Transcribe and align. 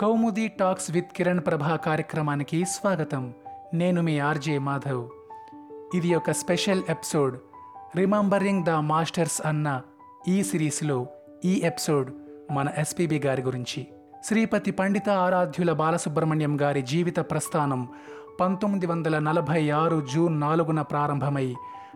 Kaumudi 0.00 0.48
talks 0.48 0.90
with 0.90 1.12
Kiran 1.16 1.40
ప్రభా 1.46 1.76
కార్యక్రమానికి 1.76 2.64
స్వాగతం. 2.64 3.34
నేను 3.74 4.02
మీ 4.02 4.18
ఆర్జే 4.18 4.58
మాధవ్. 4.58 5.08
ఇది 5.94 6.14
ఒక 6.14 6.30
special 6.30 6.82
episode. 6.88 7.38
Remembering 7.96 8.64
the 8.64 8.70
masters 8.70 9.46
అన్న 9.46 9.82
ఈ 10.28 10.42
సిరీస్లో 10.42 11.06
ఈ 11.44 11.60
ఎపిసోడ్ 11.64 12.12
మన 12.50 12.68
ఎస్పీబి 12.78 13.18
గారి 13.18 13.42
గురించి. 13.42 13.86
శ్రీపతి 14.24 14.70
పండిత 14.70 15.08
ఆరాధ్యుల 15.08 15.72
బాలసుబ్రహ్మణ్యం 15.72 16.60
గారి 16.60 16.82
జీవిత 16.82 17.18
ప్రస్థానం 17.18 17.88
పంతొమ్మిది 18.40 18.86
వందల 18.86 19.18
నలభై 19.18 19.70
ఆరు 19.70 20.06
జూన్ 20.14 20.40
నాలుగున 20.40 20.82
ప్రారంభమై 20.82 21.54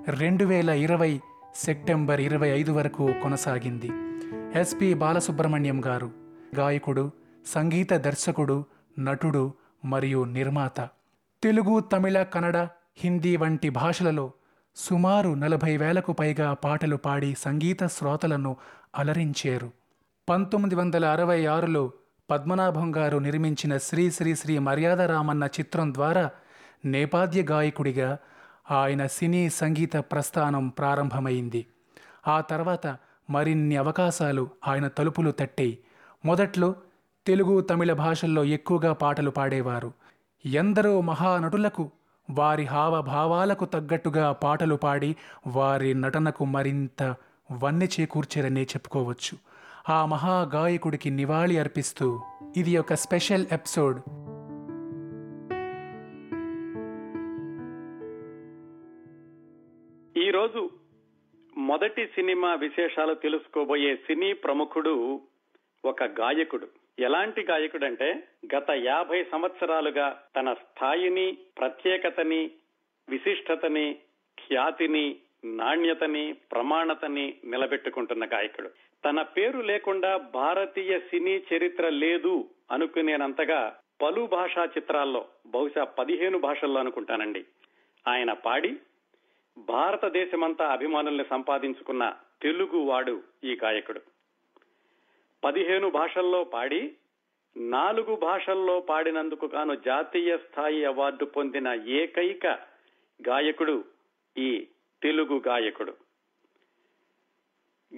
రెండు 0.08 0.44
వేల 0.44 0.70
ఇరవై 0.70 1.20
సెప్టెంబర్ 1.54 2.20
ఇరవై 2.20 2.48
ఐదు 2.48 2.72
వరకు 2.72 3.12
కొనసాగింది. 3.22 3.90
ఎస్పి 4.60 4.94
బాలసుబ్రహ్మణ్యం 4.94 5.86
గారు 5.86 6.10
గాయకుడు 6.56 7.10
సంగీత 7.46 7.92
దర్శకుడు 7.92 8.64
నటుడు 8.98 9.54
మరియు 9.84 10.24
నిర్మాత. 10.24 10.80
తెలుగు 11.42 11.80
తమిళ 11.80 12.22
కన్నడ 12.22 12.56
హిందీ 12.96 13.36
వంటి 13.36 13.68
భాషలలో 13.68 14.32
సుమారు 14.76 15.30
నలభై 15.30 15.76
వేలకు 15.76 16.12
పైగా 16.12 16.54
పాటలు 16.54 16.96
పాడి 16.96 17.34
సంగీత 17.38 17.86
శ్రోతలను 17.86 18.56
అలరించారు. 18.96 19.70
పంతొమ్మిది 20.28 20.74
వందల 20.74 21.04
అరవై 21.04 21.46
ఆరులో 21.46 21.92
పద్మనాభం 22.30 22.96
గారు 22.96 23.18
నిర్మించిన 23.18 23.76
శ్రీ 23.76 24.10
శ్రీ 24.10 24.34
శ్రీ 24.34 24.58
మర్యాదరామన్న 24.58 25.44
చిత్రం 25.44 25.94
ద్వారా 25.94 26.30
నేపాద్య 26.84 27.42
గాయకుడిగా 27.42 28.18
ఆయన 28.70 29.06
సినీ 29.06 29.50
సంగీత 29.50 29.96
ప్రస్థానం 29.96 30.68
ప్రారంభమైంది. 30.68 31.66
ఆ 32.28 32.40
తర్వాత 32.40 32.96
మరిన్ని 33.30 33.76
అవకాశాలు 33.76 34.48
ఆయన 34.68 34.88
తలుపులు 34.88 35.30
తట్టాయి. 35.30 35.78
మొదట్లో 36.24 36.74
తెలుగు 37.26 37.60
తమిళ 37.60 37.92
భాషల్లో 37.92 38.44
ఎక్కువగా 38.44 38.92
పాటలు 38.92 39.30
పాడేవారు. 39.30 39.92
ఎందరో 40.46 41.00
మహానటులకు 41.00 41.90
వారి 42.30 42.64
హావభావాలకు 42.64 43.64
తగ్గట్టుగా 43.64 44.32
పాటలు 44.32 44.74
పాడి 44.74 45.16
వారి 45.46 45.94
నటనకు 45.94 46.44
మరింత 46.44 47.16
వన్నె 47.62 47.86
చేకూర్చారనే 47.86 48.62
చెప్పుకోవచ్చు. 48.62 49.38
ఆ 49.92 50.06
మహాగాయకుడికి 50.06 51.10
నివాళి 51.10 51.58
అర్పిస్తూ 51.58 52.20
ఇది 52.56 52.76
ఒక 52.76 52.94
స్పెషల్ 52.94 53.46
ఎపిసోడ్. 53.52 54.00
ఈరోజు 60.18 60.70
మొదటి 61.56 62.06
సినిమా 62.06 62.54
విశేషాలు 62.54 63.14
తెలుసుకోబోయే 63.14 63.96
సినీ 63.96 64.32
ప్రముఖుడు 64.32 65.20
ఒక 65.84 66.02
గాయకుడు. 66.02 66.66
ఎలాంటి 66.98 67.42
గాయకుడంటే 67.42 68.28
గత 68.56 68.70
యాభై 68.70 69.24
సంవత్సరాలుగా 69.24 70.22
తన 70.36 70.52
స్థాయిని 70.52 71.38
ప్రత్యేకతని 71.58 72.50
విశిష్టతని 73.08 73.94
ఖ్యాతిని 74.38 75.16
నాణ్యతని 75.44 76.32
ప్రమాణతని 76.32 77.34
నిలబెట్టుకుంటున్న 77.44 78.24
గాయకుడు. 78.24 78.70
తన 79.04 79.22
పేరు 79.22 79.60
లేకుండా 79.60 80.16
భారతీయ 80.16 80.98
సినీ 80.98 81.42
చరిత్ర 81.54 81.88
లేదు 81.88 82.48
అనుకునేనంతగా 82.70 83.78
పలు 84.02 84.26
భాషా 84.26 84.64
చిత్రాల్లో 84.64 85.28
బహుశా 85.46 85.84
పదిహేను 85.84 86.38
భాషల్లో 86.38 86.80
అనుకుంటానండి. 86.80 87.44
ఆయన 88.08 88.32
పాడి 88.32 88.76
భారతదేశమంతా 89.58 90.66
అభిమానుల్ని 90.66 91.24
సంపాదించుకున్న 91.30 92.16
తెలుగు 92.42 92.78
వాడు 92.78 93.22
ఈ 93.44 93.58
గాయకుడు. 93.62 94.00
పదిహేను 95.44 95.90
భాషల్లో 95.90 96.44
పాడి 96.44 96.92
నాలుగు 97.56 98.16
భాషల్లో 98.16 98.80
పాడినందుకు 98.80 99.46
గాను 99.46 99.74
జాతీయ 99.74 100.36
స్థాయి 100.36 100.84
అవార్డు 100.84 101.24
పొందిన 101.24 101.68
ఏకైక 101.68 102.46
గాయకుడు 103.28 103.84
ఈ 104.38 104.66
తెలుగు 105.02 105.42
గాయకుడు. 105.48 105.96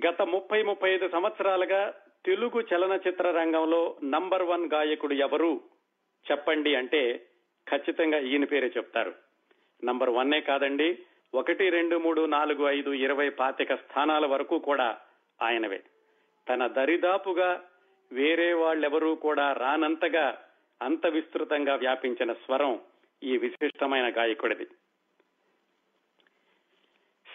గత 0.07 0.23
ముప్పై 0.23 0.63
ముప్పై 0.63 0.91
ఐదు 0.95 1.09
సంవత్సరాలుగా 1.09 1.95
తెలుగు 2.25 2.61
చలనచిత్ర 2.61 3.31
రంగంలో 3.31 3.97
నంబర్ 4.05 4.43
వన్ 4.43 4.71
గాయకుడు 4.75 5.15
ఎవరు 5.15 5.61
చెప్పండి 6.31 6.75
అంటే 6.75 7.27
ఖచ్చితంగా 7.69 8.19
ఈయన 8.19 8.45
పేరే 8.45 8.71
చెప్తారు. 8.77 9.15
నంబర్ 9.85 10.11
వన్నే 10.11 10.41
కాదండి 10.41 10.99
ఒకటి 11.35 11.71
రెండు 11.71 11.97
మూడు 11.97 12.27
నాలుగు 12.27 12.69
ఐదు 12.69 12.91
ఇరవై 12.91 13.29
పాతిక 13.29 13.75
స్థానాల 13.75 14.27
వరకు 14.27 14.59
కూడా 14.59 15.01
ఆయనవే. 15.43 15.83
తన 16.49 16.67
దరిదాపుగా 16.67 17.63
వేరే 18.13 18.53
వాళ్ళెవరూ 18.53 19.15
కూడా 19.15 19.53
రానంతగా 19.53 20.39
అంత 20.83 21.07
విస్తృతంగా 21.07 21.75
వ్యాపించిన 21.75 22.33
స్వరం 22.33 22.81
ఈ 23.23 23.37
విశిష్టమైన 23.37 24.13
గాయకుడిది. 24.13 24.67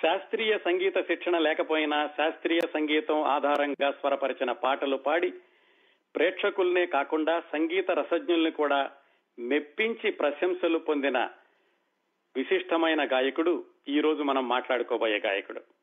శాస్త్రీయ 0.02 0.58
సంగీత 0.58 0.98
శిక్షణ 0.98 1.38
లేకపోయినా 1.38 2.08
శాస్త్రీయ 2.08 2.60
సంగీతం 2.74 3.24
ఆధారంగా 3.24 3.92
స్వరపరిచిన 3.92 4.52
పాటలు 4.52 4.98
పాడి 4.98 5.34
ప్రేక్షకుల్నే 6.16 6.86
కాకుండా 6.86 7.40
సంగీత 7.40 7.92
రసజ్ఞుల్ని 7.92 8.52
కూడా 8.52 8.92
మెప్పించి 9.40 10.12
ప్రశంసలు 10.12 10.78
పొందిన 10.78 11.30
విశిష్టమైన 12.36 13.06
గాయకుడు 13.06 13.66
ఈ 13.88 14.00
రోజు 14.00 14.24
మనం 14.24 14.50
మాట్లాడుకోబోయే 14.50 15.20
గాయకుడు. 15.20 15.79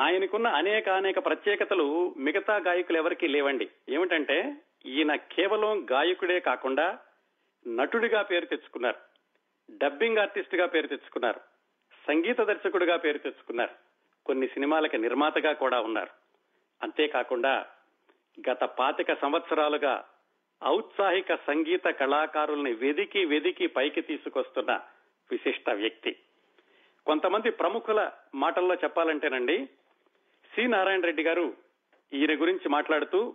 ఆయనకున్న 0.00 0.46
అనేక 0.46 0.88
అనేక 0.88 1.24
ప్రత్యేకతలు 1.24 2.14
మిగతా 2.16 2.56
గాయకులు 2.56 2.96
ఎవరికీ 2.96 3.26
లేవండి. 3.26 3.68
ఏమిటంటే 3.88 4.54
ఈయన 4.86 5.14
కేవలం 5.14 5.86
గాయకుడే 5.92 6.40
కాకుండా 6.40 6.98
నటుడిగా 7.66 8.22
పేరు 8.22 8.46
తెచ్చుకున్నారు. 8.46 8.96
డబ్బింగ్ 9.70 10.18
ఆర్టిస్ట్గా 10.18 10.66
పేరు 10.66 10.86
తెచ్చుకున్నారు. 10.86 11.40
సంగీత 12.06 12.40
దర్శకుడిగా 12.40 12.96
పేరు 12.96 13.18
తెచ్చుకున్నారు. 13.18 13.70
కొన్ని 14.26 14.48
సినిమాలకి 14.48 14.98
నిర్మాతగా 14.98 15.52
కూడా 15.52 15.80
ఉన్నారు. 15.80 16.10
అంతేకాకుండా 16.82 17.66
గత 18.50 18.64
పాతిక 18.64 19.20
సంవత్సరాలుగా 19.20 20.04
ఔత్సాహిక 20.64 21.34
సంగీత 21.34 21.84
కళాకారుల్ని 21.84 22.72
వెదికి 22.72 23.24
వెదికి 23.24 23.66
పైకి 23.66 24.00
తీసుకొస్తున్న 24.00 24.80
విశిష్ట 25.30 25.70
వ్యక్తి. 25.70 26.16
కొంతమంది 27.06 27.50
ప్రముఖుల 27.50 28.10
మాటల్లో 28.34 28.74
చెప్పాలంటేనండి 28.74 29.68
సి 30.54 30.66
నారాయణ 30.66 31.00
రెడ్డి 31.00 31.22
గారు 31.22 31.56
ఈయన 32.12 32.40
గురించి 32.40 32.68
మాట్లాడుతూ 32.68 33.34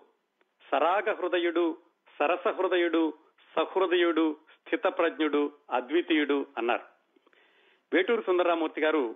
సరాగ 0.72 1.14
హృదయుడు 1.14 1.78
సరస 2.20 2.48
హృదయుడు 2.48 3.14
సహృదయుడు 3.56 4.38
స్థితప్రజ్ఞుడు 4.52 5.52
అద్వితీయుడు 5.72 6.46
అన్నారు. 6.58 6.84
వేటూరు 7.94 8.22
సుందరరామూర్తి 8.22 8.82
గారు 8.82 9.16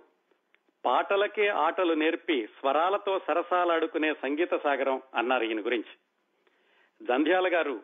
పాటలకే 0.84 1.48
ఆటలు 1.48 1.94
నేర్పి 1.94 2.46
స్వరాలతో 2.46 3.18
సరసాలాడుకునే 3.18 4.14
సంగీత 4.14 4.54
సాగరం 4.54 5.02
అన్నారు 5.14 5.44
ఈయన 5.44 5.60
గురించి. 5.60 5.94
జంధ్యాల 7.06 7.54
గారు 7.54 7.82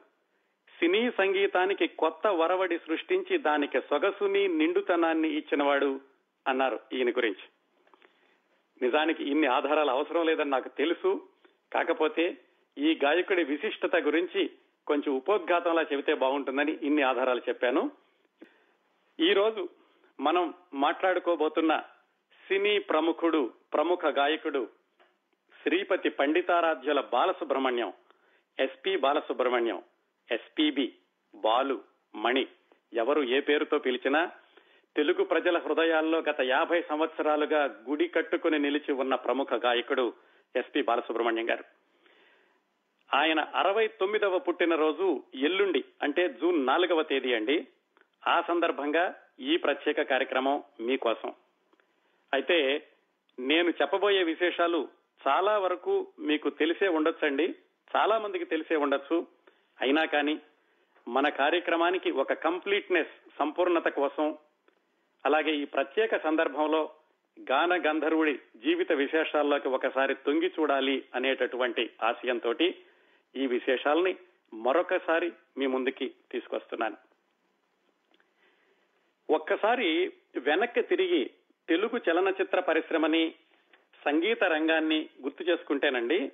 సినీ 0.80 1.10
సంగీతానికి 1.10 1.86
కొత్త 1.86 2.26
వరవడి 2.26 2.78
సృష్టించి 2.78 3.38
దానికి 3.38 3.80
సొగసుని 3.80 4.48
నిండుతనాన్ని 4.48 5.28
ఇచ్చినవాడు 5.28 6.00
అన్నారు 6.48 6.80
ఈయన 6.92 7.10
గురించి. 7.10 7.57
నిజానికి 8.82 9.24
ఇన్ని 9.24 9.46
ఆధారాలు 9.46 9.90
అవసరం 9.90 10.26
లేదని 10.26 10.50
నాకు 10.50 10.68
తెలుసు. 10.68 11.28
కాకపోతే 11.72 12.38
ఈ 12.78 12.98
గాయకుడి 13.04 13.44
విశిష్టత 13.44 13.96
గురించి 13.96 14.50
కొంచెం 14.86 15.16
ఉపోద్ఘాతంలా 15.16 15.82
చెబితే 15.82 16.14
బాగుంటుందని 16.14 16.78
ఇన్ని 16.82 17.02
ఆధారాలు 17.02 17.42
చెప్పాను. 17.48 17.90
ఈ 19.20 19.32
రోజు 19.32 19.68
మనం 20.20 20.54
మాట్లాడుకోబోతున్న 20.74 21.82
సినీ 22.48 22.78
ప్రముఖుడు 22.78 23.52
ప్రముఖ 23.72 24.04
గాయకుడు 24.04 24.68
శ్రీపతి 25.62 26.08
పండితారాధ్యుల 26.08 27.00
బాలసుబ్రహ్మణ్యం 27.00 27.92
ఎస్పి 28.58 28.96
బాలసుబ్రహ్మణ్యం 28.96 29.82
ఎస్పీబి 30.32 30.94
బాలు 31.34 31.80
మణి. 32.14 32.46
ఎవరు 32.92 33.22
ఏ 33.22 33.40
పేరుతో 33.40 33.78
పిలిచినా 33.78 34.30
తెలుగు 34.98 35.24
ప్రజల 35.24 35.58
హృదయాల్లో 35.58 36.18
గత 36.18 36.40
యాభై 36.40 36.82
సంవత్సరాలుగా 36.82 37.64
గుడి 37.88 38.08
కట్టుకుని 38.08 38.58
నిలిచి 38.58 38.92
ఉన్న 38.92 39.14
ప్రముఖ 39.14 39.46
గాయకుడు 39.54 40.12
ఎస్పి 40.56 40.82
బాలసుబ్రహ్మణ్యం 40.82 41.50
గారు. 41.50 41.64
ఆయన 43.14 43.40
అరవై 43.40 43.86
తొమ్మిదవ 43.86 44.38
పుట్టినరోజు 44.38 45.22
ఎల్లుండి 45.34 45.84
అంటే 46.02 46.28
జూన్ 46.28 46.66
నాలుగవ 46.66 47.02
తేదీ 47.02 47.34
అండి. 47.34 47.66
ఆ 48.26 48.40
సందర్భంగా 48.48 49.14
ఈ 49.40 49.56
ప్రత్యేక 49.56 50.02
కార్యక్రమం 50.02 50.62
మీకోసం. 50.80 51.32
అయితే 52.32 52.86
నేను 53.38 53.70
చెప్పబోయే 53.70 54.22
విశేషాలు 54.22 54.88
చాలా 55.28 55.58
వరకు 55.58 56.06
మీకు 56.18 56.50
తెలిసే 56.50 56.88
ఉండొచ్చండి. 56.88 57.54
చాలా 57.96 58.18
మందికి 58.18 58.44
తెలిసే 58.44 58.76
ఉండొచ్చు. 58.76 59.26
అయినా 59.80 60.04
కానీ 60.04 60.40
మన 61.08 61.28
కార్యక్రమానికి 61.28 62.10
ఒక 62.10 62.32
కంప్లీట్నెస్ 62.32 63.38
సంపూర్ణత 63.38 63.88
కోసం 63.88 64.36
అలాగే 65.28 65.52
ఈ 65.54 65.64
ప్రత్యేక 65.64 66.16
సందర్భంలో 66.16 66.90
గాన 67.50 67.74
గంధర్వుడి 67.74 68.34
జీవిత 68.34 68.92
విశేషాల్లోకి 68.92 69.68
ఒకసారి 69.68 70.14
తొంగి 70.14 70.50
చూడాలి 70.60 71.04
అనేటటువంటి 71.14 71.90
ఆశయంతో 72.02 72.54
ఈ 73.36 73.46
విశేషాల్ని 73.46 74.16
మరొకసారి 74.54 75.32
మీ 75.58 75.66
ముందుకి 75.66 76.14
తీసుకొస్తున్నాను. 76.32 76.96
ఒక్కసారి 79.30 80.12
వెనక్కి 80.36 80.82
తిరిగి 80.82 81.30
తెలుగు 81.68 82.00
చలనచిత్ర 82.10 82.60
పరిశ్రమని 82.60 83.34
సంగీత 84.04 84.44
రంగాన్ని 84.44 85.08
గుర్తు 85.22 85.42
చేసుకుంటేనండి 85.42 86.32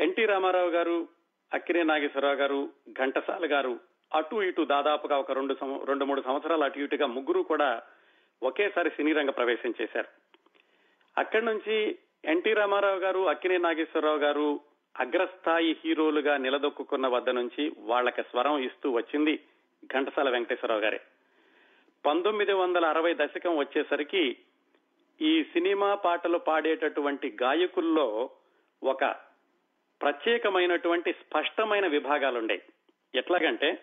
ఎన్టీ 0.00 0.24
రామారావు 0.26 0.70
గారు 0.70 1.08
అక్కినే 1.52 1.82
నాగేశ్వరరావు 1.82 2.36
గారు 2.36 2.72
ఘంటసాల 2.90 3.52
గారు 3.52 3.78
అటు 4.14 4.42
ఇటు 4.42 4.64
దాదాపుగా 4.64 5.18
ఒక 5.18 5.32
రెండు 5.32 5.56
రెండు 5.84 6.04
మూడు 6.04 6.20
సంవత్సరాలు 6.20 6.64
అటు 6.64 6.78
ఇటుగా 6.78 7.06
ముగ్గురు 7.06 7.42
కూడా 7.42 7.82
ఒకేసారి 8.42 8.90
సినీ 8.90 9.12
రంగ 9.12 9.30
ప్రవేశం 9.30 9.74
చేశారు. 9.82 10.08
అక్కడి 11.18 11.44
నుంచి 11.44 11.98
ఎన్టీ 12.24 12.52
రామారావు 12.52 12.98
గారు 12.98 13.28
అక్కినే 13.28 13.58
నాగేశ్వరరావు 13.58 14.18
గారు 14.18 14.60
అగ్రస్థాయి 14.98 15.76
హీరోలుగా 15.84 16.36
నిలదొక్కున్న 16.36 17.06
వద్ద 17.06 17.30
నుంచి 17.30 17.72
వాళ్ళకి 17.78 18.22
స్వరం 18.22 18.58
ఇస్తూ 18.58 18.90
వచ్చింది 18.90 19.40
ఘంటసాల 19.86 20.30
వెంకటేశ్వరరావు 20.30 20.80
గారే. 20.80 21.00
పంతొమ్మిది 22.06 22.52
వందల 22.52 22.84
అరవై 22.84 23.14
దశకం 23.14 23.56
వచ్చేసరికి 23.56 24.36
ఈ 25.20 25.44
సినిమా 25.44 25.94
పాటలు 25.94 26.38
పాడేటటువంటి 26.38 27.36
గాయకుల్లో 27.42 28.30
ఒక 28.82 29.04
ప్రత్యేకమైనటువంటి 30.00 31.12
స్పష్టమైన 31.12 31.86
విభాగాలుండే 31.86 32.62
ఎట్లాగంటే 33.14 33.82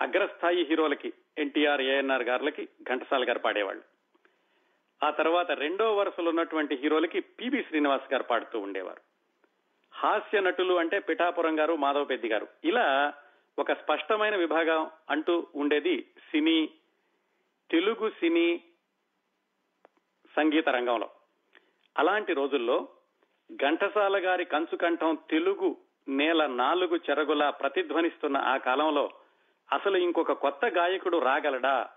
అగ్రస్థాయి 0.00 0.62
హీరోలకి 0.64 1.12
ఎన్టీఆర్ 1.38 1.80
ఏఎన్ఆర్ 1.80 2.22
గారులకి 2.22 2.68
ఘంటసాల 2.82 3.28
గారు 3.28 3.38
పాడేవాళ్ళు. 3.38 3.82
ఆ 5.02 5.10
తర్వాత 5.10 5.50
రెండో 5.50 5.96
వరుసలో 5.96 6.28
ఉన్నటువంటి 6.28 6.74
హీరోలకి 6.74 7.20
పిబి 7.20 7.62
శ్రీనివాస్ 7.62 8.12
గారు 8.12 8.22
పాడుతూ 8.22 8.58
ఉండేవారు. 8.58 9.00
హాస్య 9.94 10.40
నటులు 10.40 10.74
అంటే 10.74 10.98
పిఠాపురం 10.98 11.58
గారు 11.58 11.76
మాధవ 11.76 12.04
పెద్ది 12.04 12.28
గారు. 12.28 12.48
ఇలా 12.64 13.14
ఒక 13.58 13.72
స్పష్టమైన 13.72 14.36
విభాగం 14.36 14.90
అంటూ 15.10 15.46
ఉండేది 15.54 16.02
సినీ 16.02 16.70
తెలుగు 17.70 18.10
సినీ 18.10 18.62
సంగీత 20.36 20.68
రంగంలో. 20.68 21.10
అలాంటి 21.98 22.32
రోజుల్లో 22.34 22.88
ఘంటసాల 23.52 24.26
గారి 24.26 24.44
కంచుకంఠం 24.44 25.18
తెలుగు 25.30 25.76
నేల 26.08 26.46
నాలుగు 26.46 26.96
చెరగులా 26.96 27.50
ప్రతిధ్వనిస్తున్న 27.50 28.36
ఆ 28.36 28.56
కాలంలో 28.56 29.10
అసలు 29.72 29.96
ఇంకొక 29.96 30.32
కొత్త 30.32 30.64
గాయకుడు 30.66 31.18
రాగలడా? 31.18 31.88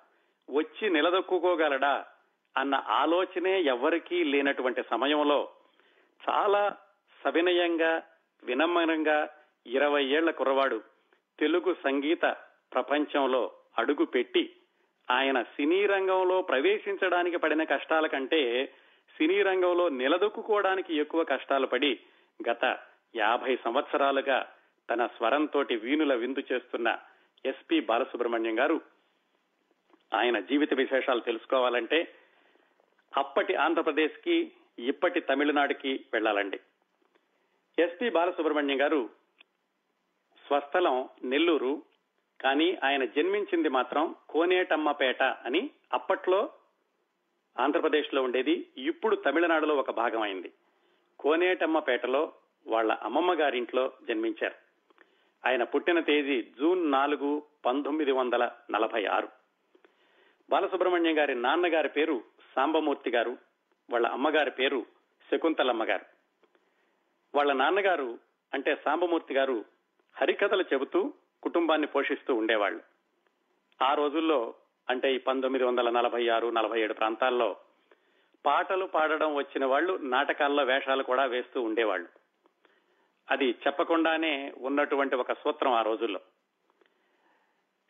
వచ్చి 0.49 0.89
నిలదొక్కుకోగలడా? 0.89 2.05
అన్న 2.57 2.75
ఆలోచనే 2.75 3.61
ఎవ్వరికీ 3.61 4.23
లేనటువంటి 4.23 4.83
సమయంలో 4.89 5.49
చాలా 6.21 6.75
సవినయంగా 7.23 8.01
వినమ్రంగా 8.43 9.29
ఇరవై 9.67 10.03
ఏళ్ళ 10.05 10.31
కుర్రవాడు 10.31 10.83
తెలుగు 11.39 11.75
సంగీత 11.83 12.25
ప్రపంచంలో 12.73 13.51
అడుగు 13.77 14.05
పెట్టి 14.05 14.53
ఆయన 15.11 15.41
సినీ 15.41 15.85
రంగంలో 15.85 16.41
ప్రవేశించడానికి 16.41 17.37
పడిన 17.37 17.63
కష్టాల 17.63 18.07
కంటే 18.07 18.65
సినీ 19.17 19.41
రంగంలో 19.41 19.89
నిలదొక్కుకోవడానికి 19.89 20.97
ఎక్కువ 20.97 21.23
కష్టాలు 21.23 21.67
పడి 21.67 21.99
గత 22.49 22.77
యాభై 23.15 23.55
సంవత్సరాలుగా 23.55 24.47
తన 24.89 25.05
స్వరంతోటి 25.05 25.75
వీణుల 25.75 26.13
విందు 26.13 26.39
చేస్తున్న 26.51 26.99
ఎస్పి 27.45 27.79
బాలసుబ్రహ్మణ్యం 27.79 28.59
గారు 28.59 28.81
ఆయన 30.13 30.39
జీవిత 30.39 30.73
విశేషాలు 30.73 31.19
తెలుసుకోవాలంటే 31.19 32.15
అప్పటి 33.17 33.55
ఆంధ్రప్రదేశ్కి 33.55 34.51
ఇప్పటి 34.79 35.19
తమిళనాడుకి 35.19 36.05
వెళ్ళాలండి 36.13 36.59
ఎస్పి 37.79 38.09
బాలసుబ్రహ్మణ్యం 38.09 38.81
గారు 38.81 39.09
స్వస్థలం 40.47 41.09
నెల్లూరు 41.23 41.83
కానీ 42.41 42.77
ఆయన 42.83 43.05
జన్మించింది 43.05 43.69
మాత్రం 43.69 44.15
కోనేటమ్మపేట 44.29 45.23
అని 45.23 45.69
అప్పట్లో 45.93 46.49
ఆంధ్రప్రదేశ్లో 47.59 48.23
ఉండేది 48.23 48.67
ఇప్పుడు 48.77 49.15
తమిళనాడులో 49.15 49.75
ఒక 49.75 49.91
భాగం 49.91 50.21
అయింది. 50.21 50.51
కోనేటమ్మపేటలో 51.19 52.33
వాళ్ళ 52.67 52.91
అమ్మమ్మ 52.91 53.33
గారింట్లో 53.33 53.91
జన్మించారు. 54.07 54.68
ఆయన 55.45 55.63
పుట్టిన 55.63 55.99
తేదీ 55.99 56.41
జూన్ 56.59 56.91
నాలుగు 56.91 57.43
పంతొమ్మిది 57.65 58.11
వందల 58.11 58.51
నలభై 58.71 59.05
ఆరు. 59.05 59.29
బాలసుబ్రహ్మణ్యం 60.49 61.17
గారి 61.17 61.35
నాన్నగారి 61.35 61.89
పేరు 61.89 62.23
సాంబమూర్తి 62.55 63.09
గారు 63.09 63.37
వాళ్ళ 63.89 64.07
అమ్మగారి 64.07 64.51
పేరు 64.51 64.85
శకుంతలమ్మ 65.31 65.83
గారు. 65.83 66.05
వాళ్ళ 67.35 67.53
నాన్నగారు 67.53 68.19
అంటే 68.53 68.75
సాంబమూర్తి 68.75 69.33
గారు 69.33 69.65
హరికథలు 70.17 70.63
చెబుతూ 70.73 71.13
కుటుంబాన్ని 71.43 71.87
పోషిస్తూ 71.87 72.35
ఉండేవాళ్ళు. 72.35 72.81
ఆ 73.83 73.93
రోజుల్లో 73.93 74.53
అంటే 74.89 75.13
ఈ 75.13 75.17
పంతొమ్మిది 75.17 75.65
వందల 75.65 75.89
నలభై 75.89 76.29
ఆరు 76.29 76.47
నలభై 76.47 76.81
ఏడు 76.81 76.93
ప్రాంతాల్లో 76.93 77.57
పాటలు 78.45 78.85
పాడడం 78.85 79.35
వచ్చిన 79.35 79.65
వాళ్ళు 79.65 79.99
నాటకాల్లో 80.01 80.63
వేషాలు 80.63 81.03
కూడా 81.03 81.25
వేస్తూ 81.25 81.61
ఉండేవాళ్ళు. 81.61 82.09
అది 83.31 83.49
చెప్పకుండానే 83.51 84.53
ఉన్నటువంటి 84.57 85.15
ఒక 85.15 85.33
సూత్రం 85.33 85.73
ఆ 85.73 85.81
రోజుల్లో. 85.81 86.19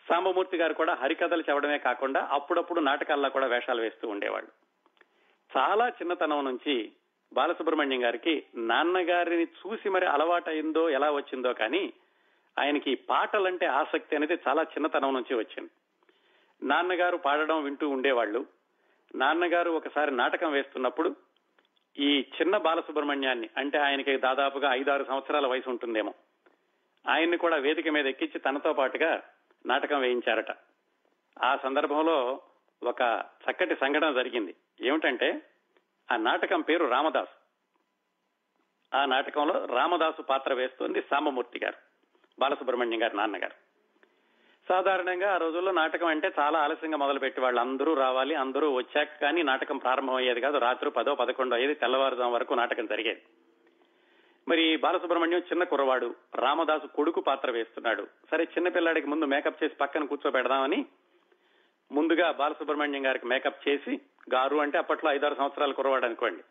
సాంబమూర్తి 0.10 0.58
గారు 0.58 0.74
కూడా 0.74 0.94
హరికథలు 0.94 1.42
చెప్పడమే 1.42 1.78
కాకుండా 1.78 2.28
అప్పుడప్పుడు 2.32 2.80
నాటకాల్లో 2.80 3.30
కూడా 3.30 3.48
వేషాలు 3.48 3.82
వేస్తూ 3.82 4.08
ఉండేవాళ్ళు. 4.08 4.52
చాలా 5.58 5.90
చిన్నతనం 5.90 6.46
నుంచి 6.46 6.92
బాలసుబ్రహ్మణ్యం 7.34 8.04
గారికి 8.04 8.44
నాన్నగారిని 8.56 9.44
చూసి 9.44 9.90
మరి 9.90 10.06
అలవాటైందో 10.06 10.90
ఎలా 10.90 11.12
వచ్చిందో 11.12 11.54
కానీ 11.54 11.94
ఆయనకి 12.60 12.96
పాటలంటే 12.96 13.66
ఆసక్తి 13.66 14.16
అనేది 14.16 14.38
చాలా 14.48 14.64
చిన్నతనం 14.64 15.14
నుంచి 15.14 15.36
వచ్చింది. 15.36 15.70
నాన్నగారు 16.64 17.18
పాడడం 17.18 17.64
వింటూ 17.64 17.90
ఉండేవాళ్ళు. 17.90 18.46
నాన్నగారు 19.16 19.72
ఒకసారి 19.72 20.12
నాటకం 20.12 20.52
వేస్తున్నప్పుడు 20.52 21.16
ఈ 21.98 22.28
చిన్న 22.42 22.58
బాలసుబ్రహ్మణ్యాన్ని 22.58 23.50
అంటే 23.58 23.78
ఆయనకి 23.78 24.18
దాదాపుగా 24.18 24.74
ఐదారు 24.74 25.04
సంవత్సరాల 25.04 25.48
వయసు 25.48 25.70
ఉంటుందేమో 25.70 26.14
ఆయన్ని 27.10 27.38
కూడా 27.38 27.56
వేదిక 27.56 27.88
మీద 27.88 28.06
ఎక్కించి 28.06 28.40
తనతో 28.40 28.74
పాటుగా 28.74 29.22
నాటకం 29.66 30.02
వేయించారట. 30.02 30.52
ఆ 31.44 31.56
సందర్భంలో 31.56 32.42
ఒక 32.84 33.26
చక్కటి 33.50 33.76
సంఘటన 33.76 34.14
జరిగింది. 34.14 34.56
ఏమిటంటే 34.82 35.42
ఆ 36.12 36.18
నాటకం 36.18 36.62
పేరు 36.62 36.86
రామదాసు. 36.86 37.40
ఆ 38.98 39.06
నాటకంలో 39.06 39.66
రామదాసు 39.66 40.22
పాత్ర 40.22 40.54
వేస్తోంది 40.54 41.02
సాంబమూర్తి 41.02 41.60
గారు 41.64 41.76
బాలసుబ్రహ్మణ్యం 42.40 43.04
గారి 43.04 43.18
నాన్నగారు. 43.18 43.69
సాధారణంగా 44.69 45.33
ఆ 45.33 45.38
రోజుల్లో 45.38 45.71
నాటకం 45.71 46.07
అంటే 46.07 46.31
చాలా 46.40 46.59
ఆలస్యంగా 46.59 46.97
మొదలుపెట్టి 46.97 47.42
వాళ్ళు 47.42 47.61
అందరూ 47.61 47.94
రావాలి 47.94 48.35
అందరూ 48.35 48.73
వచ్చాక 48.73 49.21
కానీ 49.21 49.44
నాటకం 49.44 49.78
ప్రారంభం 49.78 50.16
అయ్యేది 50.16 50.42
కాదు. 50.42 50.57
రాత్రి 50.57 50.92
పదో 50.92 51.16
పదకొండో 51.16 51.56
అయ్యేది 51.56 51.76
తెల్లవారుజాము 51.76 52.33
వరకు 52.33 52.54
నాటకం 52.54 52.85
జరిగేది. 52.85 53.21
మరి 54.47 54.78
బాలసుబ్రహ్మణ్యం 54.78 55.40
చిన్న 55.40 55.64
కుర్రవాడు 55.64 56.16
రామదాసు 56.35 56.88
కొడుకు 56.88 57.21
పాత్ర 57.21 57.52
వేస్తున్నాడు. 57.52 58.07
సరే 58.31 58.44
చిన్న 58.44 58.68
పిల్లాడికి 58.69 59.07
ముందు 59.07 59.26
మేకప్ 59.26 59.64
చేసి 59.64 59.76
పక్కన 59.76 60.04
కూర్చోబెడదామని 60.04 60.85
ముందుగా 61.92 62.31
బాలసుబ్రహ్మణ్యం 62.31 63.06
గారికి 63.06 63.28
మేకప్ 63.28 63.69
చేసి 63.69 63.99
గారు 64.33 64.57
అంటే 64.57 64.78
అప్పట్లో 64.78 65.11
ఐదారు 65.11 65.35
సంవత్సరాల 65.35 65.71
కురవాడు 65.71 66.06
అనుకోండి. 66.06 66.44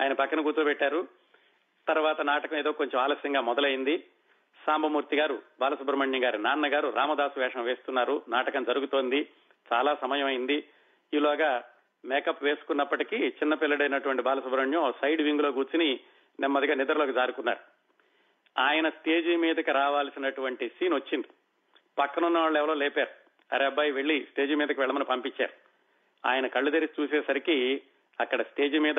ఆయన 0.00 0.12
పక్కన 0.12 0.40
కూర్చోబెట్టారు. 0.40 1.08
తర్వాత 1.88 2.20
నాటకం 2.20 2.56
ఏదో 2.56 2.72
కొంచెం 2.72 3.02
ఆలస్యంగా 3.02 3.40
మొదలైంది. 3.40 4.04
సాంబమూర్తి 4.66 5.16
గారు 5.16 5.42
బాలసుబ్రహ్మణ్యం 5.60 6.24
గారి 6.24 6.38
నాన్నగారు 6.42 6.88
రామదాసు 6.88 7.40
వేషం 7.40 7.64
వేస్తున్నారు. 7.64 8.22
నాటకం 8.28 8.64
జరుగుతోంది. 8.64 9.28
చాలా 9.72 9.94
సమయం 9.94 10.26
అయింది. 10.26 10.64
ఈలోగా 11.14 11.64
మేకప్ 12.04 12.44
వేసుకున్నప్పటికీ 12.44 13.16
చిన్నపిల్లడైనటువంటి 13.16 14.22
బాలసుబ్రహ్మణ్యం 14.22 14.92
సైడ్ 15.00 15.22
వింగ్లో 15.22 15.52
కూర్చుని 15.52 16.00
నెమ్మదిగా 16.40 16.74
నిద్రలోకి 16.74 17.12
జారుకున్నారు. 17.12 17.58
ఆయన 18.60 18.88
స్టేజీ 18.88 19.36
మీదకి 19.36 19.70
రావాల్సినటువంటి 19.72 20.68
సీన్ 20.68 20.94
వచ్చింది. 20.94 21.28
పక్కనున్న 21.98 22.38
వాళ్ళు 22.38 22.58
ఎవరో 22.58 22.74
లేపారు. 22.74 23.08
అరే 23.52 23.64
అబ్బాయి 23.64 23.90
వెళ్ళి 23.90 24.26
స్టేజీ 24.30 24.54
మీదకి 24.54 24.80
వెళ్ళమని 24.80 25.04
పంపించారు. 25.04 25.52
ఆయన 26.28 26.46
కళ్ళు 26.46 26.70
తెరిచి 26.70 27.02
చూసేసరికి 27.02 27.82
అక్కడ 28.20 28.42
స్టేజి 28.42 28.78
మీద 28.78 28.98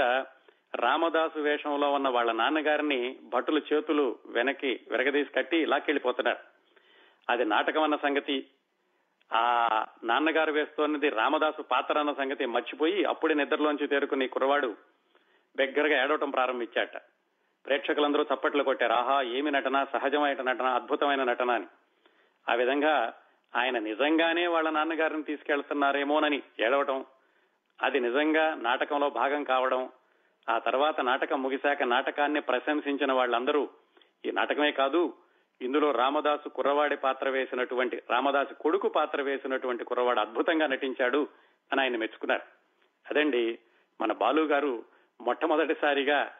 రామదాసు 0.76 1.40
వేషంలో 1.40 1.92
ఉన్న 1.92 2.10
వాళ్ళ 2.10 2.32
నాన్నగారిని 2.32 3.20
భటులు 3.24 3.62
చేతులు 3.74 4.16
వెనక్కి 4.26 4.80
విరగదీసి 4.92 5.34
కట్టి 5.34 5.66
లాక్కెళ్ళిపోతున్నారు 5.66 6.38
అది 7.30 7.46
నాటకం 7.46 7.84
అన్న 7.84 7.96
సంగతి 7.96 8.48
ఆ 9.34 9.86
నాన్నగారు 10.04 10.52
వేస్తోన్నది 10.52 11.10
రామదాసు 11.10 11.62
పాత్ర 11.62 12.00
అన్న 12.00 12.12
సంగతి 12.12 12.46
మర్చిపోయి 12.46 13.04
అప్పుడే 13.04 13.34
నిద్రలోంచి 13.34 13.88
తేరుకుని 13.88 14.28
కురవాడు 14.28 14.76
దగ్గరగా 15.58 16.04
ఏడవటం 16.04 16.30
ప్రారంభించాట. 16.30 16.98
ప్రేక్షకులందరూ 17.66 18.26
చప్పట్లు 18.34 18.64
కొట్టారు. 18.64 18.94
ఆహా 18.94 19.22
ఏమి 19.22 19.52
నటన? 19.52 19.84
సహజమైన 19.94 20.42
నటన? 20.42 20.66
అద్భుతమైన 20.66 21.24
నటన 21.24 21.52
అని. 21.52 21.66
ఆ 22.52 22.54
విధంగా 22.54 23.14
ఆయన 23.56 23.80
నిజంగానే 23.80 24.48
వాళ్ళ 24.48 24.70
నాన్నగారిని 24.70 25.24
తీసుకెళ్తున్నారేమోనని 25.24 26.42
ఏడవటం 26.60 27.06
అది 27.84 28.00
నిజంగా 28.00 28.56
నాటకంలో 28.56 29.10
భాగం 29.10 29.44
కావడం 29.44 29.90
ఆ 30.50 30.58
తర్వాత 30.58 31.02
నాటకం 31.02 31.42
ముగిశాక 31.44 31.84
నాటకాన్ని 31.84 32.42
ప్రశంసించిన 32.42 33.12
వాళ్ళందరూ 33.12 33.70
ఈ 34.26 34.32
నాటకమే 34.32 34.72
కాదు 34.72 35.14
ఇందులో 35.62 35.92
రామదాసు 35.92 36.50
కుర్రవాడి 36.50 36.96
పాత్ర 36.96 37.30
వేసినటువంటి 37.30 38.02
రామదాసు 38.10 38.54
కొడుకు 38.54 38.88
పాత్ర 38.88 39.22
వేసినటువంటి 39.22 39.84
కుర్రవాడు 39.84 40.20
అద్భుతంగా 40.20 40.68
నటించాడు 40.68 41.28
అని 41.72 41.82
ఆయన 41.82 41.98
మెచ్చుకున్నారు. 41.98 42.42
అదండి 43.12 43.60
మన 44.02 44.14
బాలు 44.14 44.42
గారు 44.42 44.84
మొట్టమొదటిసారిగా 45.22 46.32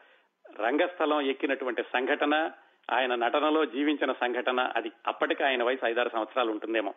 రంగస్థలం 0.60 1.22
ఎక్కినటువంటి 1.22 1.84
సంఘటన 1.84 2.52
ఆయన 2.92 3.16
నటనలో 3.16 3.66
జీవించిన 3.66 4.12
సంఘటన 4.12 4.72
అది 4.76 4.92
అప్పటికి 5.08 5.44
ఆయన 5.44 5.64
వయసు 5.64 5.86
ఐదారు 5.86 6.10
సంవత్సరాలు 6.10 6.52
ఉంటుందేమో. 6.52 6.94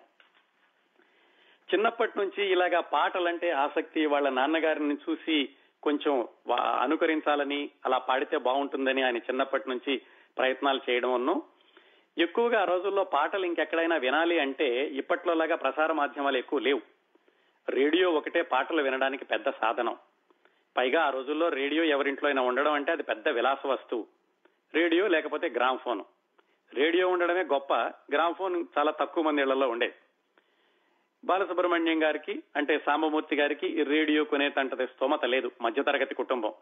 చిన్నప్పటి 1.74 2.18
నుంచి 2.18 2.46
ఇలాగా 2.46 2.80
పాటలంటే 2.80 3.50
ఆసక్తి 3.50 4.06
వాళ్ళ 4.06 4.28
నాన్నగారిని 4.28 4.94
చూసి 4.94 5.48
కొంచెం 5.82 6.28
అనుకరించాలని 6.80 7.70
అలా 7.86 7.98
పాడితే 7.98 8.36
బాగుంటుందని 8.36 9.02
ఆయన 9.02 9.16
చిన్నప్పటి 9.16 9.68
నుంచి 9.68 10.02
ప్రయత్నాలు 10.38 10.80
చేయడం 10.90 11.42
ఎక్కువగా 12.18 12.60
ఆ 12.60 12.64
రోజుల్లో 12.64 13.04
పాటలు 13.04 13.46
ఇంకెక్కడైనా 13.46 13.96
వినాలి 13.96 14.38
అంటే 14.38 14.86
ఇప్పట్లోలాగా 14.86 15.56
ప్రసార 15.56 15.92
మాధ్యమాలు 15.92 16.36
ఎక్కువ 16.36 16.58
లేవు. 16.58 16.80
రేడియో 17.68 18.10
ఒకటే 18.10 18.42
పాటలు 18.42 18.82
వినడానికి 18.82 19.24
పెద్ద 19.24 19.50
సాధనం. 19.50 19.96
పైగా 20.76 21.04
ఆ 21.04 21.10
రోజుల్లో 21.10 21.48
రేడియో 21.48 21.84
ఎవరింట్లో 21.84 22.28
అయినా 22.28 22.42
ఉండడం 22.42 22.72
అంటే 22.72 22.92
అది 22.92 23.02
పెద్ద 23.02 23.28
విలాస 23.28 23.66
వస్తువు. 23.66 24.06
రేడియో 24.74 25.08
లేకపోతే 25.08 25.48
గ్రామ్ 25.48 25.78
ఫోన్. 25.78 26.02
రేడియో 26.74 27.08
ఉండడమే 27.08 27.42
గొప్ప 27.42 27.74
గ్రామ్ 28.12 28.34
ఫోన్ 28.34 28.64
చాలా 28.78 28.90
తక్కువ 28.90 29.24
మంది 29.24 29.42
ఇళ్ళలో 29.42 29.68
ఉండేది 29.68 29.94
బాలసుబ్రహ్మణ్యం 31.24 32.02
గారికి 32.02 32.42
అంటే 32.56 32.78
సాంబమూర్తి 32.78 33.36
గారికి 33.36 33.66
ఈ 33.66 33.82
రేడియో 33.82 34.24
కొనేటంతటి 34.24 34.86
స్తోమత 34.86 35.24
లేదు 35.24 35.50
మధ్యతరగతి 35.62 36.14
కుటుంబం. 36.14 36.52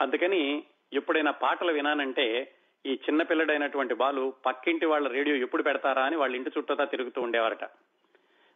అందుకని 0.00 0.64
ఎప్పుడైనా 0.92 1.30
పాటలు 1.30 1.72
వినానంటే 1.72 2.52
ఈ 2.86 2.92
చిన్న 2.92 3.22
పిల్లడైనటువంటి 3.22 3.94
బాలు 3.94 4.32
పక్కింటి 4.46 4.86
వాళ్ళ 4.86 5.08
రేడియో 5.08 5.36
ఎప్పుడు 5.36 5.62
పెడతారా 5.62 6.02
అని 6.02 6.16
వాళ్ళ 6.16 6.36
ఇంటి 6.36 6.50
చుట్టూతా 6.58 6.84
తిరుగుతూ 6.84 7.22
ఉండేవారట. 7.22 7.64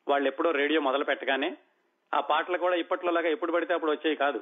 వాళ్ళు 0.09 0.29
ఎప్పుడో 0.29 0.51
రేడియో 0.51 0.81
మొదలు 0.81 1.05
పెట్టగానే 1.05 1.57
ఆ 2.15 2.21
పాటలు 2.21 2.59
కూడా 2.59 2.77
ఇప్పట్లోలాగా 2.77 3.29
ఎప్పుడు 3.29 3.53
పడితే 3.53 3.75
అప్పుడు 3.75 3.91
వచ్చేవి 3.91 4.17
కాదు. 4.17 4.41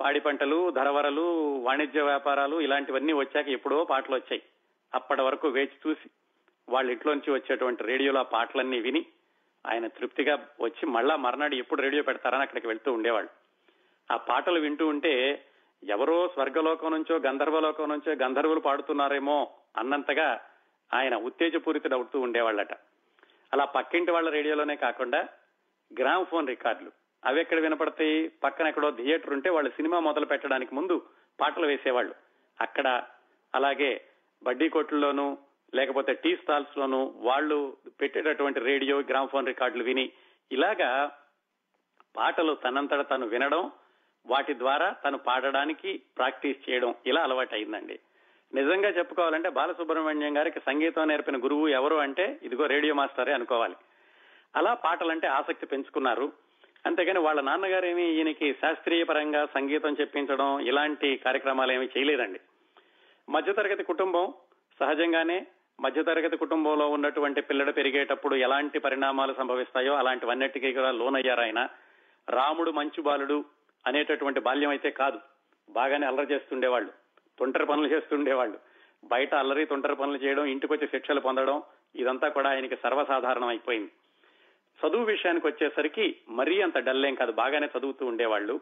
పాడి 0.00 0.20
పంటలు 0.20 0.70
ధరవరలు 0.70 1.56
వాణిజ్య 1.62 2.02
వ్యాపారాలు 2.02 2.60
ఇలాంటివన్నీ 2.60 3.12
వచ్చాక 3.12 3.48
ఎప్పుడో 3.48 3.84
పాటలు 3.84 4.14
వచ్చాయి. 4.14 4.42
అప్పటి 4.94 5.22
వరకు 5.22 5.48
వేచి 5.48 5.76
చూసి 5.86 6.10
వాళ్ళ 6.68 6.90
ఇంట్లోంచి 6.90 7.30
వచ్చేటువంటి 7.32 7.84
రేడియోలో 7.84 8.18
ఆ 8.18 8.22
పాటలన్నీ 8.22 8.80
విని 8.80 9.06
ఆయన 9.66 9.86
తృప్తిగా 9.86 10.46
వచ్చి 10.60 10.86
మళ్ళా 10.86 11.16
మర్నాడు 11.16 11.54
ఎప్పుడు 11.54 11.82
రేడియో 11.82 12.02
పెడతారని 12.02 12.42
అక్కడికి 12.42 12.66
వెళ్తూ 12.66 12.92
ఉండేవాళ్ళు. 12.92 13.30
ఆ 14.12 14.16
పాటలు 14.16 14.60
వింటూ 14.60 14.86
ఉంటే 14.86 15.44
ఎవరో 15.84 16.28
స్వర్గలోకం 16.28 16.90
నుంచో 16.90 17.16
గంధర్వలోకం 17.16 17.88
నుంచో 17.88 18.12
గంధర్వులు 18.12 18.60
పాడుతున్నారేమో 18.60 19.50
అన్నంతగా 19.76 20.40
ఆయన 20.94 21.16
ఉత్తేజపూరితుడవుతూ 21.16 22.20
ఉండేవాళ్ళట. 22.20 22.72
అలా 23.52 23.64
పక్కింటి 23.64 24.10
వాళ్ళ 24.10 24.30
రేడియోలోనే 24.30 24.76
కాకుండా 24.76 25.28
గ్రామ్ 26.00 26.26
ఫోన్ 26.26 26.48
రికార్డులు. 26.48 26.92
అవి 27.24 27.40
ఎక్కడ 27.40 27.60
వినపడతాయి? 27.60 28.28
పక్కన 28.28 28.66
ఎక్కడో 28.66 28.90
థియేటర్ 28.90 29.32
ఉంటే 29.32 29.50
వాళ్ళు 29.50 29.70
సినిమా 29.70 29.98
మొదలు 29.98 30.26
పెట్టడానికి 30.26 30.74
ముందు 30.74 31.02
పాటలు 31.40 31.66
వేసేవాళ్ళు. 31.66 32.14
అక్కడ 32.60 33.02
అలాగే 33.54 34.00
బడ్డీ 34.42 34.68
కొట్లలోనూ 34.68 35.38
లేకపోతే 35.74 36.12
టీ 36.12 36.36
స్టాల్స్ 36.36 36.78
లోను 36.78 37.14
వాళ్ళు 37.16 37.76
పెట్టేటటువంటి 38.00 38.60
రేడియో 38.60 39.00
గ్రామ్ఫోన్ 39.00 39.46
రికార్డులు 39.46 39.84
విని 39.84 40.12
ఇలాగా 40.52 41.12
పాటలు 42.16 42.54
తనంతట 42.54 43.10
తను 43.10 43.26
వినడం 43.26 43.70
వాటి 44.26 44.58
ద్వారా 44.58 44.94
తను 45.04 45.18
పాడడానికి 45.18 46.02
ప్రాక్టీస్ 46.16 46.70
చేయడం 46.70 46.94
ఇలా 47.06 47.22
అలవాటు 47.22 47.54
అయిందండి 47.54 47.98
నిజంగా 48.54 48.88
చెప్పుకోవాలంటే 48.88 49.48
బాలసుబ్రహ్మణ్యం 49.48 50.36
గారికి 50.36 50.60
సంగీతం 50.60 51.08
నేర్పిన 51.08 51.36
గురువు 51.36 51.68
ఎవరు 51.68 51.96
అంటే 51.96 52.40
ఇదిగో 52.42 52.66
రేడియో 52.66 52.94
మాస్టరే 52.94 53.32
అనుకోవాలి. 53.32 53.74
అలా 54.56 54.74
పాటలంటే 54.74 55.26
ఆసక్తి 55.26 55.66
పెంచుకున్నారు. 55.66 56.32
అంతేగాని 56.86 57.18
వాళ్ళ 57.18 57.40
నాన్నగారు 57.40 57.86
ఏమి 57.86 58.14
ఈయనకి 58.14 58.52
శాస్త్రీయ 58.52 59.04
పరంగా 59.04 59.46
సంగీతం 59.46 59.96
చెప్పించడం 60.00 60.60
ఇలాంటి 60.60 61.16
కార్యక్రమాలు 61.16 61.72
ఏమీ 61.72 61.86
చేయలేదండి. 61.86 62.40
మధ్యతరగతి 63.28 63.82
కుటుంబం 63.82 64.34
సహజంగానే 64.80 65.46
మధ్యతరగతి 65.80 66.36
కుటుంబంలో 66.36 66.88
ఉన్నటువంటి 66.88 67.40
పిల్లడు 67.40 67.72
పెరిగేటప్పుడు 67.72 68.34
ఎలాంటి 68.34 68.78
పరిణామాలు 68.78 69.34
సంభవిస్తాయో 69.34 69.94
అలాంటివన్నిటికీ 69.94 70.72
కూడా 70.72 70.90
లోనయ్యారు 70.90 71.40
ఆయన. 71.40 71.68
రాముడు 72.30 72.70
మంచు 72.70 73.02
బాలుడు 73.02 73.44
అనేటటువంటి 73.86 74.40
బాల్యం 74.40 74.70
అయితే 74.70 74.90
కాదు. 74.90 75.20
బాగానే 75.70 76.06
అల్లరి 76.06 76.34
చేస్తుండేవాళ్ళు. 76.34 76.92
తొంటరి 77.38 77.66
పనులు 77.66 77.86
చేస్తుండేవాళ్ళు. 77.86 78.58
బయట 79.04 79.34
అల్లరి 79.34 79.66
తొంటరి 79.66 79.96
పనులు 79.96 80.16
చేయడం 80.16 80.44
ఇంటికి 80.44 80.72
వచ్చి 80.72 80.86
శిక్షలు 80.86 81.20
పొందడం 81.20 81.62
ఇదంతా 81.96 82.28
కూడా 82.28 82.50
ఆయనకి 82.50 82.76
సర్వసాధారణం 82.76 83.48
అయిపోయింది. 83.48 83.90
చదువు 84.86 85.04
విషయానికి 85.04 85.46
వచ్చేసరికి 85.46 86.16
మరీ 86.28 86.60
అంత 86.60 86.78
డల్లేం 86.78 87.14
కాదు. 87.14 87.32
బాగానే 87.32 87.68
చదువుతూ 87.78 88.06
ఉండేవాళ్ళు. 88.06 88.60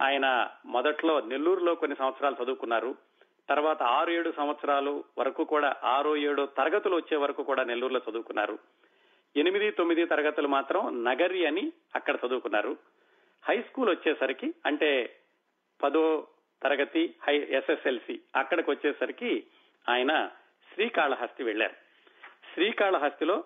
ఆయన 0.00 0.48
మొదట్లో 0.66 1.20
నెల్లూరులో 1.20 1.74
కొన్ని 1.74 1.96
సంవత్సరాలు 1.96 2.44
చదువుకున్నారు. 2.44 2.94
తర్వాత 3.50 3.82
ఆరు 3.82 4.10
ఏడు 4.10 4.30
సంవత్సరాలు 4.36 5.04
వరకు 5.18 5.44
కూడా 5.44 5.76
ఆరో 5.84 6.16
ఏడో 6.16 6.46
తరగతులు 6.46 6.96
వచ్చే 6.96 7.16
వరకు 7.16 7.42
కూడా 7.42 7.64
నెల్లూరులో 7.64 8.00
చదువుకున్నారు. 8.10 8.58
ఎనిమిది 9.36 9.70
తొమ్మిది 9.70 10.06
తరగతులు 10.06 10.48
మాత్రం 10.48 11.04
నగరి 11.04 11.46
అని 11.46 11.72
అక్కడ 11.94 12.18
చదువుకున్నారు. 12.26 12.76
హై 13.48 13.62
స్కూల్ 13.62 13.90
వచ్చేసరికి 13.90 14.54
అంటే 14.66 15.16
పదో 15.82 16.26
తరగతి 16.62 17.14
హై 17.22 17.36
ఎస్ఎస్ఎల్సి 17.36 18.20
అక్కడికి 18.36 18.70
వచ్చేసరికి 18.70 19.46
ఆయన 19.88 20.30
శ్రీకాళహస్తి 20.74 21.42
వెళ్ళారు 21.44 21.76
శ్రీకాళహస్తిలో 22.54 23.44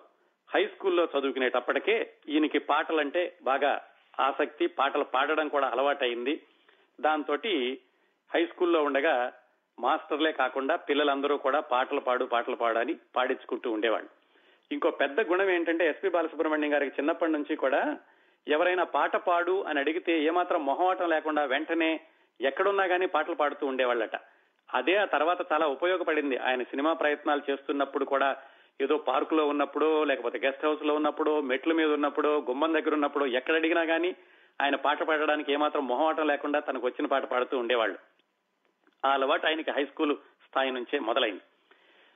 హై 0.49 0.65
స్కూల్లో 0.65 1.03
చదువుకునేటప్పటికే 1.05 2.13
ఈయనకి 2.29 2.59
పాటలంటే 2.59 3.37
బాగా 3.43 3.81
ఆసక్తి 4.19 4.67
పాటలు 4.67 5.03
పాడడం 5.03 5.47
కూడా 5.47 5.67
అలవాటైంది. 5.67 6.41
దాంతో 7.01 7.33
హై 8.33 8.45
స్కూల్లో 8.45 8.83
ఉండగా 8.83 9.33
మాస్టర్లే 9.79 10.31
కాకుండా 10.31 10.75
పిల్లలందరూ 10.75 11.37
కూడా 11.37 11.59
పాటలు 11.59 11.99
పాడు 11.99 12.25
పాటలు 12.25 12.55
పాడని 12.55 12.95
పాడించుకుంటూ 13.15 13.71
ఉండేవాళ్ళు. 13.71 14.09
ఇంకో 14.71 14.91
పెద్ద 14.91 15.21
గుణం 15.21 15.49
ఏంటంటే 15.49 15.89
ఎస్పి 15.89 16.09
బాలసుబ్రహ్మణ్యం 16.09 16.73
గారికి 16.73 16.91
చిన్నప్పటి 16.91 17.31
నుంచి 17.31 17.55
కూడా 17.55 17.97
ఎవరైనా 18.47 18.83
పాట 18.83 19.15
పాడు 19.15 19.63
అని 19.63 19.79
అడిగితే 19.79 20.23
ఏమాత్రం 20.23 20.65
మొహమాటం 20.65 21.09
లేకుండా 21.09 21.43
వెంటనే 21.43 21.99
ఎక్కడున్నా 22.41 22.83
గానీ 22.83 23.05
పాటలు 23.05 23.35
పాడుతూ 23.35 23.67
ఉండేవాళ్ళట. 23.67 24.15
అదే 24.73 24.95
ఆ 24.95 25.05
తర్వాత 25.05 25.37
చాలా 25.53 25.67
ఉపయోగపడింది. 25.67 26.37
ఆయన 26.37 26.63
సినిమా 26.63 26.93
ప్రయత్నాలు 26.93 27.41
చేస్తున్నప్పుడు 27.51 28.05
కూడా 28.05 28.35
ఏదో 28.81 28.97
పార్కులో 28.97 29.47
ఉన్నప్పుడు 29.47 30.03
లేకపోతే 30.03 30.39
గెస్ట్ 30.39 30.65
హౌస్లో 30.65 30.93
ఉన్నప్పుడు 30.93 31.41
మెట్ల 31.41 31.73
మీద 31.73 31.93
ఉన్నప్పుడు 31.93 32.27
గుమ్మం 32.27 32.73
దగ్గర 32.73 32.93
ఉన్నప్పుడు 32.93 33.25
ఎక్కడ 33.25 33.55
అడిగినా 33.55 33.81
గానీ 33.81 34.15
ఆయన 34.61 34.75
పాట 34.75 35.03
పాడడానికి 35.03 35.53
ఏమాత్రం 35.53 35.87
మొహమాటం 35.87 36.27
లేకుండా 36.27 36.59
తనకు 36.59 36.85
వచ్చిన 36.85 37.05
పాట 37.05 37.23
పాడుతూ 37.23 37.57
ఉండేవాళ్ళు. 37.57 38.14
ఆ 39.05 39.11
అలవాటు 39.11 39.47
ఆయనకి 39.47 39.71
హై 39.71 39.85
స్కూల్ 39.85 40.15
స్థాయి 40.15 40.71
నుంచే 40.71 40.99
మొదలైంది. 40.99 41.41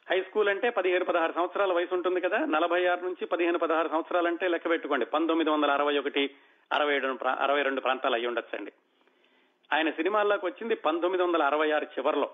హై 0.10 0.22
స్కూల్ 0.22 0.50
అంటే 0.50 0.69
పదిహేను 0.69 1.05
పదహారు 1.05 1.31
సంవత్సరాల 1.31 1.74
వయసు 1.74 1.96
ఉంటుంది 1.96 2.22
కదా 2.22 2.38
నలభై 2.38 2.86
ఆరు 2.86 3.01
నుంచి 3.01 3.25
పదిహేను 3.25 3.60
పదహారు 3.60 3.88
సంవత్సరాలంటే 3.88 4.48
లెక్క 4.48 4.69
పెట్టుకోండి. 4.69 5.05
పంతొమ్మిది 5.05 5.50
వందల 5.50 5.72
అరవై 5.72 5.98
ఒకటి 5.98 6.36
అరవై 6.74 6.96
ఏడు 6.96 7.17
అరవై 7.25 7.62
రెండు 7.62 7.81
ప్రాంతాలు 7.81 8.13
అయి 8.13 8.27
ఉండొచ్చండి. 8.27 8.72
ఆయన 9.74 9.89
సినిమాల్లోకి 9.89 10.46
వచ్చింది 10.46 10.75
పంతొమ్మిది 10.75 11.24
వందల 11.24 11.43
అరవై 11.43 11.72
ఆరు 11.72 11.86
చివరిలో. 11.86 12.29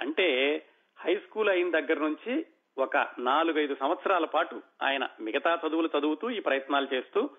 అంటే 0.00 0.56
హై 1.00 1.16
స్కూల్ 1.16 1.48
అయిన 1.48 1.80
దగ్గర 1.80 1.98
నుంచి 1.98 2.46
ఒక 2.78 3.08
నాలుగైదు 3.18 3.76
సంవత్సరాల 3.80 4.24
పాటు 4.24 4.62
ఆయన 4.82 5.08
మిగతా 5.20 5.58
చదువులు 5.68 5.90
చదువుతూ 5.98 6.30
ఈ 6.30 6.40
ప్రయత్నాలు 6.40 6.88
చేస్తూ 6.94 7.30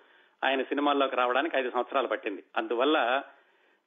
ఆయన 0.44 0.62
సినిమాల్లోకి 0.62 1.16
రావడానికి 1.16 1.56
ఐదు 1.56 1.70
సంవత్సరాలు 1.70 2.06
పట్టింది. 2.06 2.44
అందువల్ల 2.56 3.22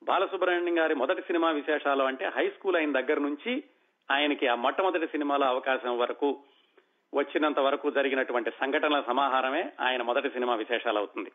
బాలసుబ్రహ్మణ్యం 0.06 0.80
గారి 0.80 0.96
మొదటి 0.96 1.22
సినిమా 1.22 1.50
విశేషాలు 1.52 2.04
అంటే 2.04 2.26
హై 2.26 2.50
స్కూల్ 2.50 2.76
అయిన 2.76 3.00
దగ్గర 3.00 3.20
నుంచి 3.20 3.64
ఆయనకి 4.12 4.48
ఆ 4.48 4.56
మొట్టమొదటి 4.56 5.08
సినిమాలో 5.08 5.46
అవకాశం 5.46 5.98
వరకు 5.98 6.40
వచ్చినంత 7.16 7.60
వరకు 7.60 7.92
జరిగినటువంటి 7.92 8.52
సంఘటనల 8.52 9.04
సమాహారమే 9.08 9.72
ఆయన 9.82 10.02
మొదటి 10.02 10.30
సినిమా 10.30 10.56
విశేషాలు 10.56 10.98
అవుతుంది. 10.98 11.32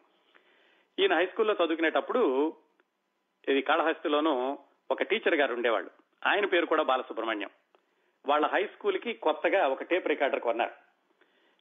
ఈయన 0.99 1.15
హై 1.15 1.27
స్కూల్లో 1.27 1.55
చదువుకునేటప్పుడు 1.55 2.53
ఇది 3.49 3.63
కాళహస్తిలోనూ 3.63 4.59
ఒక 4.91 5.03
టీచర్ 5.03 5.35
గారు 5.35 5.55
ఉండేవాళ్ళు. 5.55 5.91
ఆయన 6.27 6.47
పేరు 6.47 6.67
కూడా 6.67 6.83
బాలసుబ్రహ్మణ్యం. 6.83 7.51
వాళ్ళ 8.27 8.47
హై 8.47 8.67
స్కూల్కి 8.67 9.15
కొత్తగా 9.15 9.69
ఒక 9.69 9.83
టేప్ 9.83 10.09
రికార్డర్ 10.09 10.41
కొన్నారు. 10.41 10.73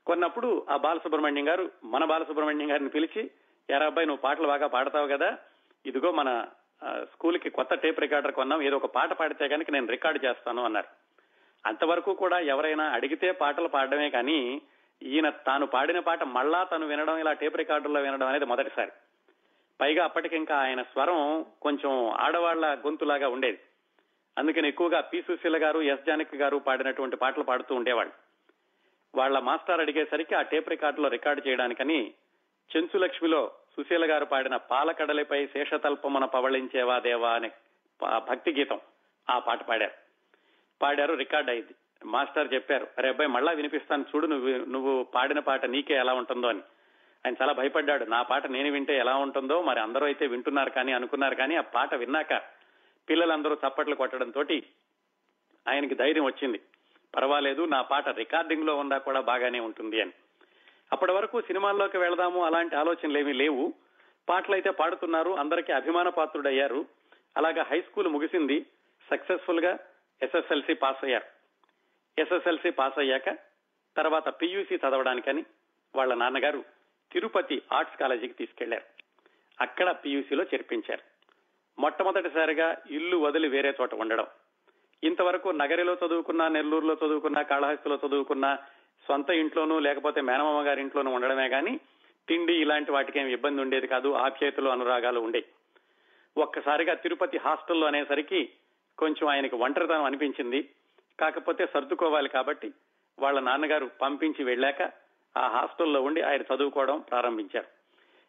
కొన్నప్పుడు 0.06 0.66
ఆ 0.70 0.78
బాలసుబ్రహ్మణ్యం 0.78 1.48
గారు 1.48 1.72
మన 1.84 2.06
బాలసుబ్రహ్మణ్యం 2.06 2.72
గారిని 2.72 2.90
పిలిచి 2.90 3.32
ఎరా 3.70 3.86
అబ్బాయి 3.86 4.08
నువ్వు 4.08 4.22
పాటలు 4.22 4.48
బాగా 4.48 4.68
పాడతావు 4.68 5.08
కదా 5.08 5.38
ఇదిగో 5.86 6.12
మన 6.12 6.46
స్కూల్కి 6.86 7.50
కొత్త 7.50 7.74
టేప్ 7.74 8.00
రికార్డర్ 8.00 8.32
కొన్నాం 8.32 8.62
ఏదో 8.62 8.76
ఒక 8.76 8.86
పాట 8.86 9.14
పాడితే 9.14 9.48
కనుక 9.48 9.72
నేను 9.72 9.88
రికార్డు 9.88 10.26
చేస్తాను 10.26 10.64
అన్నారు. 10.64 10.88
అంతవరకు 11.66 12.14
కూడా 12.14 12.40
ఎవరైనా 12.40 12.84
అడిగితే 12.84 13.32
పాటలు 13.32 13.68
పాడడమే 13.68 14.10
కానీ 14.10 14.62
ఈయన 15.04 15.30
తాను 15.30 15.66
పాడిన 15.66 16.00
పాట 16.00 16.24
మళ్ళా 16.24 16.64
తను 16.64 16.88
వినడం 16.88 17.18
ఇలా 17.18 17.34
టేప్ 17.34 17.58
రికార్డుల్లో 17.58 18.02
వినడం 18.02 18.28
అనేది 18.28 18.46
మొదటిసారి. 18.46 18.92
పైగా 19.82 20.04
అప్పటికింకా 20.04 20.58
ఆయన 20.58 20.82
స్వరం 20.82 21.46
కొంచెం 21.62 22.10
ఆడవాళ్ళ 22.10 22.66
గొంతులాగా 22.66 23.30
ఉండేది. 23.30 23.60
అందుకని 24.38 24.68
ఎక్కువగా 24.68 25.02
పి. 25.02 25.22
సుశీల 25.22 25.64
గారు 25.64 25.80
ఎస్. 25.80 26.06
జానకి 26.06 26.38
గారు 26.38 26.58
పాడినటువంటి 26.58 27.16
పాటలు 27.16 27.44
పాడుతూ 27.44 27.76
ఉండేవాళ్ళు. 27.76 28.14
వాళ్ళ 29.16 29.40
మాస్టర్ 29.40 29.80
అడిగేసరికి 29.80 30.36
ఆ 30.36 30.42
టేప్ 30.42 30.70
రికార్డులో 30.70 31.10
రికార్డు 31.10 31.48
చేయడానికని 31.48 32.14
చెంచు 32.76 32.98
లక్ష్మిలో 32.98 33.52
సుశీల 33.80 34.12
గారు 34.12 34.26
పాడిన 34.26 34.56
పాలకడలిపై 34.56 35.46
శేషతల్పమున 35.48 36.26
పవళించేవా 36.26 37.00
దేవా 37.00 37.30
అనే 37.32 37.52
భక్తి 38.18 38.52
గీతం 38.52 38.80
ఆ 39.30 39.40
పాట 39.40 39.62
పాడారు. 39.64 39.92
పాడారు 40.82 41.14
రికార్డ్ 41.14 41.50
అయింది. 41.50 41.76
మాస్టర్ 42.06 42.54
చెప్పారు 42.54 42.88
అరే 42.98 43.10
అబ్బాయి 43.10 43.30
మళ్ళా 43.30 43.52
వినిపిస్తాను 43.52 44.06
చూడు 44.16 44.28
నువ్వు 44.28 44.50
నువ్వు 44.50 45.04
పాడిన 45.04 45.40
పాట 45.40 45.66
నీకే 45.66 45.94
ఎలా 45.94 46.14
ఉంటుందో 46.14 46.48
అని. 46.48 46.62
ఆయన 47.26 47.36
చాలా 47.42 47.54
భయపడ్డాడు 47.54 48.06
నా 48.06 48.22
పాట 48.22 48.48
నేను 48.48 48.72
వింటే 48.72 48.98
ఎలా 48.98 49.16
ఉంటుందో 49.16 49.62
మరి 49.62 49.80
అందరూ 49.80 50.06
అయితే 50.06 50.28
వింటున్నారు 50.28 50.70
కానీ 50.70 50.92
అనుకున్నారు 50.92 51.36
కానీ 51.36 51.56
ఆ 51.56 51.62
పాట 51.62 51.96
విన్నాక 51.96 52.42
పిల్లలందరూ 53.10 53.58
చప్పట్లు 53.68 53.96
కొట్టడంతో 53.96 54.44
ఆయనకి 55.68 55.96
ధైర్యం 55.96 56.26
వచ్చింది. 56.26 56.60
పర్వాలేదు 57.16 57.66
నా 57.66 57.82
పాట 57.82 58.10
రికార్డింగ్లో 58.10 58.76
ఉన్నా 58.76 58.98
కూడా 58.98 59.22
బాగానే 59.22 59.60
ఉంటుంది 59.60 60.02
అని. 60.02 60.12
అప్పటి 60.94 61.12
వరకు 61.12 61.42
సినిమాల్లోకి 61.42 61.98
వెళదాము 61.98 62.46
అలాంటి 62.46 62.76
ఆలోచనలేమీ 62.76 63.34
లేవు. 63.34 63.74
పాటలు 64.30 64.56
అయితే 64.56 64.70
పాడుతున్నారు 64.70 65.32
అందరికీ 65.32 65.74
అభిమాన 65.74 66.10
పాత్రుడయ్యారు. 66.10 66.86
అలాగా 67.38 67.64
హై 67.64 67.82
స్కూల్ 67.82 68.08
ముగిసింది 68.08 68.66
సక్సెస్ఫుల్గా 69.10 69.80
ఎస్ఎస్ఎల్సి 70.22 70.74
పాస్ 70.74 71.06
అయ్యారు. 71.06 71.26
ఎస్ఎస్ఎల్సి 72.22 72.72
పాస్ 72.72 73.00
అయ్యాక 73.00 73.38
తర్వాత 73.98 74.30
పియూసీ 74.30 74.76
చదవడానికని 74.76 75.46
వాళ్ళ 75.96 76.14
నాన్నగారు 76.14 76.64
తిరుపతి 77.12 77.62
ఆర్ట్స్ 77.72 77.98
కాలేజీకి 77.98 78.34
తీసుకెళ్ళారు. 78.34 78.84
అక్కడ 79.62 79.92
పియూసీలో 79.92 80.44
చేర్పించారు. 80.44 81.02
మొట్టమొదటిసారిగా 81.82 82.78
ఇల్లు 82.92 83.18
వదిలి 83.18 83.48
వేరే 83.48 83.74
చోట 83.82 83.94
ఉండడం. 83.94 84.28
ఇంతవరకు 85.04 85.50
నగరిలో 85.50 85.94
చదువుకున్నా 85.94 86.48
నెల్లూరులో 86.48 86.94
చదువుకున్నా 86.94 87.42
కాళహస్తిలో 87.42 88.00
చదువుకున్నా 88.08 88.58
సొంత 89.08 89.30
ఇంట్లోనూ 89.30 89.80
లేకపోతే 89.80 90.22
మేనమామ 90.22 90.68
గారి 90.68 90.82
ఇంట్లోనూ 90.82 91.12
ఉండడమే 91.12 91.50
కానీ 91.50 91.80
తిండి 92.28 92.54
ఇలాంటి 92.54 92.92
వాటికి 92.92 93.20
ఏమి 93.20 93.34
ఇబ్బంది 93.34 93.62
ఉండేది 93.62 93.88
కాదు 93.88 94.14
ఆప్యాయతలు 94.14 94.70
అనురాగాలు 94.70 95.20
ఉండే. 95.20 95.44
ఒక్కసారిగా 96.38 96.94
తిరుపతి 96.94 97.38
హాస్టల్లో 97.38 97.88
అనేసరికి 97.88 98.50
కొంచెం 98.98 99.30
ఆయనకి 99.30 99.56
ఒంటరితనం 99.56 100.04
అనిపించింది. 100.04 100.70
కాకపోతే 101.20 101.66
సర్దుకోవాలి 101.66 102.30
కాబట్టి 102.30 102.74
వాళ్ళ 103.20 103.40
నాన్నగారు 103.40 103.90
పంపించి 104.02 104.44
వెళ్ళాక 104.44 104.82
ఆ 105.38 105.48
హాస్టల్లో 105.48 106.02
ఉండి 106.02 106.22
ఆయన 106.22 106.42
చదువుకోవడం 106.42 107.00
ప్రారంభించారు. 107.00 107.68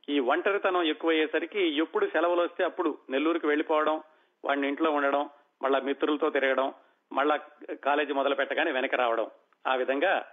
ఈ 0.08 0.18
ఒంటరితనం 0.18 0.82
ఎక్కువయ్యేసరికి 0.82 1.76
ఎప్పుడు 1.76 2.06
సెలవులు 2.06 2.40
వస్తే 2.40 2.64
అప్పుడు 2.64 2.98
నెల్లూరుకి 3.10 3.46
వెళ్ళిపోవడం 3.46 4.02
వాడిని 4.44 4.68
ఇంట్లో 4.68 4.90
ఉండడం 4.90 5.30
మళ్ళా 5.62 5.78
మిత్రులతో 5.78 6.30
తిరగడం 6.30 6.74
మళ్ళా 7.12 7.36
కాలేజీ 7.84 8.12
మొదలు 8.12 8.34
పెట్టగానే 8.34 8.72
వెనక 8.72 8.94
రావడం. 8.94 9.30
ఆ 9.66 9.74
విధంగా 9.74 10.26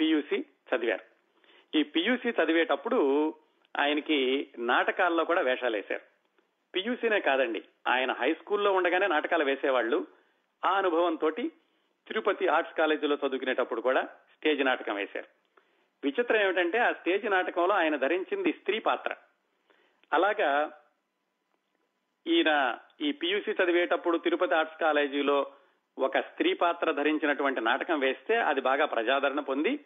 పియూసి 0.00 0.40
చదివారు. 0.40 1.04
ఈ 1.78 1.82
పియూసి 1.82 2.28
చదివేటప్పుడు 2.28 3.34
ఆయనకి 3.78 4.48
నాటకాల్లో 4.58 5.24
కూడా 5.24 5.40
వేషాలు 5.40 5.76
వేశారు. 5.76 6.00
పియూసీనే 6.74 7.20
కాదండి 7.20 7.62
ఆయన 7.88 8.12
హై 8.12 8.34
స్కూల్లో 8.34 8.72
ఉండగానే 8.72 9.06
నాటకాలు 9.06 9.44
వేసేవాళ్ళు. 9.44 10.06
ఆ 10.64 10.72
అనుభవంతో 10.78 11.30
తిరుపతి 11.30 12.48
ఆర్ట్స్ 12.48 12.74
కాలేజీలో 12.74 13.14
చదువుకునేటప్పుడు 13.14 13.80
కూడా 13.80 14.02
స్టేజ్ 14.04 14.60
నాటకం 14.60 14.94
వేశారు. 14.94 15.26
విచిత్రం 16.04 16.40
ఏమిటంటే 16.40 16.78
ఆ 16.78 16.92
స్టేజ్ 16.92 17.24
నాటకంలో 17.24 17.74
ఆయన 17.74 17.96
ధరించింది 17.96 18.52
స్త్రీ 18.52 18.78
పాత్ర. 18.78 19.14
అలాగా 20.12 20.78
ఈయన 22.26 22.78
ఈ 23.00 23.12
పియూసీ 23.12 23.50
చదివేటప్పుడు 23.50 24.18
తిరుపతి 24.18 24.54
ఆర్ట్స్ 24.54 24.80
కాలేజీలో 24.80 25.52
ఒక 25.98 26.18
స్త్రీ 26.18 26.54
పాత్ర 26.54 26.92
ధరించినటువంటి 26.92 27.60
నాటకం 27.60 28.00
వేస్తే 28.00 28.36
అది 28.36 28.60
బాగా 28.60 28.84
ప్రజాదరణ 28.84 29.40
పొంది 29.40 29.80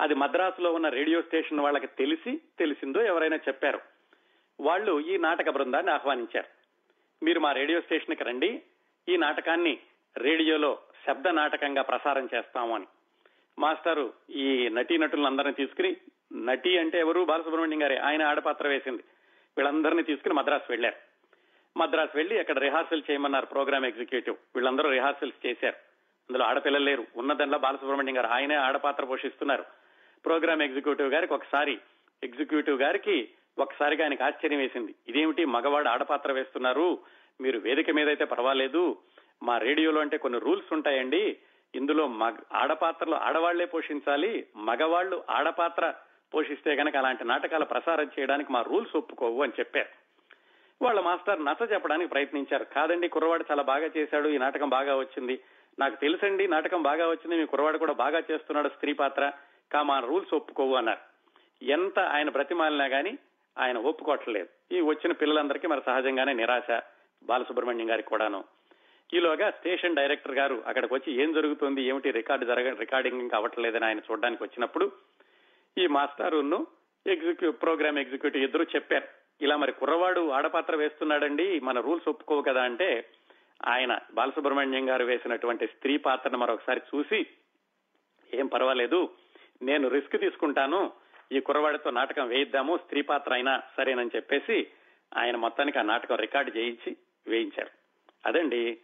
అది 0.00 0.14
మద్రాసులో 0.14 0.72
ఉన్న 0.72 0.88
రేడియో 0.88 1.22
స్టేషన్ 1.22 1.60
వాళ్ళకి 1.60 1.86
తెలిసి 1.86 2.40
తెలిసిందో 2.58 3.00
ఎవరైనా 3.00 3.36
చెప్పారు. 3.36 3.80
వాళ్ళు 4.60 5.00
ఈ 5.00 5.16
నాటక 5.16 5.50
బృందాన్ని 5.50 5.92
ఆహ్వానించారు. 5.92 6.46
మీరు 7.24 7.40
మా 7.40 7.52
రేడియో 7.52 7.80
స్టేషన్కి 7.80 8.24
రండి 8.24 8.62
ఈ 9.08 9.16
నాటకాన్ని 9.16 9.78
రేడియోలో 10.18 10.78
శబ్ద 11.06 11.28
నాటకంగా 11.28 11.82
ప్రసారం 11.82 12.28
చేస్తాము 12.34 12.74
అని. 12.74 12.86
మాస్టారు 13.58 14.12
ఈ 14.30 14.68
నటీనటులందరినీ 14.68 15.52
తీసుకుని 15.52 15.96
నటి 16.32 16.78
అంటే 16.78 16.98
ఎవరు? 16.98 17.24
బాలసుబ్రహ్మణ్యం 17.24 17.82
గారే 17.82 17.96
ఆయన 17.96 18.22
ఆడపాత్ర 18.22 18.68
వేసింది. 18.68 19.04
వీళ్ళందరినీ 19.56 20.02
తీసుకుని 20.02 20.34
మద్రాసు 20.34 20.64
వెళ్ళారు 20.70 21.15
మద్రాసు 21.76 22.16
వెళ్ళి 22.16 22.38
అక్కడ 22.38 22.58
రిహార్సల్ 22.58 23.02
చేయమన్నారు 23.10 23.46
ప్రోగ్రామ్ 23.46 23.84
ఎగ్జిక్యూటివ్ 23.84 24.36
వీళ్ళందరూ 24.54 24.90
రిహార్సల్స్ 24.90 25.46
చేశారు. 25.46 25.76
అందులో 26.30 26.44
ఆడపిల్లలు 26.44 26.84
లేరు. 26.84 27.04
ఉన్నదంలో 27.16 27.58
బాలసుబ్రహ్మణ్యం 27.58 28.16
గారు. 28.16 28.26
ఆయనే 28.26 28.54
ఆడపాత్ర 28.54 29.04
పోషిస్తున్నారు. 29.04 29.64
ప్రోగ్రామ్ 30.24 30.62
ఎగ్జిక్యూటివ్ 30.62 31.12
గారికి 31.12 31.34
ఒకసారి 31.34 31.78
ఎగ్జిక్యూటివ్ 32.22 32.80
గారికి 32.80 33.28
ఒకసారిగా 33.58 34.04
ఆయనకు 34.04 34.24
ఆశ్చర్యం 34.24 34.58
వేసింది. 34.58 34.94
ఇదేమిటి? 35.08 35.44
మగవాడు 35.44 35.88
ఆడపాత్ర 35.88 36.32
వేస్తున్నారు. 36.32 36.98
మీరు 37.40 37.58
వేదిక 37.58 37.90
మీద 37.90 38.06
అయితే 38.06 38.24
పర్వాలేదు. 38.24 38.98
మా 39.42 39.58
రేడియోలో 39.58 40.00
అంటే 40.00 40.16
కొన్ని 40.16 40.40
రూల్స్ 40.40 40.72
ఉంటాయండి. 40.72 41.36
ఇందులో 41.74 42.06
మగ 42.06 42.36
ఆడపాత్రలు 42.52 43.14
ఆడవాళ్ళే 43.14 43.64
పోషించాలి. 43.64 44.46
మగవాళ్ళు 44.56 45.24
ఆడపాత్ర 45.30 45.94
పోషిస్తే 46.34 46.74
గనక 46.74 46.96
అలాంటి 46.96 47.24
నాటకాలు 47.24 47.64
ప్రసారం 47.64 48.10
చేయడానికి 48.20 48.52
మా 48.52 48.62
రూల్స్ 48.62 48.96
ఒప్పుకోవు 48.96 49.42
అని 49.42 49.52
చెప్పారు. 49.60 50.05
వాళ్ళ 50.82 51.00
మాస్టర్ 51.00 51.44
నచ్చ 51.44 51.72
చెప్పడానికి 51.72 52.10
ప్రయత్నించారు. 52.10 52.64
కాదండి 52.64 53.08
కుర్రవాడు 53.08 53.44
చాలా 53.50 53.62
బాగా 53.62 53.90
చేశాడు 53.96 54.28
ఈ 54.28 54.38
నాటకం 54.38 54.68
బాగా 54.68 54.96
వచ్చింది. 54.96 55.40
నాకు 55.78 56.00
తెలుసండి 56.00 56.48
నాటకం 56.48 56.82
బాగా 56.82 57.08
వచ్చింది 57.08 57.36
మీ 57.36 57.46
కుర్రవాడు 57.46 57.78
కూడా 57.78 57.92
బాగా 57.92 58.18
చేస్తున్నాడు 58.18 58.68
స్త్రీ 58.68 58.92
పాత్ర. 58.92 59.32
కామా 59.72 59.98
రూల్స్ 59.98 60.34
ఒప్పుకోవు 60.34 60.74
అన్నారు. 60.74 61.00
ఎంత 61.64 61.98
ఆయన 61.98 62.30
బ్రతిమాలినా 62.30 62.84
గాని 62.84 63.18
ఆయన 63.58 63.78
ఒప్పుకోవట్లేదు. 63.78 64.74
ఈ 64.74 64.80
వచ్చిన 64.80 65.12
పిల్లలందరికీ 65.12 65.66
మరి 65.66 65.80
సహజంగానే 65.86 66.32
నిరాశ 66.32 66.80
బాలసుబ్రహ్మణ్యం 67.22 67.90
గారికి 67.90 68.08
కూడాను. 68.08 68.44
ఈలోగా 69.14 69.50
స్టేషన్ 69.50 69.96
డైరెక్టర్ 69.96 70.32
గారు 70.32 70.62
అక్కడికి 70.66 70.94
వచ్చి 70.94 71.22
ఏం 71.22 71.32
జరుగుతుంది 71.32 71.82
ఏమిటి 71.82 72.10
రికార్డు 72.10 72.44
జరగ 72.44 72.78
రికార్డింగ్ 72.78 73.30
అవ్వట్లేదని 73.34 73.84
ఆయన 73.84 73.98
చూడడానికి 73.98 74.42
వచ్చినప్పుడు 74.42 74.92
ఈ 75.78 75.86
మాస్టారును 75.86 76.66
ఎగ్జిక్యూ 77.06 77.52
ప్రోగ్రామ్ 77.52 77.98
ఎగ్జిక్యూటివ్ 77.98 78.44
ఇద్దరు 78.44 78.62
చెప్పారు. 78.62 79.25
ఇలా 79.40 79.56
మరి 79.56 79.72
కుర్రవాడు 79.72 80.30
ఆడపాత్ర 80.30 80.76
వేస్తున్నాడండి 80.76 81.60
మన 81.60 81.80
రూల్స్ 81.80 82.08
ఒప్పుకోవు 82.08 82.42
కదా 82.42 82.62
అంటే 82.62 83.08
ఆయన 83.66 83.98
బాలసుబ్రహ్మణ్యం 84.12 84.88
గారు 84.88 85.04
వేసినటువంటి 85.04 85.66
స్త్రీ 85.66 85.96
పాత్రను 85.96 86.38
మరొకసారి 86.38 86.80
చూసి 86.80 87.26
ఏం 88.34 88.46
పర్వాలేదు 88.46 89.14
నేను 89.62 89.88
రిస్క్ 89.88 90.20
తీసుకుంటాను 90.20 90.92
ఈ 91.32 91.40
కుర్రవాడితో 91.40 91.90
నాటకం 91.90 92.28
వేయిద్దాము 92.28 92.76
స్త్రీ 92.76 93.02
పాత్ర 93.02 93.32
అయినా 93.32 93.62
సరేనని 93.76 94.10
చెప్పేసి 94.16 94.66
ఆయన 95.16 95.36
మొత్తానికి 95.36 95.78
ఆ 95.78 95.82
నాటకం 95.82 96.16
రికార్డు 96.16 96.58
చేయించి 96.58 96.96
వేయించారు. 97.28 97.70
అదండి 98.26 98.78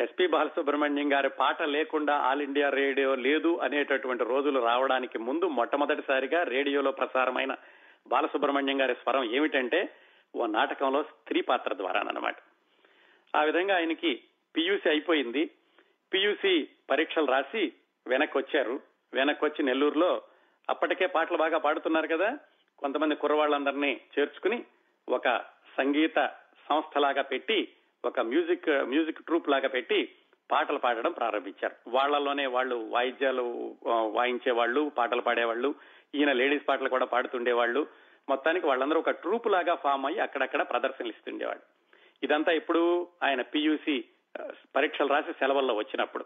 ఎస్పి 0.00 0.26
బాలసుబ్రహ్మణ్యం 0.26 1.12
గారి 1.12 1.28
పాట 1.28 1.62
లేకుండా 1.62 2.12
ఆల్ 2.12 2.42
ఇండియా 2.42 2.68
రేడియో 2.68 3.14
లేదు 3.14 3.56
అనేటటువంటి 3.56 4.24
రోజులు 4.24 4.60
రావడానికి 4.60 5.18
ముందు 5.18 5.48
మొట్టమొదటిసారిగా 5.48 6.42
రేడియోలో 6.42 6.92
ప్రసారమైన 6.92 7.52
బాలసుబ్రహ్మణ్యం 8.06 8.80
గారి 8.80 8.94
స్వరం 8.94 9.24
ఏమిటంటే 9.24 9.94
ఓ 10.36 10.46
నాటకంలో 10.46 11.02
స్త్రీ 11.02 11.40
పాత్ర 11.40 11.74
ద్వారానమాట 11.74 12.36
ఆ 13.36 13.42
విధంగా 13.42 13.76
ఆయనకి 13.76 14.22
పియూసీ 14.56 14.88
అయిపోయింది. 14.88 15.50
పియూసి 16.14 16.68
పరీక్షలు 16.90 17.26
రాసి 17.26 17.72
వెనక్కి 18.06 18.38
వచ్చారు 18.38 18.80
వెనక్కి 19.14 19.44
వచ్చి 19.44 19.62
నెల్లూరులో 19.62 20.22
అప్పటికే 20.70 21.06
పాటలు 21.06 21.36
బాగా 21.36 21.58
పాడుతున్నారు 21.58 22.06
కదా. 22.06 22.38
కొంతమంది 22.78 23.14
కుర్రవాళ్ళందరినీ 23.14 24.00
చేర్చుకుని 24.18 24.64
ఒక 25.08 25.38
సంగీత 25.78 26.30
సంస్థలాగా 26.68 27.22
పెట్టి 27.22 27.68
ఒక 28.04 28.20
మ్యూజిక్ 28.20 28.68
మ్యూజిక్ 28.68 29.22
ట్రూప్ 29.22 29.48
లాగా 29.48 29.68
పెట్టి 29.68 30.14
పాటలు 30.50 30.78
పాడడం 30.78 31.12
ప్రారంభించారు. 31.12 31.74
వాళ్ళలోనే 31.88 32.46
వాళ్ళు 32.46 32.74
వాయిద్యాలు 32.74 33.76
వాయించే 33.88 34.52
వాళ్ళు 34.52 34.90
పాటలు 34.98 35.20
పాడేవాళ్ళు 35.20 35.74
ఈయన 36.14 36.32
లేడీస్ 36.32 36.68
పాటలు 36.68 36.88
కూడా 36.88 37.04
పాడుతుండేవాళ్ళు. 37.04 37.86
మొత్తానికి 38.28 38.66
వాళ్ళందరూ 38.66 38.98
ఒక 38.98 39.10
ట్రూప్ 39.10 39.46
లాగా 39.46 39.74
ఫామ్ 39.74 40.06
అయ్యి 40.06 40.20
అక్కడక్కడ 40.20 40.62
ప్రదర్శనలు 40.62 41.10
ఇస్తుండేవాళ్ళు. 41.10 41.62
ఇదంతా 42.24 42.52
ఇప్పుడు 42.52 43.08
ఆయన 43.22 43.42
పియూసి 43.42 44.04
పరీక్షలు 44.76 45.06
రాసి 45.06 45.32
సెలవుల్లో 45.32 45.74
వచ్చినప్పుడు. 45.74 46.24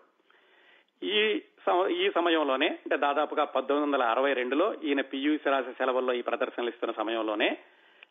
ఈ 1.02 1.42
సమ- 1.66 1.88
ఈ 1.88 2.10
సమయంలోనే 2.10 2.68
అంటే 2.68 2.96
దాదాపుగా 2.96 3.44
పంతొమ్మిది 3.44 3.92
వందల 3.92 4.04
అరవై 4.04 4.32
రెండులో 4.32 4.74
ఈయన 4.74 5.00
పియూసి 5.00 5.50
రాసే 5.50 5.72
సెలవుల్లో 5.72 6.14
ఈ 6.14 6.22
ప్రదర్శనలు 6.22 6.68
ఇస్తున్న 6.68 6.94
సమయంలోనే 6.96 7.58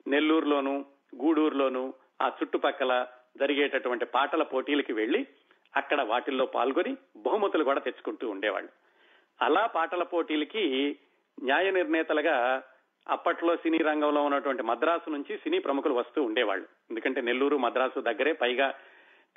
నెల్లూరులోను 0.08 0.86
గూడూరులోను 1.24 1.94
ఆ 2.22 2.28
చుట్టుపక్కల 2.28 3.08
జరిగేటటువంటి 3.38 4.06
పాటల 4.06 4.44
పోటీలకి 4.44 4.94
వెళ్ళి 4.94 5.28
అక్కడ 5.76 6.02
వాటిల్లో 6.02 6.46
పాల్గొని 6.46 6.98
బహుమతులు 7.18 7.64
కూడా 7.64 7.80
తెచ్చుకుంటూ 7.80 8.30
ఉండేవాళ్ళు. 8.30 8.70
అలా 9.42 9.66
పాటల 9.66 10.04
పోటీలకి 10.04 10.96
న్యాయ 11.44 11.72
నిర్ణేతలుగా 11.72 12.64
అప్పట్లో 13.08 13.56
సినీ 13.56 13.78
రంగంలో 13.78 14.24
ఉన్నటువంటి 14.24 14.64
మద్రాసు 14.64 15.10
నుంచి 15.10 15.38
సినీ 15.38 15.60
ప్రముఖులు 15.60 15.94
వస్తూ 15.94 16.24
ఉండేవాళ్ళు. 16.24 16.66
ఎందుకంటే 16.90 17.22
నెల్లూరు 17.22 17.58
మద్రాసు 17.58 18.02
దగ్గరే 18.02 18.34
పైగా 18.34 18.74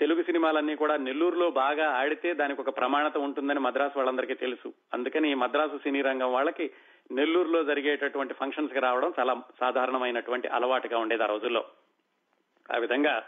తెలుగు 0.00 0.22
సినిమాలన్నీ 0.22 0.76
కూడా 0.76 0.96
నెల్లూరులో 0.96 1.50
బాగా 1.50 1.90
ఆడితే 1.90 2.34
దానికి 2.34 2.60
ఒక 2.60 2.76
ప్రమాణత 2.76 3.18
ఉంటుందని 3.18 3.60
మద్రాసు 3.60 3.92
వాళ్ళందరికీ 3.96 4.34
తెలుసు. 4.34 4.72
అందుకని 4.94 5.30
ఈ 5.30 5.34
మద్రాసు 5.34 5.78
సినీ 5.78 6.02
రంగం 6.02 6.32
వాళ్ళకి 6.32 6.70
నెల్లూరులో 7.12 7.64
జరిగేటటువంటి 7.64 8.34
ఫంక్షన్స్కి 8.34 8.78
రావడం 8.78 9.14
చాలా 9.20 9.42
సాధారణమైనటువంటి 9.60 10.48
అలవాటుగా 10.48 10.98
ఉండేది 10.98 11.22
ఆ 11.22 11.26
రోజుల్లో. 11.26 11.64
ఆ 12.74 12.76
విధంగా 12.76 13.22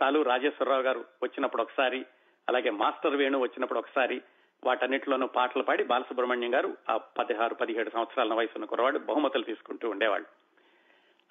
సాలు 0.00 0.22
రాజేశ్వరరావు 0.22 0.82
గారు 0.82 1.04
వచ్చినప్పుడు 1.22 1.62
ఒకసారి 1.62 2.06
అలాగే 2.48 2.70
మాస్టర్ 2.70 3.16
వేణు 3.16 3.38
వచ్చినప్పుడు 3.38 3.78
ఒకసారి 3.78 4.22
వాటన్నిటిలోనూ 4.64 5.26
పాటలు 5.26 5.62
పాడి 5.62 5.84
బాలసుబ్రహ్మణ్యం 5.84 6.54
గారు 6.54 6.76
ఆ 6.90 6.96
పదిహారు 6.96 7.54
పదిహేడు 7.54 7.90
సంవత్సరాల 7.90 8.34
వయసున్న 8.34 8.64
కురవాడు 8.64 8.98
బహుమతులు 8.98 9.44
తీసుకుంటూ 9.44 9.90
ఉండేవాళ్ళు 9.90 10.26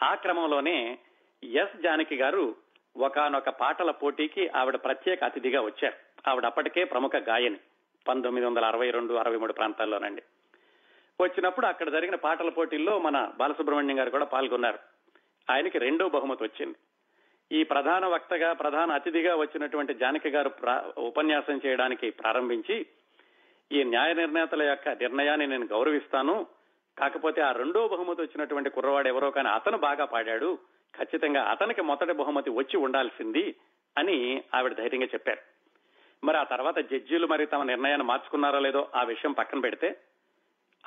ఆ 0.05 0.15
క్రమంలోనే 0.15 0.97
ఎస్ 1.43 1.81
జానకి 1.81 2.15
గారు 2.15 2.55
ఒకనొక 2.97 3.49
పాటల 3.49 3.91
పోటీకి 3.91 4.47
ఆవిడ 4.47 4.75
ప్రత్యేక 4.75 5.23
అతిథిగా 5.23 5.61
వచ్చారు. 5.61 6.29
ఆవిడ 6.29 6.45
అప్పటికే 6.45 6.83
ప్రముఖ 6.83 7.11
గాయని 7.15 7.57
పంతొమ్మిది 8.07 8.47
వందల 8.47 8.65
అరవై 8.65 8.91
రెండు 8.91 9.13
అరవై 9.13 9.37
మూడు 9.37 9.53
ప్రాంతాల్లోనండి. 9.53 10.23
వచ్చినప్పుడు 11.21 11.65
అక్కడ 11.65 11.91
జరిగిన 11.91 12.15
పాటల 12.15 12.49
పోటీల్లో 12.49 12.99
మన 12.99 13.31
బాలసుబ్రహ్మణ్యం 13.37 13.99
గారు 13.99 14.09
కూడా 14.09 14.25
పాల్గొన్నారు. 14.25 14.79
ఆయనకి 15.49 15.79
రెండో 15.79 16.09
బహుమతి 16.09 16.43
వచ్చింది. 16.43 16.77
ఈ 17.51 17.63
ప్రధాన 17.63 18.05
వక్తగా 18.05 18.53
ప్రధాన 18.53 18.91
అతిథిగా 18.91 19.35
వచ్చినటువంటి 19.35 19.93
జానకి 19.93 20.29
గారు 20.29 20.51
ఉపన్యాసం 20.97 21.61
చేయడానికి 21.65 22.09
ప్రారంభించి 22.09 22.85
ఈ 23.71 23.83
న్యాయ 23.83 24.13
నిర్ణేతల 24.13 24.63
యొక్క 24.63 24.89
నిర్ణయాన్ని 24.89 25.47
నేను 25.47 25.65
గౌరవిస్తాను. 25.65 26.47
కాకపోతే 26.97 27.41
ఆ 27.41 27.51
రెండో 27.51 27.87
బహుమతి 27.87 28.21
వచ్చినటువంటి 28.21 28.69
కుర్రవాడు 28.69 29.07
ఎవరో 29.07 29.31
కానీ 29.31 29.49
అతను 29.49 29.77
బాగా 29.77 30.05
పాడాడు. 30.05 30.57
ఖచ్చితంగా 30.95 31.43
అతనికి 31.43 31.81
మొదటి 31.81 32.13
బహుమతి 32.13 32.49
వచ్చి 32.49 32.77
ఉండాల్సింది 32.77 33.55
అని 33.97 34.43
ఆవిడ 34.55 34.73
ధైర్యంగా 34.73 35.05
చెప్పారు. 35.05 35.41
మరి 36.25 36.37
ఆ 36.37 36.43
తర్వాత 36.43 36.79
జడ్జీలు 36.79 37.27
మరి 37.27 37.45
తమ 37.45 37.63
నిర్ణయాన్ని 37.63 38.07
మార్చుకున్నారో 38.07 38.59
లేదో 38.59 38.87
ఆ 38.95 39.03
విషయం 39.03 39.31
పక్కన 39.31 39.59
పెడితే 39.59 39.97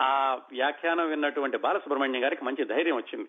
ఆ 0.00 0.34
వ్యాఖ్యానం 0.34 1.08
విన్నటువంటి 1.08 1.56
బాలసుబ్రహ్మణ్యం 1.56 2.24
గారికి 2.24 2.44
మంచి 2.44 2.64
ధైర్యం 2.64 2.96
వచ్చింది. 2.96 3.28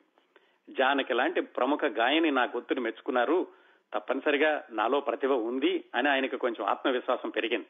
జానకి 0.73 1.13
లాంటి 1.13 1.41
ప్రముఖ 1.41 1.85
గాయని 1.85 2.31
నా 2.31 2.43
గొంతుని 2.43 2.79
మెచ్చుకున్నారు. 2.79 3.47
తప్పనిసరిగా 3.93 4.63
నాలో 4.71 4.99
ప్రతిభ 4.99 5.31
ఉంది 5.31 5.83
అని 5.95 6.09
ఆయనకు 6.09 6.35
కొంచెం 6.35 6.67
ఆత్మవిశ్వాసం 6.67 7.29
పెరిగింది. 7.29 7.65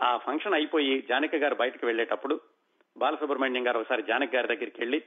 ఆ 0.00 0.16
ఫంక్షన్ 0.16 0.54
అయిపోయి 0.54 1.02
జానకి 1.08 1.36
గారు 1.36 1.54
బయటకు 1.54 1.86
వెళ్ళేటప్పుడు 1.86 2.40
బాలసుబ్రహ్మణ్యం 2.96 3.66
గారు 3.66 3.78
ఒకసారి 3.78 4.02
జానకి 4.02 4.36
గారి 4.36 4.48
దగ్గరికి 4.48 4.80
వెళ్ళి 4.80 5.02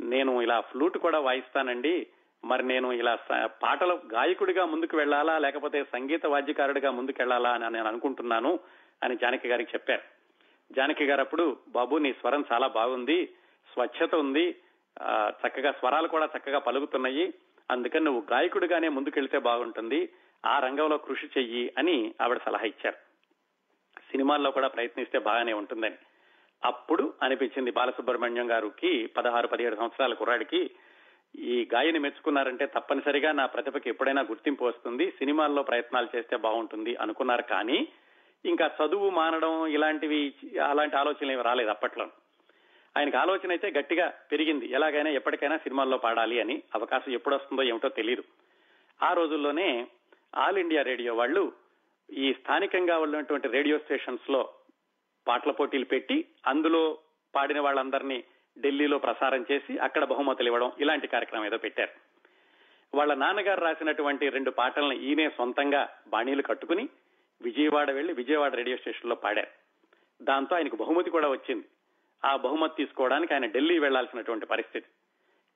నేను 0.00 0.42
ఇలా 0.42 0.60
ఫ్లూట్ 0.60 0.98
కూడా 0.98 1.18
వాయిస్తానండి. 1.18 2.06
మరి 2.44 2.62
నేను 2.62 2.92
ఇలా 2.92 3.18
పాటల 3.44 3.98
గాయకుడిగా 4.14 4.64
ముందుకు 4.64 4.96
వెళ్ళాలా 4.96 5.38
లేకపోతే 5.38 5.84
సంగీత 5.84 6.26
వాద్యకారుడిగా 6.26 6.90
ముందుకు 6.90 7.16
వెళ్ళాలా 7.20 7.50
అని 7.50 7.70
నేను 7.70 7.88
అనుకుంటున్నాను 7.88 8.60
అని 9.02 9.16
జానకి 9.16 9.48
గారికి 9.48 9.70
చెప్పారు. 9.74 10.02
జానకి 10.72 11.04
గారు 11.04 11.20
అప్పుడు 11.20 11.56
బాబు 11.68 11.96
నీ 11.96 12.12
స్వరం 12.12 12.44
చాలా 12.52 12.66
బాగుంది. 12.66 13.26
స్వచ్ఛత 13.72 14.14
ఉంది. 14.14 14.56
చక్కగా 15.42 15.72
స్వరాలు 15.72 16.08
కూడా 16.08 16.28
చక్కగా 16.38 16.58
పలుకుతున్నాయి. 16.58 17.34
అందుకని 17.70 18.04
నువ్వు 18.04 18.22
గాయకుడిగానే 18.32 18.88
ముందుకెళ్తే 18.88 19.38
బాగుంటుంది. 19.38 20.08
ఆ 20.46 20.58
రంగంలో 20.58 20.98
కృషి 20.98 21.26
చెయ్యి 21.26 21.72
అని 21.78 22.14
ఆవిడ 22.22 22.40
సలహా 22.46 22.64
ఇచ్చారు. 22.64 23.09
సినిమాల్లో 24.10 24.50
కూడా 24.50 24.68
ప్రయత్నిస్తే 24.68 25.18
బాగానే 25.18 25.52
ఉంటుందని. 25.52 25.94
అప్పుడు 26.64 27.14
అనిపించింది 27.22 27.70
బాలసుబ్రహ్మణ్యం 27.70 28.50
గారికి 28.50 29.06
పదహారు 29.06 29.48
పదిహేడు 29.48 29.76
సంవత్సరాల 29.76 30.14
కుర్రాడికి 30.14 30.70
ఈ 31.38 31.68
గాయని 31.74 31.98
మెచ్చుకున్నారంటే 31.98 32.66
తప్పనిసరిగా 32.66 33.32
నా 33.32 33.46
ప్రతిభకి 33.46 33.90
ఎప్పుడైనా 33.90 34.22
గుర్తింపు 34.22 34.64
వస్తుంది 34.64 35.10
సినిమాల్లో 35.10 35.62
ప్రయత్నాలు 35.62 36.08
చేస్తే 36.16 36.36
బాగుంటుంది 36.36 36.96
అనుకున్నారు 36.96 37.42
కానీ 37.42 37.88
ఇంకా 38.44 38.70
చదువు 38.80 39.10
మానడం 39.10 39.66
ఇలాంటివి 39.66 40.34
అలాంటి 40.70 40.96
ఆలోచనలు 40.96 41.32
ఏమి 41.32 41.42
రాలేదు 41.42 41.70
అప్పట్లో. 41.70 42.06
ఆయనకు 42.96 43.16
ఆలోచన 43.16 43.50
అయితే 43.50 43.70
గట్టిగా 43.78 44.12
పెరిగింది 44.32 44.66
ఎలాగైనా 44.66 45.10
ఎప్పటికైనా 45.10 45.56
సినిమాల్లో 45.56 45.98
పాడాలి 45.98 46.40
అని 46.40 46.62
అవకాశం 46.74 47.12
ఎప్పుడు 47.12 47.34
వస్తుందో 47.34 47.62
ఏమిటో 47.62 47.88
తెలియదు 47.88 48.24
ఆ 49.02 49.12
రోజుల్లోనే 49.12 49.86
ఆల్ 50.36 50.58
ఇండియా 50.58 50.82
రేడియో 50.82 51.14
వాళ్ళు 51.14 51.52
ఈ 52.12 52.32
స్థానికంగా 52.32 52.98
ఉన్నటువంటి 52.98 53.48
రేడియో 53.48 53.78
స్టేషన్స్లో 53.78 54.48
పాటల 55.26 55.50
పోటీలు 55.50 55.84
పెట్టి 55.84 56.24
అందులో 56.46 56.98
పాడిన 57.34 57.60
వాళ్ళందరినీ 57.60 58.24
ఢిల్లీలో 58.60 58.98
ప్రసారం 58.98 59.44
చేసి 59.52 59.78
అక్కడ 59.78 60.04
బహుమతులు 60.04 60.46
ఇవ్వడం 60.46 60.72
ఇలాంటి 60.80 61.06
కార్యక్రమం 61.06 61.46
ఏదో 61.46 61.58
పెట్టారు. 61.58 61.90
వాళ్ళ 62.96 63.14
నాన్నగారు 63.14 63.60
రాసినటువంటి 63.60 64.28
రెండు 64.28 64.50
పాటలను 64.50 64.92
ఈయనే 64.92 65.28
సొంతంగా 65.28 65.88
బాణీలు 66.08 66.42
కట్టుకుని 66.42 66.88
విజయవాడ 67.42 67.90
వెళ్ళి 67.90 68.12
విజయవాడ 68.12 68.54
రేడియో 68.54 68.76
స్టేషన్లో 68.76 69.14
పాడారు. 69.14 69.48
దాంతో 70.22 70.56
ఆయనకు 70.56 70.76
బహుమతి 70.76 71.10
కూడా 71.10 71.28
వచ్చింది. 71.28 71.64
ఆ 72.24 72.36
బహుమతి 72.36 72.76
తీసుకోవడానికి 72.76 73.34
ఆయన 73.34 73.46
ఢిల్లీ 73.46 73.78
వెళ్ళాల్సినటువంటి 73.78 74.46
పరిస్థితి. 74.46 74.86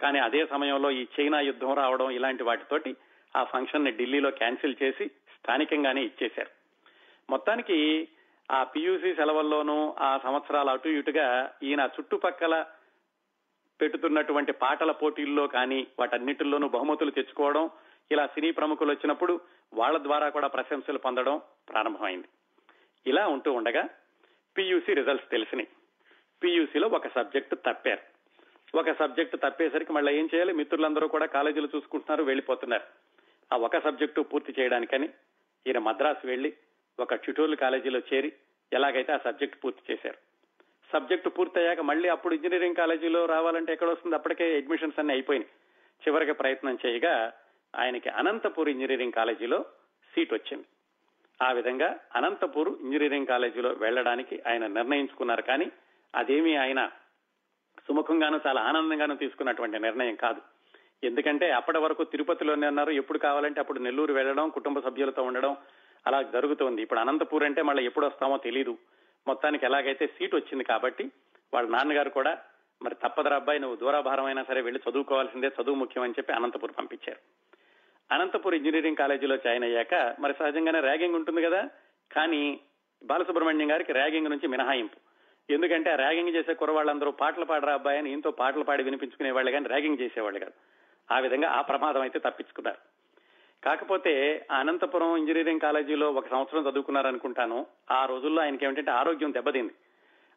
కానీ 0.01 0.19
అదే 0.19 0.47
సమయంలో 0.47 0.90
ఈ 0.90 1.07
చైనా 1.21 1.40
యుద్ధం 1.40 1.75
రావడం 1.75 2.11
ఇలాంటి 2.11 2.43
వాటితోటి 2.43 2.97
ఆ 3.37 3.45
ఫంక్షన్ని 3.45 3.93
ఢిల్లీలో 3.93 4.31
క్యాన్సిల్ 4.31 4.75
చేసి 4.83 5.11
స్థానికంగానే 5.44 6.02
ఇచ్చేశారు. 6.04 6.48
మొత్తానికి 7.30 8.09
ఆ 8.50 8.64
పియూసీ 8.64 9.14
సెలవుల్లోనూ 9.14 9.94
ఆ 9.98 10.18
సంవత్సరాలు 10.18 10.70
అటు 10.70 10.88
ఇటుగా 10.88 11.52
ఈయన 11.62 11.80
చుట్టుపక్కల 11.80 12.64
పెట్టుతున్నటువంటి 13.80 14.52
పాటల 14.52 14.90
పోటీల్లో 14.90 15.46
కానీ 15.46 15.87
వాటన్నిటిల్లోనూ 15.98 16.68
బహుమతులు 16.68 17.11
తెచ్చుకోవడం 17.11 17.70
ఇలా 18.11 18.26
సినీ 18.26 18.50
ప్రముఖులు 18.50 18.90
వచ్చినప్పుడు 18.90 19.40
వాళ్ళ 19.74 19.98
ద్వారా 19.98 20.28
కూడా 20.28 20.46
ప్రశంసలు 20.46 20.98
పొందడం 20.98 21.40
ప్రారంభమైంది. 21.68 22.28
ఇలా 23.07 23.26
ఉంటూ 23.26 23.52
ఉండగా 23.52 23.88
పియూసీ 24.57 24.94
రిజల్ట్స్ 24.94 25.30
తెలిసినాయి. 25.30 25.68
పియూసీలో 26.42 26.88
ఒక 26.88 27.09
సబ్జెక్టు 27.09 27.54
తప్పారు. 27.54 28.14
ఒక 28.78 28.92
సబ్జెక్టు 28.98 29.37
తప్పేసరికి 29.37 29.92
మళ్ళీ 29.92 30.18
ఏం 30.18 30.28
చేయాలి? 30.35 30.52
మిత్రులందరూ 30.52 31.09
కూడా 31.09 31.26
కాలేజీలు 31.26 31.68
చూసుకుంటున్నారు 31.76 32.24
వెళ్ళిపోతున్నారు 32.24 32.83
ఆ 33.54 33.57
ఒక 33.57 33.78
సబ్జెక్టు 33.78 34.20
పూర్తి 34.20 34.54
చేయడానికని 34.61 35.09
ఈయన 35.66 35.79
మద్రాసు 35.79 36.27
వెళ్ళి 36.27 36.53
ఒక 37.00 37.14
ట్యూటోరియల్ 37.14 37.57
కాలేజీలో 37.57 37.98
చేరి 37.98 38.33
ఎలాగైతే 38.72 39.12
ఆ 39.12 39.16
సబ్జెక్ట్ 39.16 39.64
పూర్తి 39.64 39.92
చేశారు. 39.92 40.16
సబ్జెక్టు 40.92 41.29
పూర్తయ్యాక 41.29 41.81
మళ్ళీ 41.81 42.09
అప్పుడు 42.09 42.35
ఇంజనీరింగ్ 42.35 42.74
కాలేజీలో 42.74 43.24
రావాలంటే 43.24 43.72
ఎక్కడ 43.72 43.88
వస్తుంది? 43.88 44.16
అప్పటికే 44.16 44.57
అడ్మిషన్స్ 44.57 44.98
అన్ని 44.98 45.14
అయిపోయినాయి. 45.14 45.50
చివరికి 46.09 46.33
ప్రయత్నం 46.33 46.79
చేయగా 46.87 47.33
ఆయనకి 47.77 48.09
అనంతపూర్ 48.09 48.68
ఇంజనీరింగ్ 48.68 49.12
కాలేజీలో 49.12 49.64
సీట్ 50.14 50.35
వచ్చింది. 50.35 50.64
ఆ 51.42 51.53
విధంగా 51.53 51.98
అనంతపూర్ 52.14 52.68
ఇంజనీరింగ్ 52.68 53.27
కాలేజీలో 53.27 53.70
వెళ్ళడానికి 53.70 54.42
ఆయన 54.46 54.66
నిర్ణయించుకున్నారు. 54.66 55.42
కానీ 55.42 55.72
అదేమీ 56.14 56.57
ఆయన 56.57 56.90
సుముఖంగాను 57.88 58.40
చాలా 58.46 58.61
ఆనందంగాను 58.61 59.16
తీసుకున్నటువంటి 59.16 59.79
నిర్ణయం 59.79 60.14
కాదు. 60.14 60.40
ఎందుకంటే 61.02 61.50
అప్పటి 61.50 61.78
వరకు 61.78 62.04
తిరుపతిలోనే 62.04 62.66
ఉన్నారు 62.66 62.90
ఎప్పుడు 62.90 63.18
కావాలంటే 63.18 63.61
అప్పుడు 63.61 63.78
నెల్లూరు 63.78 64.12
వెళ్ళడం 64.12 64.48
కుటుంబ 64.48 64.78
సభ్యులతో 64.80 65.22
ఉండడం 65.22 65.57
అలా 66.07 66.22
జరుగుతోంది. 66.22 66.83
ఇప్పుడు 66.83 67.00
అనంతపూర్ 67.00 67.44
అంటే 67.44 67.62
మళ్ళీ 67.62 67.85
ఎప్పుడు 67.85 68.07
వస్తామో 68.07 68.37
తెలియదు 68.37 68.78
మొత్తానికి 69.26 69.66
ఎలాగైతే 69.66 70.07
సీట్ 70.07 70.35
వచ్చింది 70.35 70.64
కాబట్టి 70.64 71.04
వాళ్ళ 71.54 71.70
నాన్నగారు 71.70 72.11
కూడా 72.11 72.38
మరి 72.83 72.94
తప్పదరా 72.94 73.37
అబ్బాయి 73.37 73.59
నువ్వు 73.59 73.76
దూరాభారం 73.76 74.24
అయినా 74.24 74.42
సరే 74.42 74.61
వెళ్ళి 74.61 74.90
చదువుకోవాల్సిందే 74.90 75.50
చదువు 75.62 75.74
ముఖ్యం 75.74 76.04
అని 76.04 76.12
చెప్పి 76.12 76.33
అనంతపూర్ 76.33 76.72
పంపించారు. 76.78 77.18
అనంతపూర్ 78.14 78.54
ఇంజనీరింగ్ 78.54 78.96
కాలేజీలో 78.96 79.37
జాయిన్ 79.37 79.64
అయ్యాక 79.64 80.16
మరి 80.20 80.35
సహజంగానే 80.38 80.80
ర్యాగింగ్ 80.80 81.14
ఉంటుంది 81.14 81.42
కదా. 81.42 81.68
కానీ 82.12 82.61
బాలసుబ్రహ్మణ్యం 83.04 83.70
గారికి 83.70 83.92
ర్యాగింగ్ 83.92 84.30
నుంచి 84.30 84.48
మినహాయింపు. 84.48 84.96
ఎందుకంటే 85.52 85.90
ఆ 85.90 85.94
ర్యాగింగ్ 85.94 86.28
చేసే 86.28 86.54
కురవాళ్ళందరూ 86.54 87.11
పాటలు 87.11 87.44
పాడరా 87.44 87.72
అబ్బాయి 87.72 87.98
అని 87.98 88.12
ఇంతో 88.12 88.30
పాటలు 88.30 88.64
పాడి 88.64 88.83
వినిపించుకునేవాళ్ళు 88.83 89.50
కానీ 89.50 89.68
ర్యాగింగ్ 89.68 90.00
చేసేవాళ్ళు 90.00 90.38
కాదు. 90.38 90.52
ఆ 91.11 91.19
విధంగా 91.19 91.49
ఆ 91.49 91.61
ప్రమాదం 91.61 92.01
అయితే 92.01 92.19
తప్పించుకున్నారు. 92.19 92.79
కాకపోతే 93.64 94.47
అనంతపురం 94.51 95.17
ఇంజనీరింగ్ 95.17 95.61
కాలేజీలో 95.61 96.12
ఒక 96.12 96.29
సంవత్సరం 96.29 96.71
చదువుకున్నారనుకుంటాను 96.71 97.67
ఆ 97.90 98.07
రోజుల్లో 98.07 98.43
ఆయనకి 98.43 98.64
ఏమిటంటే 98.64 98.90
ఆరోగ్యం 98.90 99.33
దెబ్బతింది. 99.33 99.73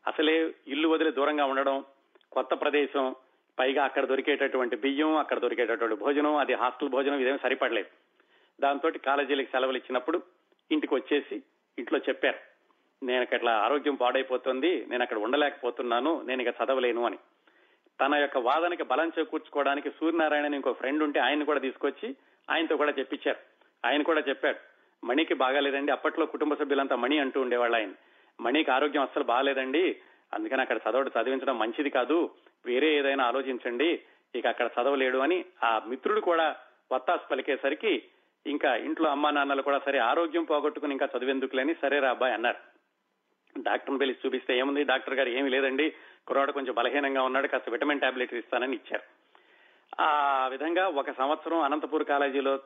అసలే 0.08 0.54
ఇల్లు 0.68 0.88
వదిలి 0.88 1.12
దూరంగా 1.12 1.46
ఉండడం 1.46 1.86
కొత్త 2.32 2.54
ప్రదేశం 2.54 3.16
పైగా 3.60 3.84
అక్కడ 3.84 4.06
దొరికేటటువంటి 4.06 4.76
బియ్యం 4.76 5.18
అక్కడ 5.18 5.40
దొరికేటటువంటి 5.40 5.96
భోజనం 5.96 6.36
అది 6.36 6.54
హాస్టల్ 6.54 6.90
భోజనం 6.90 7.20
ఇదేమీ 7.20 7.38
సరిపడలేదు. 7.44 7.88
దాంతో 8.62 8.92
కాలేజీలకు 9.06 9.52
సెలవులు 9.52 9.78
ఇచ్చినప్పుడు 9.78 10.22
ఇంటికి 10.72 10.96
వచ్చేసి 10.96 11.44
ఇంట్లో 11.80 12.00
చెప్పారు. 12.00 12.38
నేను 13.06 13.28
అట్లా 13.34 13.52
ఆరోగ్యం 13.52 13.96
పాడైపోతుంది 13.96 14.86
నేను 14.90 15.04
అక్కడ 15.04 15.18
ఉండలేకపోతున్నాను 15.18 16.22
నేను 16.22 16.42
ఇక 16.42 16.48
చదవలేను 16.48 17.06
అని. 17.06 17.18
తన 18.00 18.16
యొక్క 18.16 18.38
వాదనకి 18.38 18.84
బలం 18.84 19.12
చేకూర్చుకోవడానికి 19.20 19.90
సూర్యనారాయణ 19.90 20.54
ఇంకో 20.54 20.74
ఫ్రెండ్ 20.74 21.04
ఉంటే 21.04 21.20
ఆయన 21.20 21.44
కూడా 21.44 21.60
తీసుకొచ్చి 21.60 22.16
ఆయనతో 22.50 22.78
కూడా 22.78 22.94
చెప్పించారు. 23.00 23.40
ఆయన 23.86 24.02
కూడా 24.02 24.24
చెప్పాడు 24.30 24.60
మణికి 25.06 25.34
బాగాలేదండి 25.34 25.92
అప్పట్లో 25.92 26.26
కుటుంబ 26.26 26.54
సభ్యులంతా 26.54 26.96
మణి 26.96 27.20
అంటూ 27.20 27.42
ఉండేవాళ్ళు 27.42 27.78
ఆయన. 27.78 27.92
మణికి 28.42 28.72
ఆరోగ్యం 28.72 29.04
అస్సలు 29.04 29.24
బాగాలేదండి 29.24 30.00
అందుకని 30.34 30.62
అక్కడ 30.62 30.78
చదవడం 30.78 31.12
చదివించడం 31.22 31.60
మంచిది 31.60 31.90
కాదు 31.90 32.32
వేరే 32.66 32.98
ఏదైనా 32.98 33.24
ఆలోచించండి 33.26 34.02
ఇక 34.36 34.48
అక్కడ 34.48 34.70
చదవలేడు 34.82 35.18
అని 35.18 35.46
ఆ 35.64 35.82
మిత్రుడు 35.88 36.22
కూడా 36.22 36.56
వత్తాసు 36.92 37.28
పలికేసరికి 37.32 38.04
ఇంకా 38.46 38.76
ఇంట్లో 38.76 39.10
అమ్మా 39.10 39.30
నాన్నలు 39.30 39.62
కూడా 39.62 39.80
సరే 39.86 39.98
ఆరోగ్యం 40.00 40.44
పోగొట్టుకుని 40.44 40.92
ఇంకా 40.92 41.10
చదివేందుకులేని 41.18 41.76
సరే 41.82 42.00
రా 42.00 42.10
అబ్బాయి 42.10 42.34
అన్నారు. 42.34 42.58
డాక్టర్ని 43.64 44.00
పిలిచి 44.00 44.18
చూపిస్తే 44.26 44.58
ఏముంది 44.58 44.84
డాక్టర్ 44.84 45.14
గారు 45.14 45.30
ఏమీ 45.30 45.50
లేదండి 45.50 45.94
కుర్రాడు 46.28 46.52
కొంచెం 46.52 46.74
బలహీనంగా 46.74 47.24
ఉన్నాడు 47.24 47.48
కాస్త 47.48 47.70
విటమిన్ 47.70 48.00
టాబ్లెట్ 48.00 48.34
ఇస్తానని 48.34 48.76
ఇచ్చారు. 48.76 49.04
ఆ 50.02 50.48
విధంగా 50.48 50.88
ఒక 50.88 51.12
సంవత్సరం 51.12 51.62
అనంతపూర్ 51.62 52.04
కాలేజీలో 52.04 52.60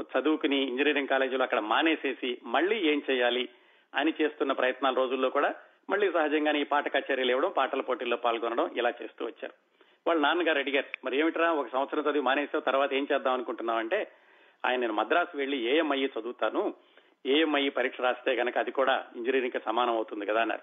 చదువుకుని 0.00 0.58
ఇంజనీరింగ్ 0.62 1.08
కాలేజీలో 1.08 1.42
అక్కడ 1.42 1.58
మానేసేసి 1.58 2.38
మళ్ళీ 2.44 2.76
ఏం 2.76 3.02
చేయాలి 3.10 3.48
అని 3.94 4.14
చేస్తున్న 4.22 4.52
ప్రయత్నాల 4.52 4.94
రోజుల్లో 4.94 5.30
కూడా 5.30 5.54
మళ్ళీ 5.90 6.12
సహజంగానే 6.12 6.60
ఈ 6.60 6.64
పాట 6.64 6.96
కచేరీలు 6.96 7.30
ఇవ్వడం 7.30 7.50
పాటల 7.56 7.80
పోటీల్లో 7.80 8.16
పాల్గొనడం 8.16 8.70
ఇలా 8.76 8.92
చేస్తూ 9.02 9.24
వచ్చారు. 9.24 9.54
వాళ్ళ 10.06 10.20
నాన్నగారు 10.20 10.58
అడిగారు 10.58 10.86
మరి 11.04 11.18
ఏమిట్రా 11.18 11.52
ఒక 11.52 11.68
సంవత్సరం 11.72 12.02
చదివి 12.02 12.20
మానేసావు 12.20 12.60
తర్వాత 12.60 12.92
ఏం 12.92 13.06
చేద్దాం 13.12 13.32
అనుకుంటున్నావు? 13.32 13.78
అంటే 13.78 14.10
ఆయన 14.64 14.80
నేను 14.80 14.92
మద్రాసు 14.92 15.36
వెళ్ళి 15.36 15.58
ఏఎంఐ 15.62 16.06
చదువుతాను 16.06 16.74
ఏఎంఐ 17.26 17.68
పరీక్ష 17.68 18.00
రాస్తే 18.00 18.32
గనక 18.32 18.58
అది 18.58 18.70
కూడా 18.70 19.04
ఇంజనీరింగ్కి 19.16 19.60
సమానం 19.64 19.94
అవుతుంది 19.94 20.26
కదా 20.26 20.40
అన్నారు. 20.40 20.62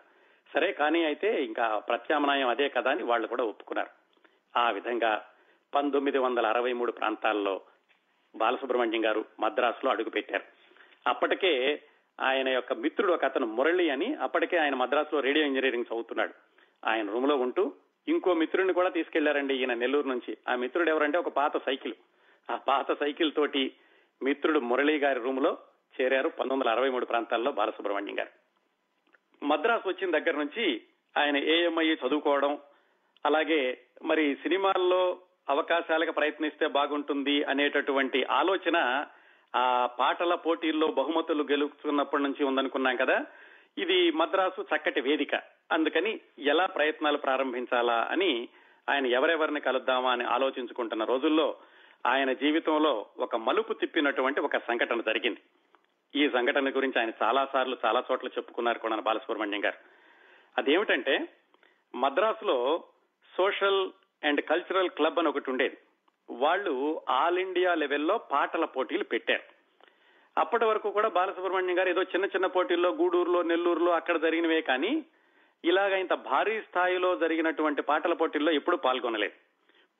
సరే 0.53 0.71
కానీ 0.71 1.03
అయితే 1.03 1.43
ఇంకా 1.43 1.77
ప్రత్యామ్నాయం 1.77 2.47
అదే 2.47 2.69
కదా 2.69 2.91
అని 2.91 3.03
వాళ్ళు 3.03 3.27
కూడా 3.27 3.43
ఒప్పుకున్నారు. 3.43 3.89
ఆ 4.59 4.71
విధంగా 4.71 5.25
పంతొమ్మిది 5.75 6.17
వందల 6.17 6.47
అరవై 6.47 6.73
మూడు 6.73 6.91
ప్రాంతాల్లో 6.91 7.61
బాలసుబ్రహ్మణ్యం 8.35 9.05
గారు 9.05 9.25
మద్రాసులో 9.39 9.91
అడుగుపెట్టారు. 9.91 10.43
అప్పటికే 11.07 11.81
ఆయన 12.21 12.49
యొక్క 12.49 12.73
మిత్రుడు 12.73 13.13
ఒక 13.13 13.25
అతను 13.25 13.45
మురళి 13.45 13.89
అని 13.89 14.15
అప్పటికే 14.15 14.57
ఆయన 14.57 14.75
మద్రాసులో 14.75 15.21
రేడియో 15.21 15.45
ఇంజనీరింగ్ 15.45 15.83
చదువుతున్నాడు. 15.83 16.33
ఆయన 16.85 17.09
రూమ్లో 17.09 17.35
ఉంటూ 17.35 17.73
ఇంకో 18.07 18.33
మిత్రుడిని 18.33 18.73
కూడా 18.73 18.89
తీసుకెళ్ళారండి 18.89 19.55
ఈయన 19.55 19.73
నెల్లూరు 19.73 20.07
నుంచి. 20.07 20.37
ఆ 20.49 20.55
మిత్రుడు 20.55 20.89
ఎవరంటే 20.89 21.17
ఒక 21.17 21.27
పాత 21.27 21.57
సైకిల్. 21.57 21.93
ఆ 22.51 22.55
పాత 22.55 22.99
సైకిల్ 22.99 23.31
తోటి 23.31 23.71
మిత్రుడు 24.23 24.59
మురళి 24.59 24.97
గారి 24.97 25.19
రూమ్లో 25.19 25.57
చేరారు 26.01 26.29
పంతొమ్మిది 26.29 26.69
వందల 26.69 26.69
అరవై 26.69 26.89
మూడు 26.89 27.05
ప్రాంతాల్లో 27.05 27.51
బాలసుబ్రహ్మణ్యం 27.51 28.19
గారు. 28.19 28.40
మద్రాసు 29.43 29.87
వచ్చిన 29.87 30.19
దగ్గర 30.19 30.37
నుంచి 30.37 30.81
ఆయన 31.17 31.37
ఏఎంఐ 31.37 31.93
చదువుకోవడం 31.93 32.59
అలాగే 33.25 33.81
మరి 34.03 34.35
సినిమాల్లో 34.35 35.19
అవకాశాలకు 35.49 36.11
ప్రయత్నిస్తే 36.11 36.67
బాగుంటుంది 36.67 37.43
అనేటటువంటి 37.43 38.23
ఆలోచన 38.23 39.05
ఆ 39.55 39.85
పాటల 39.99 40.35
పోటీల్లో 40.35 40.87
బహుమతులు 40.87 41.43
గెలుచుకున్నప్పటి 41.43 42.23
నుంచి 42.23 42.43
ఉందనుకున్నాం 42.43 42.95
కదా. 42.95 43.25
ఇది 43.77 44.11
మద్రాసు 44.11 44.61
చక్కటి 44.61 45.01
వేదిక. 45.01 45.35
అందుకని 45.71 46.19
ఎలా 46.39 46.65
ప్రయత్నాలు 46.65 47.17
ప్రారంభించాలా 47.17 48.07
అని 48.11 48.49
ఆయన 48.89 49.05
ఎవరెవరిని 49.05 49.59
కలుద్దామా 49.59 50.11
అని 50.11 50.23
ఆలోచించుకుంటున్న 50.23 51.03
రోజుల్లో 51.03 51.55
ఆయన 52.05 52.33
జీవితంలో 52.33 53.05
ఒక 53.17 53.35
మలుపు 53.35 53.73
తిప్పినటువంటి 53.73 54.39
ఒక 54.39 54.57
సంఘటన 54.57 55.01
జరిగింది. 55.01 55.39
ఈ 56.15 56.29
సంఘటన 56.29 56.69
గురించి 56.69 56.99
ఆయన 56.99 57.11
చాలా 57.23 57.47
సార్లు 57.53 57.77
చాలా 57.85 58.03
చోట్ల 58.11 58.27
చెప్పుకున్నారు 58.27 58.79
కూడా 58.79 58.95
బాలసుబ్రహ్మణ్యం 58.95 59.65
గారు. 59.65 59.77
అదేమిటంటే 60.57 61.27
మద్రాసులో 61.95 62.83
సోషల్ 63.37 63.91
అండ్ 64.23 64.41
కల్చరల్ 64.41 64.89
క్లబ్ 64.89 65.19
అని 65.19 65.27
ఒకటి 65.27 65.49
ఉండేది. 65.49 65.77
వాళ్ళు 66.31 67.01
ఆల్ 67.09 67.37
ఇండియా 67.37 67.75
లెవెల్లో 67.75 68.17
పాటల 68.17 68.65
పోటీలు 68.65 69.03
పెట్టారు. 69.03 69.43
అప్పటి 70.37 70.65
వరకు 70.65 70.91
కూడా 70.91 71.09
బాలసుబ్రహ్మణ్యం 71.09 71.79
గారు 71.79 71.89
ఏదో 71.89 72.01
చిన్న 72.01 72.25
చిన్న 72.25 72.45
పోటీల్లో 72.45 72.89
గూడూరులో 72.89 73.41
నెల్లూరులో 73.41 73.91
అక్కడ 73.91 74.21
జరిగినవే 74.21 74.61
కానీ 74.61 75.05
ఇలాగ 75.65 75.93
ఇంత 75.93 76.13
భారీ 76.13 76.61
స్థాయిలో 76.61 77.15
జరిగినటువంటి 77.15 77.81
పాటల 77.81 78.13
పోటీల్లో 78.13 78.51
ఎప్పుడు 78.51 78.75
పాల్గొనలేదు. 78.75 79.33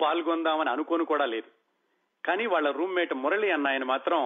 పాల్గొందామని 0.04 0.70
అనుకోని 0.70 1.06
కూడా 1.06 1.26
లేదు. 1.26 1.50
కానీ 2.28 2.46
వాళ్ళ 2.46 2.72
రూమ్మేట్ 2.72 3.14
మురళి 3.14 3.52
అన్న 3.52 3.68
ఆయన 3.68 3.84
మాత్రం 3.84 4.20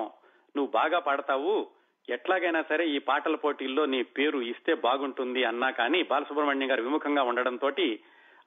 నువ్వు 0.56 0.68
బాగా 0.68 1.00
పాడతావు 1.00 1.68
ఎట్లాగైనా 2.10 2.62
సరే 2.62 2.84
ఈ 2.86 2.98
పాటల 3.00 3.36
పోటీల్లో 3.36 3.86
నీ 3.86 4.04
పేరు 4.18 4.40
ఇస్తే 4.42 4.74
బాగుంటుంది 4.74 5.44
అన్నా 5.44 5.70
కానీ 5.70 6.04
బాలసుబ్రహ్మణ్యం 6.04 6.72
గారు 6.72 6.82
విముఖంగా 6.84 7.24
ఉండడంతో 7.24 7.70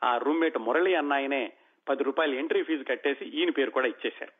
ఆ 0.04 0.16
రూమ్మేట్ 0.16 0.58
మురళి 0.58 0.94
అన్నాయనే 0.94 1.52
పది 1.86 2.02
రూపాయలు 2.04 2.34
ఎంట్రీ 2.34 2.62
ఫీజు 2.62 2.84
కట్టేసి 2.84 3.24
ఈయన 3.24 3.50
పేరు 3.50 3.70
కూడా 3.70 3.88
ఇచ్చేశారు. 3.88 4.32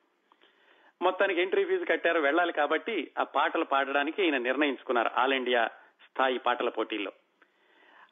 మొత్తానికి 1.02 1.40
ఎంట్రీ 1.40 1.64
ఫీజు 1.64 1.85
కట్టారు 1.85 2.20
వెళ్ళాలి 2.20 2.52
కాబట్టి 2.52 3.12
ఆ 3.18 3.22
పాటలు 3.22 3.64
పాడడానికి 3.64 4.22
ఈయన 4.22 4.38
నిర్ణయించుకున్నారు 4.38 5.11
ఆల్ 5.16 5.33
ఇండియా 5.33 5.62
స్థాయి 6.09 6.38
పాటల 6.38 6.68
పోటీల్లో. 6.68 7.12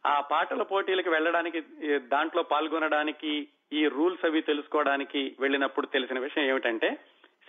ఆ 0.06 0.20
పాటల 0.20 0.62
పోటీలకు 0.62 1.10
వెళ్ళడానికి 1.10 1.60
దాంట్లో 1.98 2.42
పాల్గొనడానికి 2.42 3.48
ఈ 3.72 3.88
రూల్స్ 3.88 4.24
అవి 4.24 4.40
తెలుసుకోవడానికి 4.40 5.36
వెళ్ళినప్పుడు 5.40 5.86
తెలిసిన 5.86 6.18
విషయం 6.18 6.44
ఏమిటంటే 6.44 6.90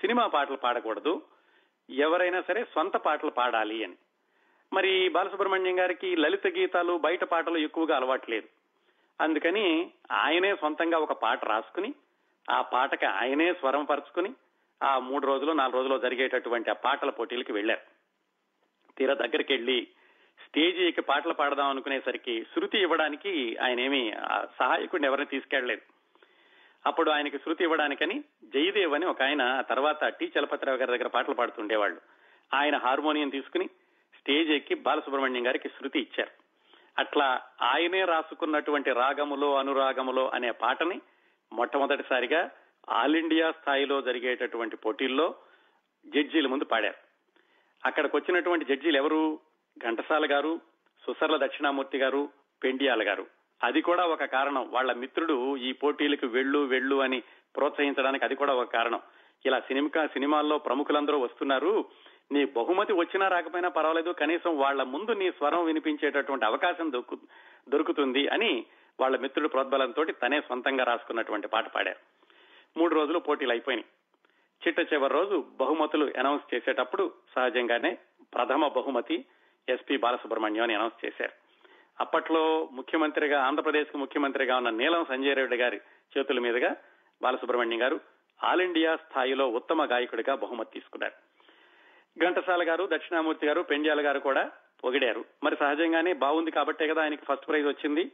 సినిమా 0.01 0.27
పాటలు 0.27 0.55
పాడకూడదు 0.55 1.21
ఎవరైనా 1.89 2.41
సరే 2.41 2.63
సొంత 2.63 2.95
పాటలు 2.97 3.31
పాడాలి 3.31 3.83
అని. 3.83 3.97
మరి 4.71 5.09
బాలసుబ్రహ్మణ్యం 5.09 5.79
గారికి 5.79 6.15
లలిత 6.15 6.47
గీతాలు 6.47 6.97
బయట 6.97 7.23
పాటలు 7.23 7.57
ఎక్కువగా 7.57 7.95
అలవాటు 7.95 8.31
లేదు 8.31 8.47
అందుకని 9.19 9.91
ఆయనే 10.11 10.55
సొంతంగా 10.55 10.97
ఒక 10.97 11.11
పాట 11.11 11.45
రాసుకుని 11.45 11.93
ఆ 12.49 12.61
పాటకి 12.61 13.05
ఆయనే 13.05 13.53
స్వరం 13.53 13.85
పరుచుకుని 13.85 14.31
ఆ 14.81 14.99
మూడు 14.99 15.27
రోజులు 15.27 15.51
నాలుగు 15.51 15.77
రోజులు 15.77 15.97
జరిగేటటువంటి 15.97 16.69
ఆ 16.69 16.73
పాటల 16.73 17.09
పోటీలకి 17.09 17.51
వెళ్ళారు 17.51 17.85
తీరా 18.97 19.13
దగ్గరికి 19.13 19.53
వెళ్ళి 19.53 19.79
స్టేజీకి 20.39 21.01
పాటలు 21.01 21.33
పాడదాం 21.33 21.69
అనుకునేసరికి 21.69 22.43
శృతి 22.43 22.77
ఇవ్వడానికి 22.77 23.57
ఆయన 23.61 23.79
ఏమి 23.79 24.01
సహాయకుడిని 24.59 25.07
ఎవరిని 25.07 25.25
తీసుకెళ్ళలేదు 25.25 25.85
అప్పుడు 26.87 27.11
ఆయనకి 27.11 27.37
శృతి 27.37 27.63
ఇవ్వడానికని 27.63 28.23
జయదేవ్ 28.43 28.93
అని 28.93 29.05
ఒక 29.05 29.21
ఆయన 29.21 29.61
తర్వాత 29.61 30.05
టి 30.05 30.31
చలపతిరావు 30.39 30.77
గారి 30.77 30.91
దగ్గర 30.91 31.07
పాటలు 31.07 31.35
పాడుతుండేవాళ్ళు. 31.35 32.01
ఆయన 32.53 32.77
హార్మోనియం 32.77 33.29
తీసుకుని 33.29 33.67
స్టేజ్ 34.19 34.49
ఎక్కి 34.49 34.75
బాలసుబ్రహ్మణ్యం 34.75 35.47
గారికి 35.47 35.69
శృతి 35.69 35.99
ఇచ్చారు. 35.99 36.31
అట్లా 36.99 37.41
ఆయనే 37.61 38.05
రాసుకున్నటువంటి 38.05 38.91
రాగములో 38.91 39.55
అనురాగములో 39.55 40.29
అనే 40.29 40.51
పాటని 40.51 41.01
మొట్టమొదటిసారిగా 41.53 42.49
ఆల్ 42.89 43.15
ఇండియా 43.15 43.51
స్థాయిలో 43.51 44.01
జరిగేటటువంటి 44.01 44.77
పోటీల్లో 44.77 45.35
జడ్జీల 46.07 46.47
ముందు 46.47 46.65
పాడారు. 46.65 46.95
అక్కడికి 47.85 48.15
వచ్చినటువంటి 48.15 48.65
జడ్జీలు 48.65 48.97
ఎవరు? 48.97 49.39
ఘంటసాల 49.77 50.31
గారు 50.31 50.61
సుసర్ల 51.05 51.45
దక్షిణామూర్తి 51.45 51.97
గారు 51.97 52.29
పెండియాల 52.63 53.07
గారు. 53.07 53.36
అది 53.63 53.81
కూడా 53.81 54.05
ఒక 54.05 54.23
కారణం. 54.23 54.69
వాళ్ళ 54.71 54.93
మిత్రుడు 54.93 55.57
ఈ 55.57 55.71
పోటీలకు 55.71 56.27
వెళ్ళు 56.27 56.59
వెళ్ళు 56.59 57.01
అని 57.01 57.23
ప్రోత్సహించడానికి 57.55 58.25
అది 58.25 58.35
కూడా 58.35 58.53
ఒక 58.53 58.73
కారణం. 58.73 59.01
ఇలా 59.45 59.59
సినిమా 59.59 60.05
సినిమాల్లో 60.05 60.57
ప్రముఖులందరూ 60.57 61.19
వస్తున్నారు. 61.19 61.85
నీ 62.31 62.45
బహుమతి 62.45 62.93
వచ్చినా 62.93 63.27
రాకపోయినా 63.27 63.69
పర్వాలేదు 63.69 64.11
కనీసం 64.11 64.57
వాళ్ళ 64.57 64.83
ముందు 64.83 65.11
నీ 65.11 65.31
స్వరం 65.31 65.65
వినిపించేటటువంటి 65.65 66.45
అవకాశం 66.45 66.91
దొరుకు 66.91 67.17
దొరుకుతుంది 67.69 68.27
అని 68.27 68.65
వాళ్ళ 68.99 69.17
మిత్రుడు 69.17 69.47
ప్రోద్బలంతో 69.47 70.03
తనే 70.03 70.41
సొంతంగా 70.41 70.83
రాసుకున్నటువంటి 70.83 71.47
పాట 71.47 71.67
పాడారు. 71.67 71.97
మూడు 72.79 72.95
రోజులు 72.95 73.19
పోటీలు 73.19 73.51
అయిపోయినాయి. 73.51 73.85
చిట్ట 74.67 74.93
చివరి 74.93 75.13
రోజు 75.13 75.45
బహుమతులు 75.59 76.13
అనౌన్స్ 76.19 76.55
చేసేటప్పుడు 76.55 77.11
సహజంగానే 77.35 77.97
ప్రథమ 78.33 78.67
బహుమతి 78.67 79.25
ఎస్పీ 79.69 79.97
బాలసుబ్రహ్మణ్యం 79.97 80.63
అని 80.63 80.73
అనౌన్స్ 80.73 81.05
చేశారు. 81.05 81.46
అప్పట్లో 81.99 82.69
ముఖ్యమంత్రిగా 82.71 83.43
ఆంధ్రప్రదేశ్కు 83.43 83.97
ముఖ్యమంత్రిగా 83.97 84.57
ఉన్న 84.57 84.69
నీలం 84.69 85.05
సంజయ్ 85.05 85.35
రెడ్డి 85.35 85.57
గారి 85.57 85.79
చేతుల 86.17 86.39
మీదుగా 86.39 86.75
బాలసుబ్రహ్మణ్యం 87.21 87.81
గారు 87.81 87.99
ఆల్ 88.43 88.61
ఇండియా 88.61 88.95
స్థాయిలో 88.95 89.47
ఉత్తమ 89.49 89.85
గాయకుడిగా 89.85 90.35
బహుమతి 90.35 90.73
తీసుకున్నారు. 90.73 91.15
ఘంటసాల 92.25 92.69
గారు 92.69 92.89
దక్షిణామూర్తి 92.91 93.47
గారు 93.47 93.61
పెండ్యాల 93.61 94.05
గారు 94.05 94.19
కూడా 94.19 94.51
పొగిడారు. 94.83 95.25
మరి 95.43 95.55
సహజంగానే 95.55 96.13
బాగుంది 96.13 96.51
కాబట్టే 96.51 96.87
కదా 96.87 97.01
ఆయనకి 97.01 97.25
ఫస్ట్ 97.25 97.47
ప్రైజ్ 97.47 97.67
వచ్చింది. 97.67 98.11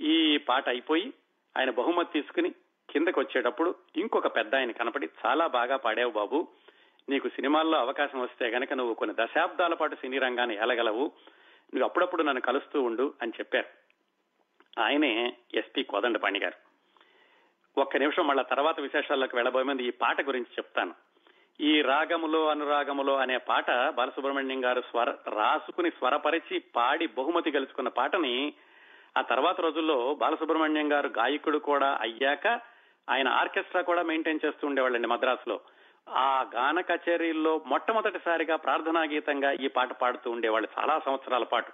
ఈ 0.00 0.36
పాట 0.36 0.68
అయిపోయి 0.68 1.12
ఆయన 1.56 1.70
బహుమతి 1.70 2.12
తీసుకుని 2.12 2.50
కిందకి 2.90 3.20
వచ్చేటప్పుడు 3.20 3.74
ఇంకొక 3.96 4.36
పెద్ద 4.36 4.54
ఆయన 4.54 4.70
కనపడి 4.70 5.08
చాలా 5.26 5.46
బాగా 5.46 5.76
పాడావు 5.76 6.10
బాబు. 6.10 6.48
నీకు 7.08 7.28
సినిమాల్లో 7.28 7.78
అవకాశం 7.78 8.20
వస్తే 8.20 8.46
గనక 8.46 8.72
నువ్వు 8.72 8.94
కొన్ని 8.94 9.16
దశాబ్దాల 9.20 9.74
పాటు 9.74 9.94
సినీ 9.94 10.18
రంగాన్ని 10.18 10.56
ఎలగలవు 10.56 11.12
నువ్వు 11.74 11.84
అప్పుడప్పుడు 11.84 12.22
నన్ను 12.22 12.40
కలుస్తూ 12.40 12.82
ఉండు 12.82 13.14
అని 13.22 13.32
చెప్పారు. 13.40 13.66
ఆయనే 14.80 15.36
ఎస్పీ 15.54 15.82
కోదండపాణి 15.82 16.38
గారు. 16.38 16.66
ఒక్క 17.80 17.96
నిమిషం 17.96 18.26
మళ్ళా 18.26 18.42
తర్వాత 18.42 18.80
విశేషాల్లోకి 18.80 19.36
వెళ్ళబోయే 19.36 19.64
ముందు 19.64 19.82
ఈ 19.82 19.90
పాట 19.90 20.20
గురించి 20.20 20.52
చెప్తాను. 20.52 20.94
ఈ 21.60 21.82
రాగములో 21.82 22.48
అనురాగములో 22.48 23.16
అనే 23.16 23.36
పాట 23.36 23.70
బాలసుబ్రహ్మణ్యం 23.70 24.64
గారు 24.64 24.80
స్వర 24.80 25.10
రాసుకుని 25.10 25.90
స్వరపరిచి 25.90 26.58
పాడి 26.58 27.06
బహుమతి 27.06 27.50
గెలుచుకున్న 27.50 27.88
పాటని 27.88 28.54
ఆ 29.18 29.20
తర్వాత 29.20 29.60
రోజుల్లో 29.60 30.14
బాలసుబ్రహ్మణ్యం 30.14 30.92
గారు 30.92 31.08
గాయకుడు 31.08 31.58
కూడా 31.58 31.98
అయ్యాక 32.00 32.60
ఆయన 33.10 33.28
ఆర్కెస్ట్రా 33.28 33.82
కూడా 33.82 34.02
మెయింటైన్ 34.02 34.40
చేస్తూ 34.46 34.66
ఉండేవాళ్ళండి 34.66 35.08
మద్రాసులో. 35.08 35.60
ఆ 36.08 36.46
గాన 36.54 36.80
కచేరీల్లో 36.80 37.62
మొట్టమొదటిసారిగా 37.66 38.56
ప్రార్థనా 38.56 39.02
గీతంగా 39.02 39.52
ఈ 39.52 39.68
పాట 39.68 39.92
పాడుతూ 39.92 40.30
ఉండేవాళ్ళు 40.30 40.68
చాలా 40.78 40.98
సంవత్సరాల 40.98 41.44
పాటు. 41.44 41.72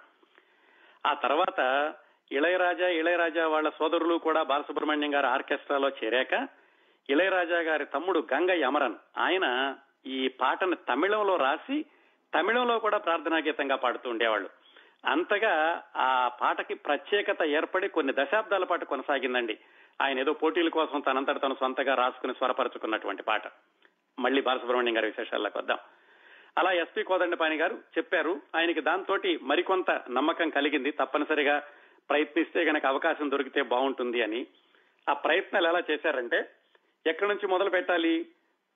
ఆ 1.06 1.14
తర్వాత 1.14 1.92
ఇళయరాజా 2.32 2.88
ఇళయరాజా 2.88 3.48
వాళ్ళ 3.48 3.68
సోదరులు 3.68 4.14
కూడా 4.14 4.42
బాలసుబ్రహ్మణ్యం 4.42 5.14
గారి 5.14 5.26
ఆర్కెస్ట్రాలో 5.26 5.88
చేరాక 5.88 6.48
ఇళయరాజా 7.10 7.58
గారి 7.58 7.84
తమ్ముడు 7.84 8.26
గంగయ్య 8.34 8.64
అమరన్ 8.64 8.94
ఆయన 9.18 9.76
ఈ 10.06 10.28
పాటను 10.28 10.74
తమిళంలో 10.74 11.36
రాసి 11.36 11.84
తమిళంలో 12.34 12.78
కూడా 12.78 12.98
ప్రార్థనా 12.98 13.36
గీతంగా 13.36 13.76
పాడుతూ 13.76 14.10
ఉండేవాళ్ళు. 14.10 14.50
అంతగా 15.06 15.82
ఆ 15.96 16.28
పాటకి 16.28 16.74
ప్రత్యేకత 16.74 17.42
ఏర్పడి 17.42 17.88
కొన్ని 17.88 18.12
దశాబ్దాల 18.18 18.64
పాటు 18.64 18.84
కొనసాగిందండి. 18.84 19.58
ఆయన 20.02 20.18
ఏదో 20.18 20.32
పోటీల 20.32 20.68
కోసం 20.68 21.00
తనంతట 21.00 21.42
తను 21.42 21.56
సొంతగా 21.60 21.94
రాసుకుని 21.94 22.34
స్వరపరచుకున్నటువంటి 22.34 23.22
పాట. 23.22 23.42
మళ్ళీ 24.18 24.42
బాలసుబ్రహ్మణ్యం 24.42 24.96
గారి 24.96 25.07
విశేషాల్లోకి 25.07 25.59
వద్దాం. 25.59 25.79
అలా 26.59 26.72
ఎస్పీ 26.72 27.03
కోదండపాణి 27.03 27.57
గారు 27.57 27.75
చెప్పారు 27.75 28.40
ఆయనకి 28.57 28.81
దాంతో 28.81 29.18
మరికొంత 29.42 29.90
నమ్మకం 30.11 30.51
కలిగింది. 30.51 30.90
తప్పనిసరిగా 30.90 31.62
ప్రయత్నిస్తే 32.11 32.64
గనక 32.64 32.87
అవకాశం 32.87 33.31
దొరికితే 33.31 33.62
బాగుంటుంది 33.62 34.22
అని. 34.22 34.46
ఆ 35.09 35.12
ప్రయత్నాలు 35.12 35.68
ఎలా 35.68 35.83
చేశారంటే 35.90 36.51
ఎక్కడి 37.07 37.31
నుంచి 37.31 37.46
మొదలు 37.46 37.70
పెట్టాలి? 37.70 38.27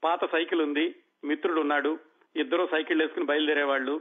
పాత 0.04 0.32
సైకిల్ 0.32 0.62
ఉంది 0.62 0.94
మిత్రుడు 1.24 1.60
ఉన్నాడు 1.60 1.98
ఇద్దరు 2.36 2.68
సైకిల్ 2.70 3.00
వేసుకుని 3.00 3.26
బయలుదేరేవాళ్ళు. 3.26 4.00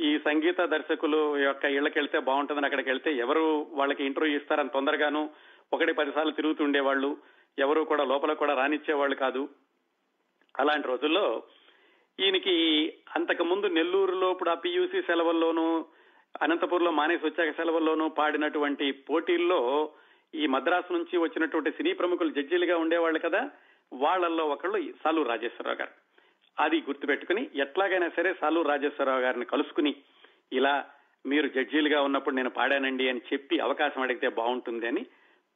ఈ 0.00 0.18
సంగీత 0.18 0.60
దర్శకులు 0.60 1.38
యొక్క 1.38 1.64
ఇళ్ళకి 1.64 1.98
వెళ్తే 1.98 2.18
బాగుంటుందని 2.18 2.64
అక్కడికి 2.64 2.90
వెళ్తే 2.90 3.12
ఎవరు 3.12 3.66
వాళ్ళకి 3.70 4.04
ఇంటర్వ్యూ 4.04 4.36
ఇస్తారని 4.36 4.68
తొందరగాను 4.68 5.30
ఒకటి 5.72 5.92
పదిసార్లు 5.92 6.32
తిరుగుతుండేవాళ్ళు 6.32 7.16
ఎవరు 7.58 7.82
కూడా 7.82 8.04
లోపల 8.04 8.32
కూడా 8.32 8.54
రానిచ్చేవాళ్ళు 8.54 9.16
కాదు. 9.16 9.48
అలాంటి 10.60 10.88
రోజుల్లో 10.88 11.42
ఈయనకి 12.20 12.54
అంతకు 13.16 13.44
ముందు 13.44 13.66
నెల్లూరులో 13.66 14.30
ఇప్పుడు 14.30 14.50
ఆ 14.50 14.54
పియూసీ 14.54 15.02
సెలవుల్లోనూ 15.02 15.86
అనంతపురంలో 16.42 16.90
మానేసి 16.90 17.26
వచ్చాక 17.26 17.56
సెలవుల్లోనూ 17.56 18.08
పాడినటువంటి 18.08 18.90
పోటీల్లో 18.92 19.90
ఈ 20.34 20.46
మద్రాసు 20.46 20.92
నుంచి 20.92 21.16
వచ్చినటువంటి 21.16 21.70
సినీ 21.70 21.92
ప్రముఖులు 21.92 22.30
జడ్జీలుగా 22.30 22.76
ఉండేవాళ్ళు 22.76 23.18
కదా 23.18 23.50
వాళ్ళల్లో 23.92 24.44
ఒకళ్ళు 24.46 24.94
సాలు 25.04 25.22
రాజేశ్వరరావు 25.22 25.78
గారు. 25.78 25.90
అది 26.60 26.80
గుర్తుపెట్టుకుని 26.80 27.50
ఎట్లాగైనా 27.54 28.08
సరే 28.08 28.34
సాలు 28.40 28.60
రాజేశ్వరరావు 28.60 29.20
గారిని 29.20 29.44
కలుసుకుని 29.44 29.96
ఇలా 30.52 30.84
మీరు 31.26 31.48
జడ్జీలుగా 31.48 32.02
ఉన్నప్పుడు 32.02 32.34
నేను 32.34 32.50
పాడానండి 32.50 33.08
అని 33.08 33.20
చెప్పి 33.32 33.58
అవకాశం 33.58 34.02
అడిగితే 34.02 34.28
బాగుంటుంది 34.28 34.86
అని 34.86 35.06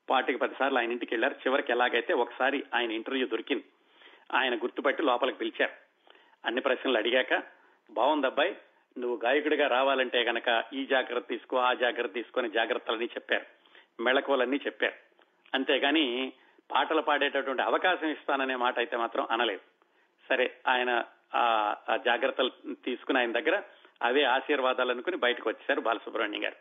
పాటికి 0.09 0.39
పదిసార్లు 0.39 0.79
ఆయన 0.79 0.93
ఇంటికి 0.93 1.15
వెళ్ళారు 1.15 1.35
చివరికి 1.35 1.73
ఎలాగైతే 1.73 2.13
ఒకసారి 2.15 2.63
ఆయన 2.75 2.91
ఇంటర్వ్యూ 2.91 3.27
దొరికింది. 3.27 3.65
ఆయన 4.35 4.57
గుర్తుపట్టి 4.57 5.03
లోపలికి 5.03 5.39
పిలిచారు. 5.39 5.73
అన్ని 6.45 6.61
ప్రశ్నలు 6.61 6.99
అడిగాక 6.99 7.43
బాగుంది 7.91 8.27
అబ్బాయి 8.27 8.57
నువ్వు 8.99 9.21
గాయకుడిగా 9.25 9.69
రావాలంటే 9.69 10.25
గనక 10.25 10.65
ఈ 10.73 10.87
జాగ్రత్త 10.87 11.29
తీసుకో 11.29 11.57
ఆ 11.57 11.73
జాగ్రత్త 11.73 12.15
తీసుకొని 12.15 12.51
జాగ్రత్తలన్నీ 12.51 13.07
చెప్పారు. 13.07 13.47
మెళకువలన్నీ 14.03 14.57
చెప్పారు. 14.67 14.93
అంతేగాని 15.55 16.33
పాటలు 16.71 17.01
పాడేటటువంటి 17.01 17.63
అవకాశం 17.63 18.09
ఇస్తాననే 18.09 18.57
మాట 18.57 18.79
అయితే 18.79 18.97
మాత్రం 18.97 19.27
అనలేదు. 19.31 19.61
సరే 20.29 20.57
ఆయన 20.69 21.05
ఆ 21.35 21.73
జాగ్రత్తలు 21.97 22.51
తీసుకుని 22.85 23.19
ఆయన 23.19 23.33
దగ్గర 23.33 23.63
అవే 24.03 24.23
ఆశీర్వాదాలు 24.23 24.91
అనుకుని 24.91 25.17
బయటకు 25.17 25.49
వచ్చేశారు 25.49 25.81
బాలసుబ్రహ్మణ్యం 25.81 26.45
గారు. 26.45 26.57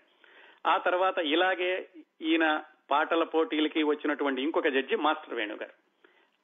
ఆ 0.67 0.77
తర్వాత 0.77 1.17
ఇలాగే 1.17 1.89
ఈయన 2.21 2.63
పాటల 2.91 3.23
పోటీలకి 3.23 3.83
వచ్చినటువంటి 3.83 4.41
ఇంకొక 4.41 4.67
జడ్జి 4.67 4.95
మాస్టర్ 4.95 5.33
వేణు 5.33 5.55
గారు 5.55 5.71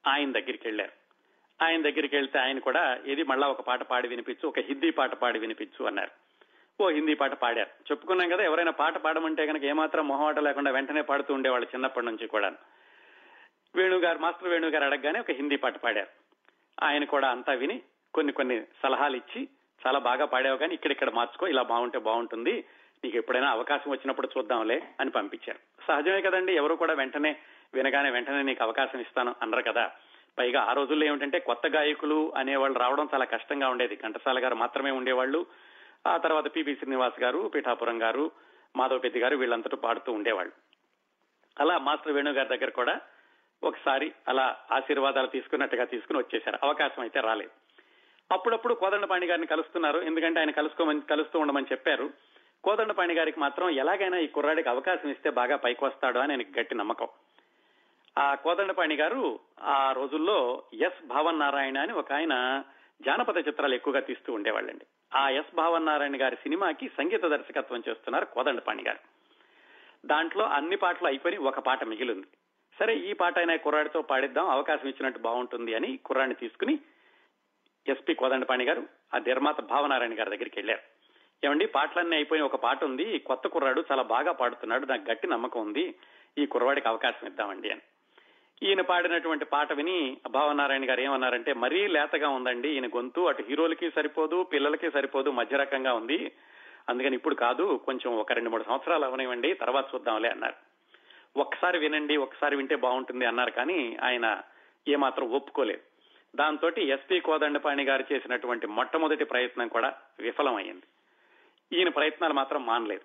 ఆయన 0.10 0.32
దగ్గరికి 0.32 0.68
వెళ్ళారు 0.68 1.05
ఆయన 1.62 1.82
దగ్గరికి 1.82 2.16
వెళ్తే 2.16 2.40
ఆయన 2.40 2.60
కూడా 2.60 2.98
ఇది 3.06 3.24
మళ్ళా 3.24 3.48
ఒక 3.48 3.62
పాట 3.62 3.84
పాడి 3.84 4.08
వినిపించు 4.08 4.48
ఒక 4.48 4.60
హిందీ 4.60 4.90
పాట 4.90 5.14
పాడి 5.14 5.40
వినిపించు 5.40 5.86
అన్నారు. 5.86 6.12
ఓ 6.82 6.90
హిందీ 6.90 7.14
పాట 7.14 7.34
పాడారు. 7.34 7.70
చెప్పుకున్నాం 7.92 8.30
కదా 8.30 8.44
ఎవరైనా 8.44 8.72
పాట 8.72 8.98
పాడమంటే 8.98 9.46
కనుక 9.46 9.64
ఏమాత్రం 9.64 10.08
మొహమాట 10.08 10.40
లేకుండా 10.40 10.72
వెంటనే 10.72 11.02
పాడుతూ 11.02 11.34
ఉండేవాళ్ళు 11.34 11.68
చిన్నప్పటి 11.68 12.06
నుంచి 12.06 12.28
కూడా 12.28 12.52
వేణుగారు 13.76 14.20
మాస్టర్ 14.20 14.50
వేణుగారు 14.50 14.84
అడగగానే 14.84 15.20
ఒక 15.20 15.32
హిందీ 15.32 15.56
పాట 15.56 15.78
పాడారు. 15.78 16.08
ఆయన 16.84 17.04
కూడా 17.04 17.30
అంతా 17.30 17.54
విని 17.54 17.82
కొన్ని 18.14 18.34
కొన్ని 18.34 18.62
సలహాలు 18.84 19.16
ఇచ్చి 19.16 19.48
చాలా 19.88 20.00
బాగా 20.00 20.26
పాడావు 20.26 20.58
కానీ 20.58 20.74
ఇక్కడిక్కడ 20.74 21.10
మార్చుకో 21.10 21.48
ఇలా 21.48 21.62
బాగుంటే 21.62 22.00
బాగుంటుంది 22.00 22.66
నీకు 23.04 23.18
ఎప్పుడైనా 23.18 23.50
అవకాశం 23.50 23.92
వచ్చినప్పుడు 23.92 24.30
చూద్దాంలే 24.38 24.82
అని 25.00 25.10
పంపించారు. 25.10 25.60
సహజమే 25.88 26.22
కదండి 26.22 26.56
ఎవరు 26.56 26.76
కూడా 26.76 26.94
వెంటనే 26.94 27.36
వినగానే 27.74 28.10
వెంటనే 28.10 28.42
నీకు 28.42 28.64
అవకాశం 28.64 29.00
ఇస్తాను 29.00 29.36
అన్నారు 29.42 29.64
కదా. 29.64 29.92
పైగా 30.40 30.62
ఆ 30.62 30.74
రోజుల్లో 30.74 31.06
ఏమిటంటే 31.06 31.40
కొత్త 31.40 31.68
గాయకులు 31.68 32.34
అనేవాళ్ళు 32.38 32.80
రావడం 32.80 33.10
చాలా 33.14 33.26
కష్టంగా 33.26 33.70
ఉండేది. 33.70 33.96
ఘంటసాల 33.96 34.44
గారు 34.44 34.56
మాత్రమే 34.56 34.92
ఉండేవాళ్ళు. 34.92 35.46
ఆ 36.08 36.18
తర్వాత 36.18 36.56
పివి 36.56 36.76
శ్రీనివాస్ 36.76 37.24
గారు 37.24 37.52
పీఠాపురం 37.56 38.02
గారు 38.02 38.32
మాధవపెద్ది 38.76 39.20
గారు 39.20 39.38
వీళ్ళంతటూ 39.38 39.78
పాడుతూ 39.78 40.12
ఉండేవాళ్ళు. 40.12 40.54
అలా 41.60 41.78
మాస్టర్ 41.78 42.14
వేణు 42.14 42.32
గారి 42.32 42.58
దగ్గర 42.58 42.70
కూడా 42.70 43.02
ఒకసారి 43.64 44.12
అలా 44.28 44.58
ఆశీర్వాదాలు 44.72 45.28
తీసుకున్నట్టుగా 45.28 45.84
తీసుకుని 45.84 46.20
వచ్చేశారు. 46.20 46.60
అవకాశం 46.64 47.02
అయితే 47.02 47.20
రాలేదు. 47.20 47.52
అప్పుడప్పుడు 48.34 48.74
కోదండపాణి 48.74 49.26
గారిని 49.26 49.48
కలుస్తున్నారు. 49.48 50.00
ఎందుకంటే 50.00 50.40
ఆయన 50.40 50.52
కలుసుకోమని 50.52 51.02
కలుస్తూ 51.02 51.40
ఉండమని 51.40 51.66
చెప్పారు. 51.72 52.10
కోదండపాణి 52.64 53.14
గారికి 53.14 53.40
మాత్రం 53.40 53.70
ఎలాగైనా 53.70 54.18
ఈ 54.18 54.28
కుర్రాడికి 54.28 54.70
అవకాశం 54.70 55.10
ఇస్తే 55.10 55.30
బాగా 55.30 55.56
పైకి 55.56 55.86
వస్తాడు 55.86 56.20
అని 56.20 56.34
ఆయనకి 56.34 56.60
గట్టి 56.60 56.76
నమ్మకం. 56.76 57.08
ఆ 58.18 58.36
కోదండపాణి 58.36 58.96
గారు 58.96 59.40
ఆ 59.62 59.92
రోజుల్లో 59.92 60.64
ఎస్ 60.74 61.08
భావన్ 61.08 61.40
నారాయణ 61.40 61.78
అని 61.78 61.94
ఒక 61.94 62.14
ఆయన 62.14 62.64
జానపద 63.02 63.48
చిత్రాలు 63.48 63.74
ఎక్కువగా 63.74 64.00
తీస్తూ 64.00 64.34
ఉండేవాళ్ళండి. 64.34 64.86
ఆ 65.18 65.30
ఎస్ 65.30 65.56
భావన్ 65.56 65.86
నారాయణ 65.86 66.22
గారి 66.22 66.36
సినిమాకి 66.36 66.88
సంగీత 66.88 67.26
దర్శకత్వం 67.26 67.84
చేస్తున్నారు 67.90 68.26
కోదండపాణి 68.26 68.84
గారు. 68.84 69.00
దాంట్లో 70.06 70.46
అన్ని 70.46 70.76
పాటలు 70.76 71.08
అయిపోయి 71.08 71.38
ఒక 71.38 71.60
పాట 71.60 71.84
మిగిలింది. 71.84 72.28
సరే 72.80 72.96
ఈ 72.96 73.14
పాట 73.14 73.38
అయినా 73.38 73.56
కుర్రాడితో 73.56 74.02
పాడిద్దాం 74.02 74.50
అవకాశం 74.50 74.88
ఇచ్చినట్టు 74.88 75.20
బాగుంటుంది 75.20 75.76
అని 75.76 75.98
కుర్రాడిని 75.98 76.36
తీసుకుని 76.36 76.80
ఎస్పి 77.88 78.14
కోదండపాణి 78.14 78.66
గారు 78.66 78.84
ఆ 79.14 79.18
నిర్మాత 79.18 79.62
భావనారాయణ 79.62 80.20
గారి 80.20 80.30
దగ్గరికి 80.30 80.60
వెళ్ళారు 80.60 80.82
ఏమండి 81.48 81.66
పాటలన్నీ 81.66 82.16
అయిపోయి 82.16 82.42
ఒక 82.42 82.56
పాట 82.56 82.84
ఉంది 82.84 83.20
కొత్త 83.20 83.48
కుర్రాడు 83.48 83.84
చాలా 83.92 84.04
బాగా 84.04 84.32
పాడుతున్నాడు 84.32 84.86
నాకు 84.86 85.12
గట్టి 85.12 85.28
నమ్మకం 85.28 85.62
ఉంది 85.62 85.96
ఈ 86.38 86.46
కుర్రవాడికి 86.46 86.88
అవకాశం 86.88 87.28
ఇద్దామండి 87.28 87.72
అని. 87.72 87.82
ఈయన 88.64 88.82
పాడినటువంటి 88.82 89.46
పాట 89.46 89.74
విని 89.74 90.18
భావనారాయణ 90.30 90.90
గారు 90.90 91.02
ఏమన్నారంటే 91.02 91.54
మరీ 91.54 91.88
లేతగా 91.88 92.30
ఉందండి 92.30 92.70
ఈయన 92.70 92.88
గొంతు. 92.88 93.22
అటు 93.22 93.44
హీరోలకి 93.44 93.92
సరిపోదు 93.92 94.44
పిల్లలకి 94.44 94.92
సరిపోదు 94.92 95.30
మధ్య 95.30 95.58
రకంగా 95.58 95.94
ఉంది. 95.94 96.32
అందుకని 96.90 97.16
ఇప్పుడు 97.16 97.36
కాదు 97.36 97.80
కొంచెం 97.86 98.18
ఒక 98.18 98.32
రెండు 98.32 98.50
మూడు 98.50 98.64
సంవత్సరాలు 98.64 99.06
అవనివ్వండి 99.06 99.54
తర్వాత 99.54 99.86
చూద్దాంలే 99.96 100.30
అన్నారు. 100.30 100.54
ఒక్కసారి 101.40 101.78
వినండి 101.78 102.18
ఒకసారి 102.18 102.56
వింటే 102.56 102.76
బాగుంటుంది 102.76 103.26
అన్నారు. 103.26 103.52
కానీ 103.52 103.98
ఆయన 104.04 104.42
ఏమాత్రం 104.88 105.32
ఒప్పుకోలేదు. 105.32 105.82
దాంతో 106.36 106.70
ఎస్పీ 106.70 107.20
కోదండపాణి 107.20 107.84
గారు 107.84 108.14
చేసినటువంటి 108.14 108.68
మొట్టమొదటి 108.68 109.24
ప్రయత్నం 109.24 109.68
కూడా 109.68 109.94
విఫలమైంది 110.20 110.88
ఈయన 111.78 111.90
ప్రయత్నాలు 111.90 112.34
మాత్రం 112.34 112.66
మానలేదు. 112.66 113.02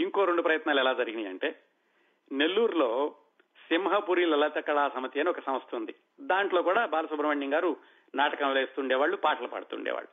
ఇంకో 0.00 0.24
రెండు 0.24 0.42
ప్రయత్నాలు 0.42 0.80
ఎలా 0.80 0.92
జరిగినాయి 0.92 1.28
అంటే 1.28 1.58
నెల్లూరులో 2.32 3.14
సింహపురి 3.68 4.26
లలిత 4.26 4.52
కళా 4.52 4.88
సమితి 4.88 5.20
అని 5.20 5.28
ఒక 5.28 5.40
సంస్థ 5.40 5.74
ఉంది. 5.74 5.94
దాంట్లో 6.20 6.62
కూడా 6.62 6.86
బాలసుబ్రహ్మణ్యం 6.86 7.54
గారు 7.54 7.76
నాటకం 8.14 8.52
వేస్తుండేవాళ్ళు 8.52 9.16
పాటలు 9.16 9.46
పాడుతుండేవాళ్ళు. 9.46 10.08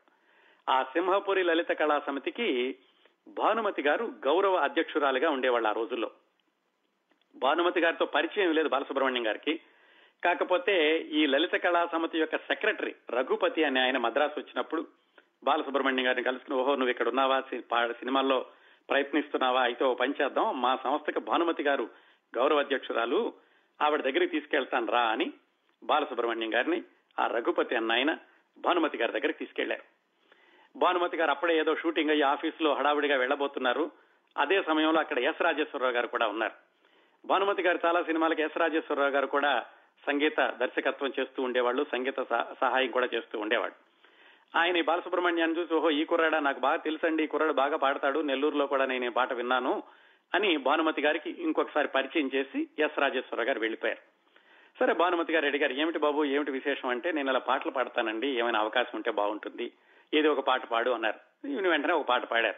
ఆ 0.72 0.84
సింహపురి 0.84 1.44
లలిత 1.44 1.72
కళా 1.72 2.00
సమితికి 2.00 2.76
భానుమతి 3.28 3.82
గారు 3.82 4.12
గౌరవ 4.26 4.56
అధ్యక్షురాలుగా 4.56 5.30
ఉండేవాళ్ళు 5.30 5.70
ఆ 5.70 5.72
రోజుల్లో. 5.72 6.12
భానుమతి 7.36 7.80
గారితో 7.80 8.06
పరిచయం 8.06 8.52
లేదు 8.52 8.70
బాలసుబ్రహ్మణ్యం 8.70 9.28
గారికి. 9.28 9.60
కాకపోతే 10.24 10.98
ఈ 10.98 11.26
లలిత 11.26 11.52
కళా 11.52 11.86
సమితి 11.92 12.20
యొక్క 12.20 12.36
సెక్రటరీ 12.36 12.96
రఘుపతి 13.10 13.64
అని 13.64 13.80
ఆయన 13.80 13.98
మద్రాసు 13.98 14.40
వచ్చినప్పుడు 14.40 14.88
బాలసుబ్రహ్మణ్యం 15.44 16.08
గారిని 16.08 16.24
కలుసుకుని 16.24 16.58
ఓహో 16.58 16.72
నువ్వు 16.72 16.90
ఇక్కడ 16.90 17.08
ఉన్నావా? 17.08 17.42
సినిమాల్లో 17.92 18.46
ప్రయత్నిస్తున్నావా? 18.90 19.62
అయితే 19.62 19.86
ఓ 19.86 19.94
పని 19.94 20.14
చేద్దాం. 20.22 20.62
మా 20.62 20.76
సంస్థకి 20.76 21.20
భానుమతి 21.20 21.64
గారు 21.64 21.90
గౌరవ 22.36 22.60
అధ్యక్షురాలు 22.60 23.34
ఆవిడ 23.82 24.02
దగ్గరికి 24.02 24.28
తీసుకెళ్తాను 24.28 24.86
రా 24.86 25.02
అని 25.02 25.34
బాలసుబ్రహ్మణ్యం 25.84 26.54
గారిని 26.54 26.84
ఆ 27.20 27.28
రఘుపతి 27.28 27.76
అన్న 27.76 27.92
ఆయన 27.92 28.18
భానుమతి 28.58 28.98
గారి 28.98 29.12
దగ్గరికి 29.12 29.40
తీసుకెళ్ళారు. 29.40 29.84
భానుమతి 30.76 31.18
గారు 31.18 31.32
అప్పుడే 31.32 31.58
ఏదో 31.58 31.76
షూటింగ్ 31.76 32.10
అయ్యి 32.10 32.24
ఆఫీసులో 32.24 32.74
హడావిడిగా 32.74 33.18
వెళ్ళబోతున్నారు 33.18 33.92
అదే 34.38 34.64
సమయంలో 34.64 35.00
అక్కడ 35.00 35.20
ఎస్ 35.20 35.42
రాజేశ్వరరావు 35.42 35.94
గారు 35.94 36.08
కూడా 36.08 36.28
ఉన్నారు. 36.28 36.54
భానుమతి 37.26 37.62
గారు 37.62 37.80
చాలా 37.86 38.04
సినిమాలకు 38.04 38.42
ఎస్ 38.42 38.58
రాజేశ్వరరావు 38.58 39.10
గారు 39.10 39.28
కూడా 39.28 39.66
సంగీత 40.08 40.40
దర్శకత్వం 40.40 41.14
చేస్తూ 41.20 41.44
ఉండేవాళ్ళు 41.44 41.86
సంగీత 41.92 42.22
సహాయం 42.62 42.92
కూడా 42.92 43.08
చేస్తూ 43.14 43.40
ఉండేవాడు 43.40 43.74
ఆయన 44.58 44.78
ఈ 44.78 44.82
బాలసుబ్రహ్మణ్యాన్ని 44.82 45.60
చూసి 45.60 45.74
ఓహో 45.74 45.90
ఈ 45.90 46.06
కుర్రాడా? 46.06 46.40
నాకు 46.40 46.60
బాగా 46.60 46.76
తెలుసండి 46.76 47.24
ఈ 47.24 47.28
కుర్రాడు 47.28 47.54
బాగా 47.54 47.78
పాడతాడు 47.78 48.20
నెల్లూరులో 48.20 48.68
కూడా 48.68 48.86
నేను 48.86 49.06
ఈ 49.06 49.10
పాట 49.10 49.34
విన్నాను. 49.34 49.84
అని 50.36 50.58
భానుమతి 50.58 51.02
గారికి 51.02 51.30
ఇంకొకసారి 51.30 51.88
పరిచయం 51.88 52.32
చేసి 52.36 52.68
ఎస్ 52.80 53.00
రాజేశ్వరరావు 53.00 53.48
గారు 53.48 53.60
వెళ్ళిపోయారు 53.60 54.12
సరే 54.80 54.94
భానుమతి 54.94 55.34
గారు 55.34 55.46
అడిగారు 55.46 55.74
ఏమిటి 55.74 56.00
బాబు 56.00 56.26
ఏమిటి 56.26 56.52
విశేషం? 56.52 56.90
అంటే 56.90 57.12
నేను 57.12 57.30
ఇలా 57.30 57.40
పాటలు 57.40 57.72
పాడతానండి 57.72 58.28
ఏమైనా 58.28 58.60
అవకాశం 58.60 58.92
ఉంటే 58.96 59.12
బాగుంటుంది. 59.12 59.72
ఏదో 60.14 60.32
ఒక 60.32 60.40
పాట 60.40 60.66
పాడు 60.66 60.92
అన్నారు. 60.92 61.48
ఈయన 61.48 61.68
వెంటనే 61.68 61.94
ఒక 61.94 62.08
పాట 62.08 62.26
పాడారు. 62.26 62.56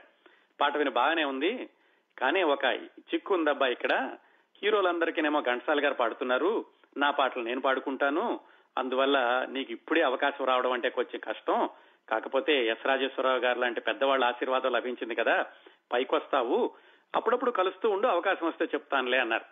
పాట 0.62 0.78
విని 0.78 0.90
బాగానే 0.90 1.24
ఉంది. 1.24 1.70
కానీ 2.18 2.44
ఒక 2.44 2.66
చిక్కు 3.00 3.34
ఉందబ్బా 3.34 3.68
ఇక్కడ. 3.68 4.16
హీరోలందరికీనేమో 4.64 5.42
ఘంటసాల 5.42 5.86
గారు 5.86 5.94
పాడుతున్నారు. 5.94 6.66
నా 6.98 7.12
పాటలు 7.12 7.44
నేను 7.44 7.62
పాడుకుంటాను. 7.62 8.40
అందువల్ల 8.78 9.46
నీకు 9.50 9.72
ఇప్పుడే 9.72 10.02
అవకాశం 10.02 10.46
రావడం 10.46 10.72
అంటే 10.72 10.90
కొంచెం 10.90 11.22
కష్టం. 11.24 11.70
కాకపోతే 12.10 12.68
ఎస్ 12.68 12.88
రాజేశ్వరరావు 12.88 13.40
గారు 13.40 13.60
లాంటి 13.60 13.82
పెద్దవాళ్ళ 13.82 14.26
ఆశీర్వాదం 14.26 14.72
లభించింది 14.72 15.16
కదా. 15.16 15.46
పైకొస్తావు. 15.94 16.72
అప్పుడప్పుడు 17.16 17.52
కలుస్తూ 17.52 17.90
ఉండు 17.90 18.08
అవకాశం 18.08 18.48
వస్తే 18.48 18.66
చెప్తానులే 18.66 19.18
అన్నారు. 19.18 19.46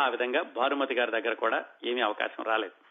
ఆ 0.00 0.08
విధంగా 0.08 0.42
భానుమతి 0.42 0.94
గారి 0.94 1.10
దగ్గర 1.10 1.34
కూడా 1.34 1.64
ఏమీ 1.84 2.00
అవకాశం 2.00 2.44
రాలేదు. 2.44 2.88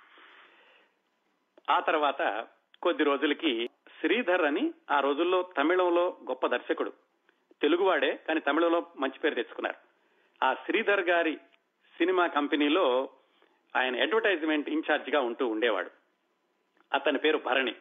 ఆ 1.72 1.80
తర్వాత 1.80 2.47
కొద్ది 2.82 3.03
రోజులకి 3.03 3.70
శ్రీధర్ 3.99 4.41
అని 4.41 4.74
ఆ 4.91 4.99
రోజుల్లో 4.99 5.49
తమిళంలో 5.57 6.18
గొప్ప 6.30 6.47
దర్శకుడు. 6.47 6.93
తెలుగువాడే 7.61 8.20
కానీ 8.28 8.39
తమిళంలో 8.39 8.86
మంచి 8.99 9.20
పేరు 9.20 9.36
తెచ్చుకున్నారు. 9.36 9.76
ఆ 10.45 10.53
శ్రీధర్ 10.53 11.01
గారి 11.01 11.36
సినిమా 11.97 12.28
కంపెనీలో 12.28 13.09
ఆయన 13.76 14.01
అడ్వర్టైజ్మెంట్ 14.01 14.70
ఇన్ఛార్జ్గా 14.70 15.22
ఉంటూ 15.22 15.47
ఉండేవాడు. 15.47 15.91
అతని 16.93 17.18
పేరు 17.18 17.38
భరణి. 17.38 17.76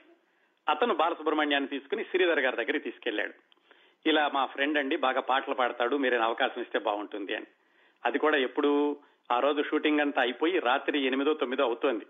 అతను 0.68 0.95
బాలసుబ్రహ్మణ్యాన్ని 0.95 1.68
తీసుకుని 1.68 2.05
శ్రీధర్ 2.05 2.39
గారి 2.39 2.57
దగ్గరికి 2.57 2.78
తీసుకెళ్ళాడు 2.78 3.56
ఇలా 4.07 4.31
మా 4.35 4.47
ఫ్రెండ్ 4.47 4.79
అండి 4.79 4.97
బాగా 4.97 5.21
పాటలు 5.21 5.55
పాడతాడు 5.55 5.97
మీరు 5.97 6.17
అవకాశం 6.17 6.63
ఇస్తే 6.63 6.79
బాగుంటుంది 6.79 7.35
అని. 7.35 7.47
అది 8.05 8.19
కూడా 8.19 8.37
ఎప్పుడు 8.37 8.97
ఆ 9.33 9.39
రోజు 9.39 9.63
షూటింగ్ 9.63 10.01
అంతా 10.01 10.23
అయిపోయి 10.23 10.59
రాత్రి 10.59 11.07
ఎనిమిదో 11.07 11.35
తొమ్మిదో 11.35 11.63
అవుతోంది. 11.65 12.07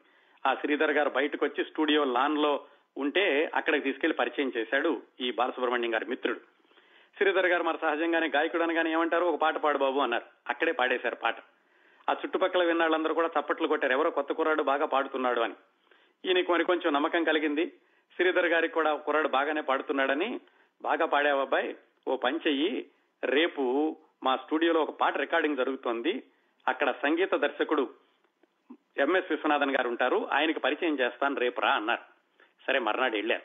ఆ 0.46 0.54
శ్రీధర్ 0.54 0.90
గారు 0.90 1.10
బయటకు 1.10 1.44
వచ్చి 1.44 1.64
స్టూడియో 1.64 2.04
లాన్లో 2.04 2.60
ఉంటే 2.98 3.50
అక్కడికి 3.54 3.84
తీసుకెళ్ళి 3.84 4.14
పరిచయం 4.14 4.52
చేశాడు 4.56 5.02
ఈ 5.20 5.30
బాలసుబ్రహ్మణ్యం 5.30 5.94
గారి 5.94 6.06
మిత్రుడు. 6.06 6.40
శ్రీధర్ 7.16 7.46
గారు 7.46 7.62
మరి 7.62 7.78
సహజంగానే 7.82 8.30
గాయకుడు 8.34 8.62
అనగానే 8.62 8.92
ఏమంటారు? 8.92 9.24
ఒక 9.24 9.40
పాట 9.40 9.56
పాడు 9.56 9.78
బాబు 9.78 9.98
అన్నారు. 9.98 10.24
అక్కడే 10.48 10.72
పాడేశారు 10.72 11.14
పాట. 11.14 11.36
ఆ 12.10 12.12
చుట్టుపక్కల 12.12 12.64
విన్నాళ్ళందరూ 12.64 13.14
కూడా 13.14 13.30
చప్పట్లు 13.40 13.68
కొట్టారు. 13.68 13.92
ఎవరో 13.92 14.10
కొత్త 14.10 14.32
కుర్రాడు 14.32 14.62
బాగా 14.62 14.86
పాడుతున్నాడు 14.86 15.40
అని. 15.40 15.54
ఈయనకి 16.24 16.52
మరి 16.52 16.64
కొంచెం 16.64 16.92
నమ్మకం 16.92 17.24
కలిగింది. 17.24 17.66
శ్రీధర్ 18.16 18.46
గారికి 18.46 18.74
కూడా 18.74 18.94
కుర్రాడు 18.94 19.28
బాగానే 19.28 19.60
పాడుతున్నాడని 19.60 20.40
బాగా 20.82 21.06
పాడావబ్బాయి 21.06 21.76
ఓ 22.08 22.16
పని 22.16 22.38
చెయ్యి. 22.46 22.86
రేపు 23.24 23.96
మా 24.22 24.36
స్టూడియోలో 24.36 24.82
ఒక 24.82 24.90
పాట 24.90 25.16
రికార్డింగ్ 25.16 25.56
జరుగుతోంది. 25.56 26.22
అక్కడ 26.68 26.90
సంగీత 26.90 27.34
దర్శకుడు 27.34 27.90
ఎంఎస్ 28.96 29.26
విశ్వనాథన్ 29.30 29.76
గారు 29.76 29.88
ఉంటారు. 29.88 30.28
ఆయనకి 30.32 30.60
పరిచయం 30.60 30.98
చేస్తాను 31.00 31.36
రేపు 31.36 31.60
రా 31.60 31.70
అన్నారు. 31.70 32.00
సరే 32.66 32.78
మర్నాడు 32.78 33.16
వెళ్ళారు 33.16 33.42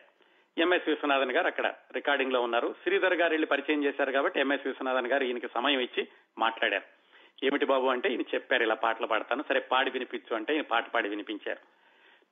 ఎంఎస్ 0.58 0.90
విశ్వనాథన్ 0.90 1.32
గారు 1.32 1.48
అక్కడ 1.48 1.74
రికార్డింగ్లో 1.94 2.42
ఉన్నారు. 2.42 2.76
శ్రీధర్ 2.84 3.14
గారు 3.14 3.32
వెళ్ళి 3.32 3.48
పరిచయం 3.48 3.84
చేశారు 3.84 4.12
కాబట్టి 4.12 4.40
ఎంఎస్ 4.40 4.68
విశ్వనాథన్ 4.68 5.08
గారు 5.08 5.24
ఈయనకి 5.24 5.48
సమయం 5.48 5.80
ఇచ్చి 5.80 6.08
మాట్లాడారు. 6.38 7.02
ఏమిటి 7.46 7.66
బాబు 7.66 7.88
అంటే 7.88 8.10
ఈయన 8.10 8.22
చెప్పారు 8.22 8.64
ఇలా 8.64 8.76
పాటలు 8.76 9.08
పాడతాను. 9.08 9.44
సరే 9.50 9.60
పాడి 9.60 9.92
వినిపించు 9.92 10.36
అంటే 10.36 10.54
ఈయన 10.54 10.64
పాట 10.64 10.90
పాడి 10.90 11.10
వినిపించారు. 11.10 11.60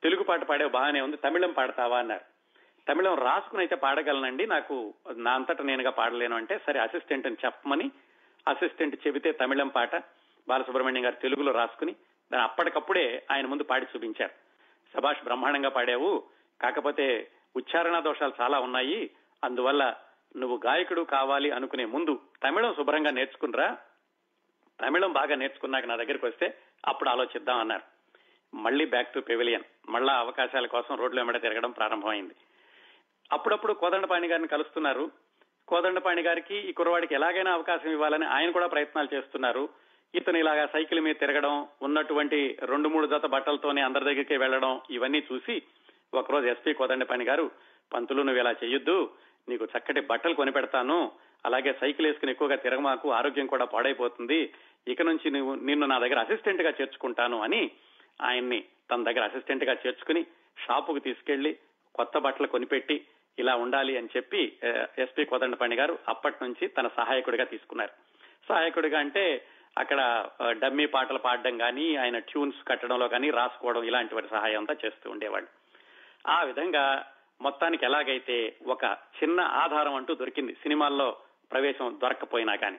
తెలుగు 0.02 0.22
పాట 0.22 0.44
పాడే 0.44 0.66
బాగానే 0.66 1.00
ఉంది. 1.00 1.16
తమిళం 1.16 1.52
పాడతావా 1.52 1.98
అన్నారు. 1.98 2.29
తమిళం 2.90 3.14
రాసుకుని 3.14 3.60
అయితే 3.60 3.74
పాడగలనండి. 3.74 4.46
నాకు 4.46 4.94
నా 5.16 5.34
అంతటా 5.34 5.64
నేనుగా 5.64 5.90
పాడలేను 5.90 6.36
అంటే 6.36 6.60
సరే 6.66 6.80
అసిస్టెంట్ 6.80 7.26
అని 7.26 7.36
చెప్పమని 7.44 7.90
అసిస్టెంట్ 8.48 9.06
చెబితే 9.06 9.32
తమిళం 9.32 9.68
పాట 9.68 9.96
బాలసుబ్రహ్మణ్యం 10.48 11.04
గారు 11.04 11.14
తెలుగులో 11.14 11.52
రాసుకుని 11.52 11.92
దాన్ని 12.32 12.48
అప్పటికప్పుడే 12.48 13.26
ఆయన 13.32 13.46
ముందు 13.46 13.62
పాడి 13.62 13.86
చూపించారు. 13.96 14.30
సభాష్ 14.96 15.24
బ్రహ్మాండంగా 15.24 15.68
పాడావు. 15.68 16.24
కాకపోతే 16.62 17.30
ఉచ్చారణ 17.56 17.98
దోషాలు 17.98 18.32
చాలా 18.40 18.60
ఉన్నాయి. 18.60 19.10
అందువల్ల 19.44 19.94
నువ్వు 20.36 20.60
గాయకుడు 20.66 21.00
కావాలి 21.00 21.50
అనుకునే 21.50 21.84
ముందు 21.84 22.20
తమిళం 22.44 22.74
శుభ్రంగా 22.74 23.10
నేర్చుకునిరా? 23.10 23.76
తమిళం 24.80 25.12
బాగా 25.12 25.34
నేర్చుకున్నాక 25.34 25.84
నా 25.84 25.96
దగ్గరికి 25.96 26.26
వస్తే 26.26 26.58
అప్పుడు 26.86 27.10
ఆలోచిద్దాం 27.10 27.58
అన్నారు. 27.58 27.82
మళ్ళీ 28.56 28.84
బ్యాక్ 28.86 29.14
టు 29.14 29.20
పెవిలియన్ 29.20 29.90
మళ్ళా 29.90 30.14
అవకాశాల 30.14 30.66
కోసం 30.66 30.96
రోడ్లు 30.96 31.20
వెంబడ 31.20 31.40
తిరగడం 31.40 31.70
ప్రారంభమైంది. 31.70 32.34
అప్పుడప్పుడు 33.32 33.72
కోదండపాణి 33.72 34.28
గారిని 34.28 34.48
కలుస్తున్నారు. 34.48 35.10
కోదండపాణి 35.68 36.22
గారికి 36.22 36.56
ఈ 36.68 36.72
కుర్రవాడికి 36.72 37.14
ఎలాగైనా 37.14 37.52
అవకాశం 37.52 37.90
ఇవ్వాలని 37.90 38.26
ఆయన 38.26 38.50
కూడా 38.50 38.66
ప్రయత్నాలు 38.66 39.08
చేస్తున్నారు. 39.14 39.68
ఇతను 40.14 40.38
ఇలాగా 40.38 40.66
సైకిల్ 40.66 41.00
మీద 41.00 41.14
తిరగడం 41.14 41.68
ఉన్నటువంటి 41.82 42.58
రెండు 42.62 42.88
మూడు 42.88 43.06
జత 43.06 43.26
బట్టలతోనే 43.26 43.80
అందరి 43.80 44.04
దగ్గరికి 44.04 44.36
వెళ్ళడం 44.36 44.80
ఇవన్నీ 44.90 45.20
చూసి 45.32 45.62
ఒకరోజు 46.14 46.46
ఎస్పీ 46.46 46.72
కోదండపాణి 46.72 47.24
గారు 47.24 47.50
పంతులు 47.92 48.22
నువ్వు 48.22 48.40
ఇలా 48.40 48.54
చేయొద్దు 48.64 49.10
నీకు 49.48 49.64
చక్కటి 49.64 50.00
బట్టలు 50.00 50.34
కొనిపెడతాను 50.34 51.12
అలాగే 51.46 51.72
సైకిల్ 51.80 52.06
వేసుకుని 52.06 52.32
ఎక్కువగా 52.32 52.56
తిరగమాకు 52.56 53.12
ఆరోగ్యం 53.12 53.46
కూడా 53.46 53.64
పాడైపోతుంది. 53.64 54.54
ఇక 54.88 55.02
నుంచి 55.02 55.30
నువ్వు 55.30 55.54
నిన్ను 55.54 55.86
నా 55.86 55.98
దగ్గర 55.98 56.18
అసిస్టెంట్గా 56.18 56.70
చేర్చుకుంటాను 56.80 57.42
అని 57.42 57.70
ఆయన్ని 58.22 58.64
తన 58.90 59.02
దగ్గర 59.02 59.24
అసిస్టెంట్గా 59.24 59.72
చేర్చుకుని 59.72 60.26
షాపుకు 60.66 60.98
తీసుకెళ్ళి 60.98 61.58
కొత్త 61.94 62.18
బట్టలు 62.18 62.46
కొనిపెట్టి 62.46 63.06
ఇలా 63.38 63.54
ఉండాలి 63.56 63.96
అని 63.96 64.08
చెప్పి 64.16 64.58
ఎస్పీ 64.98 65.24
కోదండపాణి 65.24 65.76
గారు 65.76 65.98
అప్పటి 66.08 66.36
నుంచి 66.42 66.68
తన 66.68 66.88
సహాయకుడిగా 66.96 67.44
తీసుకున్నారు. 67.44 67.90
సహాయకుడిగా 68.48 68.98
అంటే 68.98 69.46
అక్కడ 69.78 70.28
డమ్మీ 70.48 70.86
పాటలు 70.86 71.18
పాడడం 71.18 71.58
కానీ 71.58 71.96
ఆయన 71.96 72.18
ట్యూన్స్ 72.18 72.68
కట్టడంలో 72.68 73.08
కానీ 73.08 73.30
రాసుకోవడం 73.30 73.84
ఇలాంటి 73.84 74.14
వాటి 74.14 74.28
సహాయం 74.28 74.58
అంతా 74.58 74.76
చేస్తూ 74.84 75.10
ఉండేవాళ్ళు. 75.10 75.48
ఆ 76.28 76.42
విధంగా 76.42 77.12
మొత్తానికి 77.40 77.84
ఎలాగైతే 77.84 78.56
ఒక 78.66 78.84
చిన్న 78.84 79.40
ఆధారం 79.40 79.94
అంటూ 79.94 80.14
దొరికింది 80.14 80.52
సినిమాల్లో 80.52 81.16
ప్రవేశం 81.52 81.98
దొరకపోయినా 82.02 82.54
కానీ. 82.54 82.78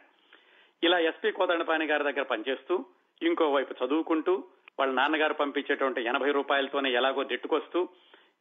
ఇలా 0.84 1.00
ఎస్పీ 1.00 1.32
కోదండపాణి 1.32 1.86
గారి 1.86 2.04
దగ్గర 2.04 2.22
పనిచేస్తూ 2.22 2.86
ఇంకోవైపు 3.22 3.86
చదువుకుంటూ 3.86 4.44
వాళ్ళ 4.80 4.94
నాన్నగారు 4.94 5.34
పంపించేటువంటి 5.34 6.02
ఎనభై 6.02 6.32
రూపాయలతోనే 6.32 6.92
ఎలాగో 6.92 7.24
నెట్టుకొస్తూ 7.24 7.90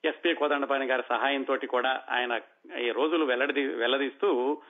ఎస్పీ 0.04 0.34
కోదండపాణి 0.34 0.86
గారి 0.86 1.02
సహాయంతో 1.08 1.56
కూడా 1.56 2.04
ఆయన 2.10 2.40
ఈ 2.78 2.90
రోజులు 2.90 3.24
వెల్లడి 3.24 3.66
వెల్లదీస్తూ 3.66 4.62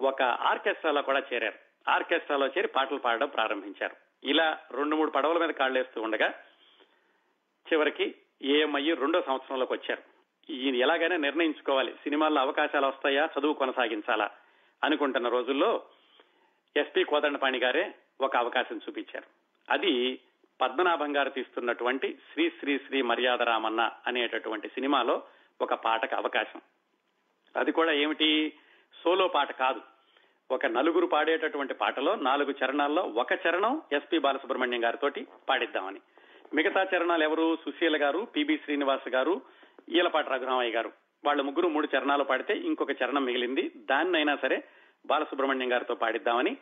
ఒక 0.00 0.22
ఆర్కెస్ట్రాలో 0.22 1.02
కూడా 1.02 1.22
చేరారు. 1.34 1.90
ఆర్కెస్ట్రాలో 1.90 2.46
చేరి 2.46 2.68
పాటలు 2.68 2.98
పాడడం 2.98 3.28
ప్రారంభించారు. 3.28 3.96
ఇలా 4.24 4.58
రెండు 4.70 4.96
మూడు 4.96 5.10
పడవల 5.10 5.38
మీద 5.38 5.50
కాళ్ళేస్తూ 5.50 6.02
ఉండగా 6.02 6.34
చివరికి 7.72 8.14
ఏఎంఐ 8.42 8.94
రెండో 8.94 9.22
సంవత్సరంలోకి 9.22 9.72
వచ్చారు. 9.72 10.02
ఈయన 10.52 10.74
ఎలాగైనా 10.74 11.16
నిర్ణయించుకోవాలి. 11.16 11.92
సినిమాల్లో 11.92 12.40
అవకాశాలు 12.40 12.86
వస్తాయా? 12.86 13.28
చదువు 13.38 13.52
కొనసాగించాలా? 13.52 14.30
అనుకుంటున్న 14.84 15.28
రోజుల్లో 15.28 15.82
ఎస్పీ 16.76 17.04
కోదండపాణి 17.04 17.58
గారే 17.58 17.94
ఒక 18.20 18.36
అవకాశం 18.36 18.76
చూపించారు. 18.76 19.24
అది 19.72 20.18
పద్మనాభం 20.60 21.16
గారు 21.16 21.30
తీస్తున్నటువంటి 21.30 22.18
శ్రీ 22.32 22.50
శ్రీ 22.50 22.78
శ్రీ 22.78 23.02
మర్యాద 23.02 23.42
రామన్న 23.42 23.90
అనేటటువంటి 24.06 24.68
సినిమాలో 24.68 25.22
ఒక 25.60 25.74
పాటకు 25.74 26.16
అవకాశం. 26.16 26.60
అది 27.56 27.72
కూడా 27.72 27.92
ఏమిటి? 27.92 28.52
సోలో 29.04 29.28
పాట 29.28 29.52
కాదు. 29.52 29.80
ఒక 30.50 30.66
నలుగురు 30.66 31.06
పాడేటటువంటి 31.06 31.74
పాటలో 31.74 32.14
నాలుగు 32.14 32.54
చరణాల్లో 32.64 33.02
ఒక 33.02 33.32
చరణం 33.32 33.82
ఎస్పి 33.92 34.18
బాలసుబ్రహ్మణ్యం 34.18 34.84
గారితో 34.84 35.10
పాడిద్దామని. 35.48 36.00
మిగతా 36.54 36.86
చరణాలు 36.96 37.22
ఎవరు? 37.22 37.56
సుశీల 37.56 38.02
గారు 38.02 38.18
పిబి 38.18 38.60
శ్రీనివాస్ 38.64 39.08
గారు 39.08 39.42
ఈలపాటి 39.88 40.30
రఘురామయ్య 40.30 40.72
గారు. 40.72 40.92
వాళ్ళ 41.24 41.42
ముగ్గురు 41.42 41.68
మూడు 41.68 41.88
చరణాలు 41.96 42.24
పాడితే 42.24 42.54
ఇంకొక 42.54 42.90
చరణం 42.90 43.24
మిగిలింది. 43.24 43.72
దాన్నైనా 43.76 44.36
సరే 44.36 44.64
బాలసుబ్రహ్మణ్యం 45.06 45.72
గారితో 45.72 45.94
పాడిద్దామని 45.94 46.56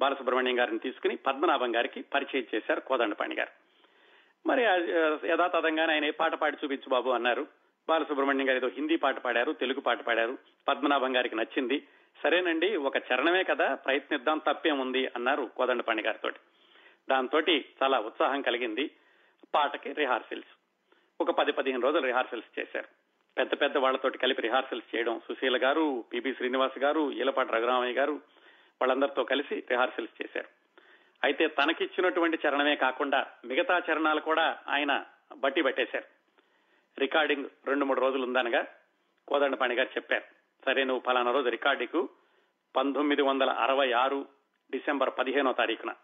బాలసుబ్రహ్మణ్యం 0.00 0.58
గారిని 0.58 0.78
తీసుకుని 0.78 1.16
పద్మనాభం 1.16 1.76
గారికి 1.76 2.02
పరిచయం 2.02 2.44
చేశారు 2.54 2.80
కోదండపాణి 2.80 3.34
గారు. 3.34 3.50
మరి 4.48 4.62
యథాతథంగానే 5.28 5.92
ఆయన 5.92 6.10
పాట 6.10 6.34
పాడి 6.34 6.56
చూపించు 6.64 6.88
బాబు 6.88 7.10
అన్నారు. 7.10 7.46
బాలసుబ్రహ్మణ్యం 7.88 8.48
గారు 8.48 8.56
ఏదో 8.56 8.68
హిందీ 8.68 8.96
పాట 8.96 9.18
పాడారు 9.18 9.52
తెలుగు 9.52 9.80
పాట 9.80 10.02
పాడారు. 10.02 10.38
పద్మనాభం 10.68 11.16
గారికి 11.16 11.36
నచ్చింది. 11.36 11.86
సరేనండి 12.22 12.76
ఒక 12.76 12.96
చరణమే 12.96 13.44
కదా 13.44 13.74
ప్రయత్నిద్దాం 13.74 14.38
తప్పేముంది 14.38 15.06
అన్నారు 15.06 15.50
కోదండపాణి 15.56 16.02
గారితో 16.02 16.30
దాంతో 17.10 17.40
చాలా 17.82 17.98
ఉత్సాహం 17.98 18.42
కలిగింది 18.42 18.90
పాటకి 19.54 19.92
రిహార్సల్స్. 19.92 20.52
ఒక 21.20 21.30
పది 21.30 21.52
పదిహేను 21.52 21.82
రోజులు 21.82 22.06
రిహార్సల్స్ 22.06 22.60
చేశారు. 22.60 22.88
పెద్ద 23.38 23.60
పెద్ద 23.60 23.76
వాళ్ళతోటి 23.78 24.18
కలిపి 24.18 24.42
రిహార్సల్స్ 24.42 24.96
చేయడం 24.96 25.20
సుశీల 25.28 25.62
గారు 25.62 26.04
పిబి 26.12 26.32
శ్రీనివాస్ 26.34 26.78
గారు 26.78 27.12
ఈలపాటి 27.12 27.52
రఘురామయ్య 27.52 27.92
గారు 27.92 28.20
వాళ్ళందరితో 28.82 29.24
కలిసి 29.24 29.54
రిహార్సల్స్ 29.54 30.22
చేశారు. 30.22 30.48
అయితే 31.24 31.46
తనకిచ్చినటువంటి 31.46 32.38
చరణమే 32.48 32.76
కాకుండా 32.76 33.26
మిగతా 33.44 33.82
చరణాలు 33.90 34.20
కూడా 34.20 34.58
ఆయన 34.68 35.04
బట్టి 35.36 35.62
పట్టేశారు. 35.62 36.04
రికార్డింగ్ 37.00 37.44
రెండు 37.66 37.84
మూడు 37.84 38.00
రోజులు 38.00 38.22
ఉందనగా 38.22 38.66
కోదండపాణి 39.28 39.74
గారు 39.74 39.88
చెప్పారు. 39.88 40.24
సరే 40.66 40.84
నువ్వు 40.84 41.02
ఫలానా 41.06 41.32
రోజు 41.32 41.48
రికార్డింగ్ 41.48 42.08
పంతొమ్మిది 42.76 43.22
వందల 43.22 43.50
అరవై 43.50 43.92
ఆరు 43.92 44.26
డిసెంబర్ 44.70 45.10
పదిహేనో 45.18 45.52
తారీఖున 45.52 45.94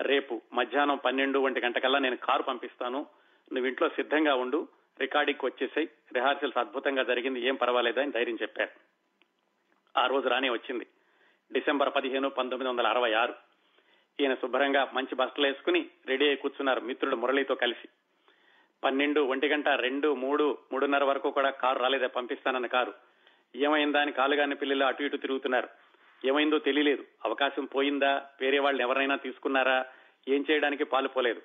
రేపు 0.00 0.42
మధ్యాహ్నం 0.52 0.96
పన్నెండు 0.96 1.38
ఒంటి 1.38 1.60
గంటకల్లా 1.60 1.98
నేను 1.98 2.16
కారు 2.16 2.42
పంపిస్తాను. 2.42 3.06
నువ్వు 3.52 3.68
ఇంట్లో 3.68 3.88
సిద్ధంగా 3.88 4.34
ఉండు 4.34 4.68
రికార్డింగ్కి 5.00 5.46
వచ్చేసాయి. 5.46 5.88
రిహార్సల్స్ 6.12 6.58
అద్భుతంగా 6.58 7.02
జరిగింది 7.02 7.40
ఏం 7.40 7.54
పర్వాలేదు 7.54 8.00
అని 8.00 8.10
ధైర్యం 8.10 8.38
చెప్పారు. 8.42 8.70
ఆ 9.98 10.06
రోజు 10.06 10.28
రానే 10.28 10.50
వచ్చింది. 10.50 10.86
డిసెంబర్ 11.52 11.94
పదిహేను 11.96 12.28
పంతొమ్మిది 12.28 12.70
వందల 12.70 12.86
అరవై 12.86 13.12
ఆరు. 13.12 13.34
ఈయన 14.20 14.34
శుభ్రంగా 14.34 14.90
మంచి 14.94 15.14
బట్టలు 15.14 15.46
వేసుకుని 15.46 15.86
రెడీ 16.06 16.26
అయి 16.26 16.36
కూర్చున్నారు 16.36 16.80
మిత్రుడు 16.80 17.16
మురళితో 17.16 17.54
కలిసి. 17.54 17.88
పన్నెండు 18.84 19.20
ఒంటి 19.20 19.48
గంట 19.48 19.68
రెండు 19.68 20.14
మూడు 20.14 20.58
మూడున్నర 20.72 21.04
వరకు 21.04 21.30
కూడా 21.30 21.50
కారు 21.50 21.78
రాలేదే 21.78 22.06
పంపిస్తానన్న 22.06 22.66
కారు. 22.66 22.94
ఏమైందా 23.56 24.00
అని 24.00 24.12
కాలుగాని 24.12 24.54
పిల్లలు 24.54 24.84
అటు 24.84 25.02
ఇటు 25.02 25.16
తిరుగుతున్నారు. 25.16 25.68
ఏమైందో 26.24 26.58
తెలియలేదు. 26.58 27.04
అవకాశం 27.24 27.64
పోయిందా? 27.64 28.22
వేరే 28.40 28.58
వాళ్ళు 28.58 28.82
ఎవరైనా 28.82 29.16
తీసుకున్నారా? 29.16 29.86
ఏం 30.28 30.44
చేయడానికి 30.50 30.84
పాలు 30.84 31.08
పోలేదు. 31.08 31.42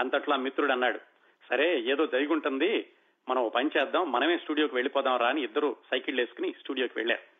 అంతట్లో 0.00 0.34
ఆ 0.34 0.38
మిత్రుడు 0.38 0.72
అన్నాడు 0.72 1.00
సరే 1.50 1.80
ఏదో 1.80 2.06
జరిగి 2.06 2.32
ఉంటుంది. 2.32 2.88
మనం 3.28 3.50
పని 3.54 3.70
చేద్దాం. 3.78 4.12
మనమే 4.12 4.36
స్టూడియోకి 4.36 4.74
వెళ్ళిపోదాం 4.74 5.16
రా 5.16 5.28
అని 5.28 5.42
ఇద్దరు 5.42 5.76
సైకిల్ 5.90 6.20
వేసుకుని 6.20 6.54
స్టూడియోకి 6.60 6.94
వెళ్ళారు. 6.96 7.35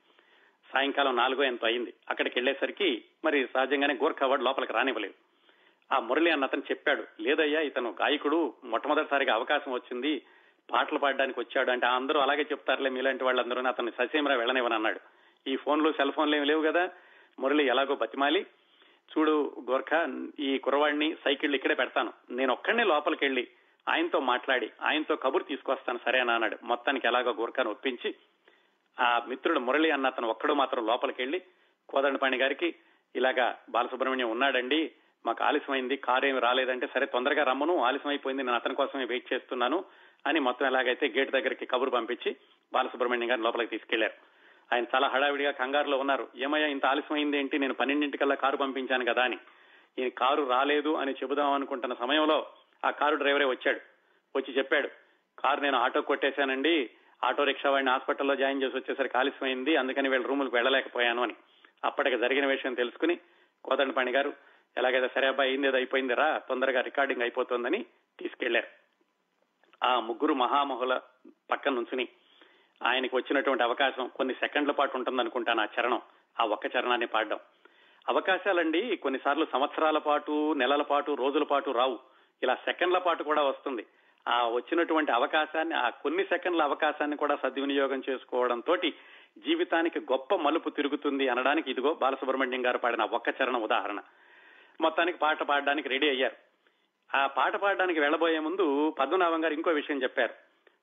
సాయంకాలం 0.77 1.17
నాలుగో 1.17 1.45
ఎంతో 1.45 1.67
అయింది. 1.67 1.93
అక్కడికి 2.11 2.39
వెళ్ళేసరికి 2.39 3.05
మరి 3.25 3.49
సహజంగానే 3.55 3.95
గోర్ఖా 3.95 4.27
వాడు 4.27 4.43
లోపలికి 4.43 4.73
రానివ్వలేదు. 4.73 5.15
ఆ 5.95 5.99
మురళి 5.99 6.31
అన్న 6.31 6.45
అతను 6.45 6.63
చెప్పాడు 6.71 7.05
లేదయ్యా 7.21 7.61
ఇతను 7.61 7.95
గాయకుడు. 8.01 8.55
మొట్టమొదటిసారిగా 8.65 9.35
అవకాశం 9.35 9.73
వచ్చింది. 9.73 10.23
పాటలు 10.73 10.99
పాడడానికి 10.99 11.41
వచ్చాడు 11.41 11.71
అంటే 11.71 11.87
అందరూ 11.87 12.21
అలాగే 12.21 12.43
చెప్తారులే 12.43 12.91
మీలాంటి 12.91 13.25
వాళ్ళందరూ 13.25 13.63
అతను 13.63 13.91
ససేమరా 13.91 14.35
వెళ్ళనివ్వనన్నాడు 14.35 15.01
ఈ 15.47 15.57
ఫోన్లు 15.57 15.93
సెల్ 15.93 16.13
ఫోన్లు 16.13 16.37
ఏమి 16.37 16.47
లేవు 16.47 16.63
కదా? 16.63 16.91
మురళి 17.39 17.67
ఎలాగో 17.67 17.95
బతిమాలి. 17.95 18.47
చూడు 19.19 19.53
గోర్ఖా 19.71 20.07
ఈ 20.41 20.59
కురవాడిని 20.59 21.17
సైకిళ్ళు 21.25 21.57
ఇక్కడే 21.57 21.75
పెడతాను. 21.75 22.13
నేను 22.31 22.53
ఒక్కడనే 22.53 22.85
లోపలికి 22.85 23.25
వెళ్ళి 23.25 23.49
ఆయనతో 23.89 24.21
మాట్లాడి 24.21 24.71
ఆయనతో 24.83 25.17
కబురు 25.17 25.45
తీసుకొస్తాను 25.45 26.01
సరేనా 26.05 26.35
అన్నాడు. 26.35 26.59
మొత్తానికి 26.63 27.07
ఎలాగో 27.07 27.31
గోర్ఖాను 27.31 27.71
ఒప్పించి 27.71 28.15
ఆ 29.01 29.23
మిత్రుడు 29.29 29.61
మురళి 29.61 29.91
అన్న 29.91 30.07
అతను 30.07 30.29
ఒక్కడు 30.29 30.53
మాత్రం 30.53 30.87
లోపలికి 30.87 31.23
వెళ్ళి 31.23 31.43
కోదండపాణి 31.89 32.37
గారికి 32.37 32.75
ఇలాగా 33.15 33.59
బాలసుబ్రహ్మణ్యం 33.71 34.31
ఉన్నాడండి 34.31 34.93
మాకు 35.27 35.45
ఆలస్యమైంది 35.45 35.97
కారు 35.97 36.27
ఏమి 36.27 36.41
రాలేదంటే 36.41 36.87
సరే 36.87 37.07
తొందరగా 37.07 37.43
రమ్మను 37.45 37.79
ఆలస్యం 37.79 38.09
అయిపోయింది 38.09 38.43
నేను 38.43 38.57
అతని 38.57 38.75
కోసమే 38.75 39.05
వెయిట్ 39.05 39.33
చేస్తున్నాను 39.33 39.85
అని 40.27 40.41
మొత్తం 40.41 40.67
ఎలాగైతే 40.67 41.09
గేట్ 41.09 41.31
దగ్గరికి 41.31 41.67
కబురు 41.67 41.91
పంపించి 41.91 42.37
బాలసుబ్రహ్మణ్యం 42.73 43.31
గారిని 43.31 43.45
లోపలికి 43.45 43.71
తీసుకెళ్ళారు. 43.71 44.15
ఆయన 44.73 44.85
చాలా 44.95 45.09
హడావిడిగా 45.09 45.51
కంగారులో 45.51 45.99
ఉన్నారు 45.99 46.29
ఏమయ్యా 46.37 46.67
ఇంత 46.67 46.87
ఆలస్యమైంది 46.87 47.39
ఏంటి 47.39 47.59
నేను 47.59 47.75
పన్నెండింటికల్లా 47.75 48.35
కారు 48.35 48.57
పంపించాను 48.57 49.05
కదా 49.05 49.23
అని. 49.23 49.39
ఈయన 49.99 50.09
కారు 50.09 50.43
రాలేదు 50.51 50.95
అని 50.95 51.13
చెబుదాం 51.13 51.53
అనుకుంటున్న 51.53 51.95
సమయంలో 51.95 52.47
ఆ 52.85 52.91
కారు 52.91 53.17
డ్రైవరే 53.17 53.45
వచ్చాడు 53.45 53.81
వచ్చి 54.37 54.55
చెప్పాడు 54.55 54.89
కారు 55.39 55.61
నేను 55.61 55.79
ఆటో 55.79 56.01
కొట్టేశానండి 56.01 56.91
ఆటో 57.25 57.45
రిక్షా 57.45 57.71
వాడిని 57.71 57.91
హాస్పిటల్లో 57.91 58.37
జాయిన్ 58.37 58.63
చేసి 58.63 58.77
వచ్చేసరికి 58.77 59.19
ఆలస్యమైంది. 59.19 59.77
అందుకని 59.77 60.09
వీళ్ళ 60.09 60.27
రూములకు 60.27 60.57
వెళ్ళలేకపోయాను 60.57 61.23
అని 61.23 61.35
అప్పటికి 61.85 62.19
జరిగిన 62.19 62.47
విషయం 62.47 62.75
తెలుసుకుని 62.75 63.19
కోదండపాణి 63.65 64.13
గారు 64.13 64.33
ఎలాగైతే 64.77 65.09
సరే 65.15 65.29
అబ్బాయి 65.29 65.51
అయింది 65.51 65.67
ఏదో 65.67 65.77
అయిపోయింది 65.77 66.15
రా 66.15 66.39
తొందరగా 66.49 66.81
రికార్డింగ్ 66.81 67.23
అయిపోతుందని 67.23 67.87
తీసుకెళ్ళారు. 68.21 68.67
ఆ 69.87 70.01
ముగ్గురు 70.01 70.35
మహామహుల 70.35 71.01
పక్కన 71.51 71.73
నుంచుని 71.73 72.09
ఆయనకు 72.87 73.17
వచ్చినటువంటి 73.17 73.63
అవకాశం 73.63 74.11
కొన్ని 74.17 74.35
సెకండ్ల 74.35 74.73
పాటు 74.73 74.97
ఉంటుందనుకుంటాను 74.97 75.63
ఆ 75.63 75.67
చరణం 75.81 76.01
ఆ 76.41 76.45
ఒక్క 76.45 76.67
చరణాన్ని 76.67 77.07
పాడడం. 77.07 77.39
అవకాశాలండి 78.09 78.97
కొన్నిసార్లు 78.97 79.47
సంవత్సరాల 79.53 79.99
పాటు 79.99 80.53
నెలల 80.53 80.83
పాటు 80.83 81.13
రోజుల 81.13 81.43
పాటు 81.43 81.71
రావు. 81.71 81.99
ఇలా 82.43 82.55
సెకండ్ల 82.55 82.99
పాటు 82.99 83.23
కూడా 83.23 83.43
వస్తుంది. 83.43 83.87
ఆ 84.29 84.49
వచ్చినటువంటి 84.49 85.13
అవకాశాన్ని 85.13 85.75
ఆ 85.75 85.91
కొన్ని 85.91 86.25
సెకండ్ల 86.25 86.63
అవకాశాన్ని 86.63 87.17
కూడా 87.17 87.37
సద్వినియోగం 87.37 88.03
చేసుకోవడం 88.11 88.61
తోటి 88.61 88.95
జీవితానికి 89.39 89.99
గొప్ప 90.01 90.35
మలుపు 90.35 90.71
తిరుగుతుంది 90.71 91.29
అనడానికి 91.29 91.71
ఇదిగో 91.71 91.95
బాలసుబ్రహ్మణ్యం 91.95 92.67
గారు 92.67 92.79
పాడిన 92.79 93.03
ఒక్క 93.03 93.29
చరణం 93.29 93.63
ఉదాహరణ. 93.63 94.01
మొత్తానికి 94.81 95.19
పాట 95.19 95.43
పాడడానికి 95.43 95.89
రెడీ 95.89 96.09
అయ్యారు. 96.09 96.37
ఆ 97.17 97.27
పాట 97.27 97.57
పాడడానికి 97.57 98.01
వెళ్ళబోయే 98.01 98.39
ముందు 98.39 98.91
పద్మనాభం 98.99 99.45
గారు 99.45 99.55
ఇంకో 99.55 99.71
విషయం 99.71 100.03
చెప్పారు. 100.03 100.35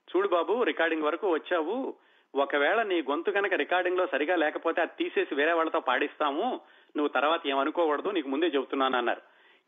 చూడు 0.10 0.28
బాబు 0.28 0.64
రికార్డింగ్ 0.64 1.04
వరకు 1.04 1.34
వచ్చావు. 1.34 1.94
ఒకవేళ 2.36 2.84
నీ 2.84 3.02
గొంతు 3.02 3.32
కనుక 3.32 3.54
రికార్డింగ్లో 3.54 4.08
సరిగా 4.08 4.36
లేకపోతే 4.36 4.82
అది 4.82 5.04
తీసేసి 5.04 5.36
వేరే 5.36 5.52
వాళ్ళతో 5.52 5.80
పాడిస్తాము. 5.80 6.62
నువ్వు 6.98 7.08
తర్వాత 7.08 7.48
ఏమనుకోకూడదు 7.48 8.10
నీకు 8.10 8.30
ముందే 8.30 8.48
చెబుతున్నాను 8.48 8.98
అన్నారు. 8.98 9.22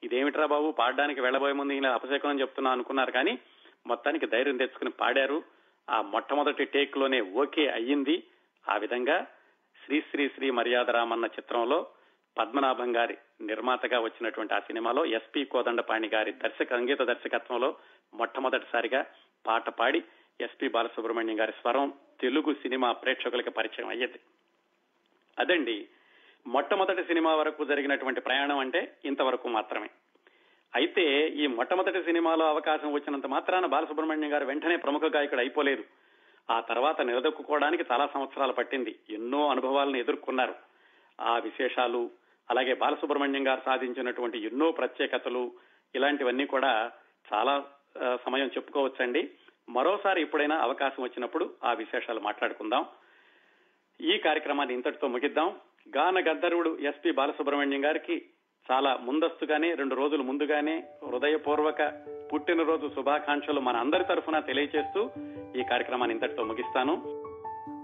ఇదేమిట్రా 0.04 0.46
బాబు 0.46 0.72
పాడడానికి 0.72 1.22
వెళ్ళబోయే 1.22 1.54
ముందు 1.54 1.74
ఇలా 1.74 1.94
అపశకునం 1.94 2.40
చెప్తున్నా 2.40 2.72
అనుకున్నారు 2.72 3.12
కానీ 3.12 3.40
మొత్తానికి 3.88 4.26
ధైర్యం 4.26 4.58
తెచ్చుకుని 4.58 4.90
పాడారు. 4.90 5.44
ఆ 5.90 6.02
మొట్టమొదటి 6.02 6.66
టేక్లోనే 6.66 7.22
ఓకే 7.22 7.68
అయ్యింది. 7.68 8.24
ఆ 8.70 8.78
విధంగా 8.78 9.28
శ్రీ 9.86 10.02
శ్రీ 10.02 10.30
శ్రీ 10.30 10.52
మర్యాదరామన్న 10.52 11.26
చిత్రంలో 11.26 11.88
పద్మనాభం 12.38 12.96
గారి 12.96 13.18
నిర్మాతగా 13.42 14.00
వచ్చినటువంటి 14.00 14.54
ఆ 14.54 14.60
సినిమాలో 14.60 15.06
ఎస్పి 15.06 15.46
కోదండపాణి 15.46 16.08
గారి 16.08 16.32
దర్శక 16.32 16.70
సంగీత 16.70 17.02
దర్శకత్వంలో 17.02 17.76
మొట్టమొదటిసారిగా 18.14 19.06
పాట 19.48 19.70
పాడి 19.70 20.04
ఎస్పి 20.42 20.68
బాలసుబ్రహ్మణ్యం 20.68 21.40
గారి 21.40 21.52
స్వరం 21.52 21.94
తెలుగు 22.20 22.54
సినిమా 22.54 22.92
ప్రేక్షకులకి 22.92 23.50
పరిచయం 23.50 23.88
అయ్యేది. 23.88 24.20
అదండి 25.40 25.88
మొట్టమొదటి 26.48 27.04
సినిమా 27.04 27.36
వరకు 27.36 27.66
జరిగినటువంటి 27.66 28.22
ప్రయాణం 28.22 28.58
అంటే 28.58 28.98
ఇంతవరకు 29.06 29.48
మాత్రమే. 29.48 29.90
అయితే 30.76 31.28
ఈ 31.28 31.48
మొట్టమొదటి 31.48 32.04
సినిమాలో 32.04 32.48
అవకాశం 32.48 32.94
వచ్చినంత 32.94 33.28
మాత్రాన 33.28 33.66
బాలసుబ్రహ్మణ్యం 33.66 34.34
గారు 34.34 34.46
వెంటనే 34.46 34.76
ప్రముఖ 34.76 35.02
గాయకుడు 35.04 35.40
అయిపోలేదు. 35.40 35.84
ఆ 36.52 36.60
తర్వాత 36.60 37.02
నిలదొక్కుకోవడానికి 37.02 37.86
చాలా 37.92 38.10
సంవత్సరాలు 38.14 38.54
పట్టింది. 38.54 38.96
ఎన్నో 39.10 39.50
అనుభవాలను 39.50 39.98
ఎదుర్కొన్నారు. 39.98 40.56
ఆ 41.22 41.38
విశేషాలు 41.38 42.12
అలాగే 42.50 42.74
బాలసుబ్రహ్మణ్యం 42.74 43.48
గారు 43.48 43.62
సాధించినటువంటి 43.66 44.46
ఎన్నో 44.46 44.72
ప్రత్యేకతలు 44.72 45.52
ఇలాంటివన్నీ 45.96 46.46
కూడా 46.46 46.92
చాలా 47.34 47.64
సమయం 48.26 48.48
చెప్పుకోవచ్చండి. 48.48 49.32
మరోసారి 49.70 50.22
ఎప్పుడైనా 50.22 50.58
అవకాశం 50.58 51.04
వచ్చినప్పుడు 51.04 51.50
ఆ 51.64 51.74
విశేషాలు 51.74 52.20
మాట్లాడుకుందాం. 52.20 52.86
ఈ 54.02 54.18
కార్యక్రమాన్ని 54.18 54.76
ఇంతటితో 54.76 55.08
ముగిద్దాం. 55.08 55.60
గాన 55.98 56.20
గద్దరుడు 56.20 56.78
ఎస్పి 56.82 57.12
బాలసుబ్రహ్మణ్యం 57.12 57.86
గారికి 57.86 58.26
చాలా 58.72 58.98
ముందస్తుగానే 59.02 59.74
రెండు 59.74 59.96
రోజులు 59.96 60.24
ముందుగానే 60.24 60.84
హృదయపూర్వక 61.08 61.92
పుట్టినరోజు 62.34 62.88
శుభాకాంక్షలు 62.96 63.60
మన 63.60 63.78
అందరి 63.78 64.04
తరఫున 64.04 64.40
తెలియజేస్తూ 64.40 65.10
ఈ 65.60 65.64
కార్యక్రమాన్ని 65.64 66.16
ఇంతటితో 66.16 66.44
ముగిస్తాను. 66.44 66.96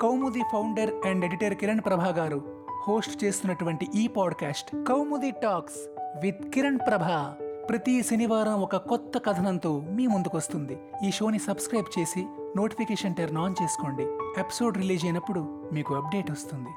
Koumudi 0.01 0.41
founder 0.51 1.07
and 1.07 1.25
editor 1.25 1.53
Kiran 1.53 1.79
Prabha 1.79 2.13
garu 2.17 2.65
host 2.87 3.23
చేస్తున్నటువంటి 3.23 3.87
ఈ 3.95 4.07
podcast 4.07 4.85
Koumudi 4.87 5.31
talks 5.31 5.79
with 6.23 6.43
Kiran 6.49 6.79
Prabha. 6.79 7.37
ప్రతి 7.69 8.03
శనివారం 8.03 8.61
ఒక 8.61 8.75
కొత్త 8.75 9.17
కథనంతో 9.25 9.79
మీ 9.79 10.07
ముందుకొస్తుంది 10.07 10.77
ఈ 11.07 11.11
షోని 11.11 11.39
సబ్స్క్రైబ్ 11.39 11.99
చేసి 11.99 12.25
నోటిఫికేషన్ 12.57 13.15
టర్న్ 13.15 13.37
ఆన్ 13.37 13.55
చేసుకోండి. 13.63 14.03
ఎపిసోడ్ 14.39 14.77
రిలీజ్ 14.77 15.05
అయినప్పుడు 15.05 15.69
మీకు 15.73 15.95
అప్డేట్ 15.95 16.31
వస్తుంది. 16.31 16.69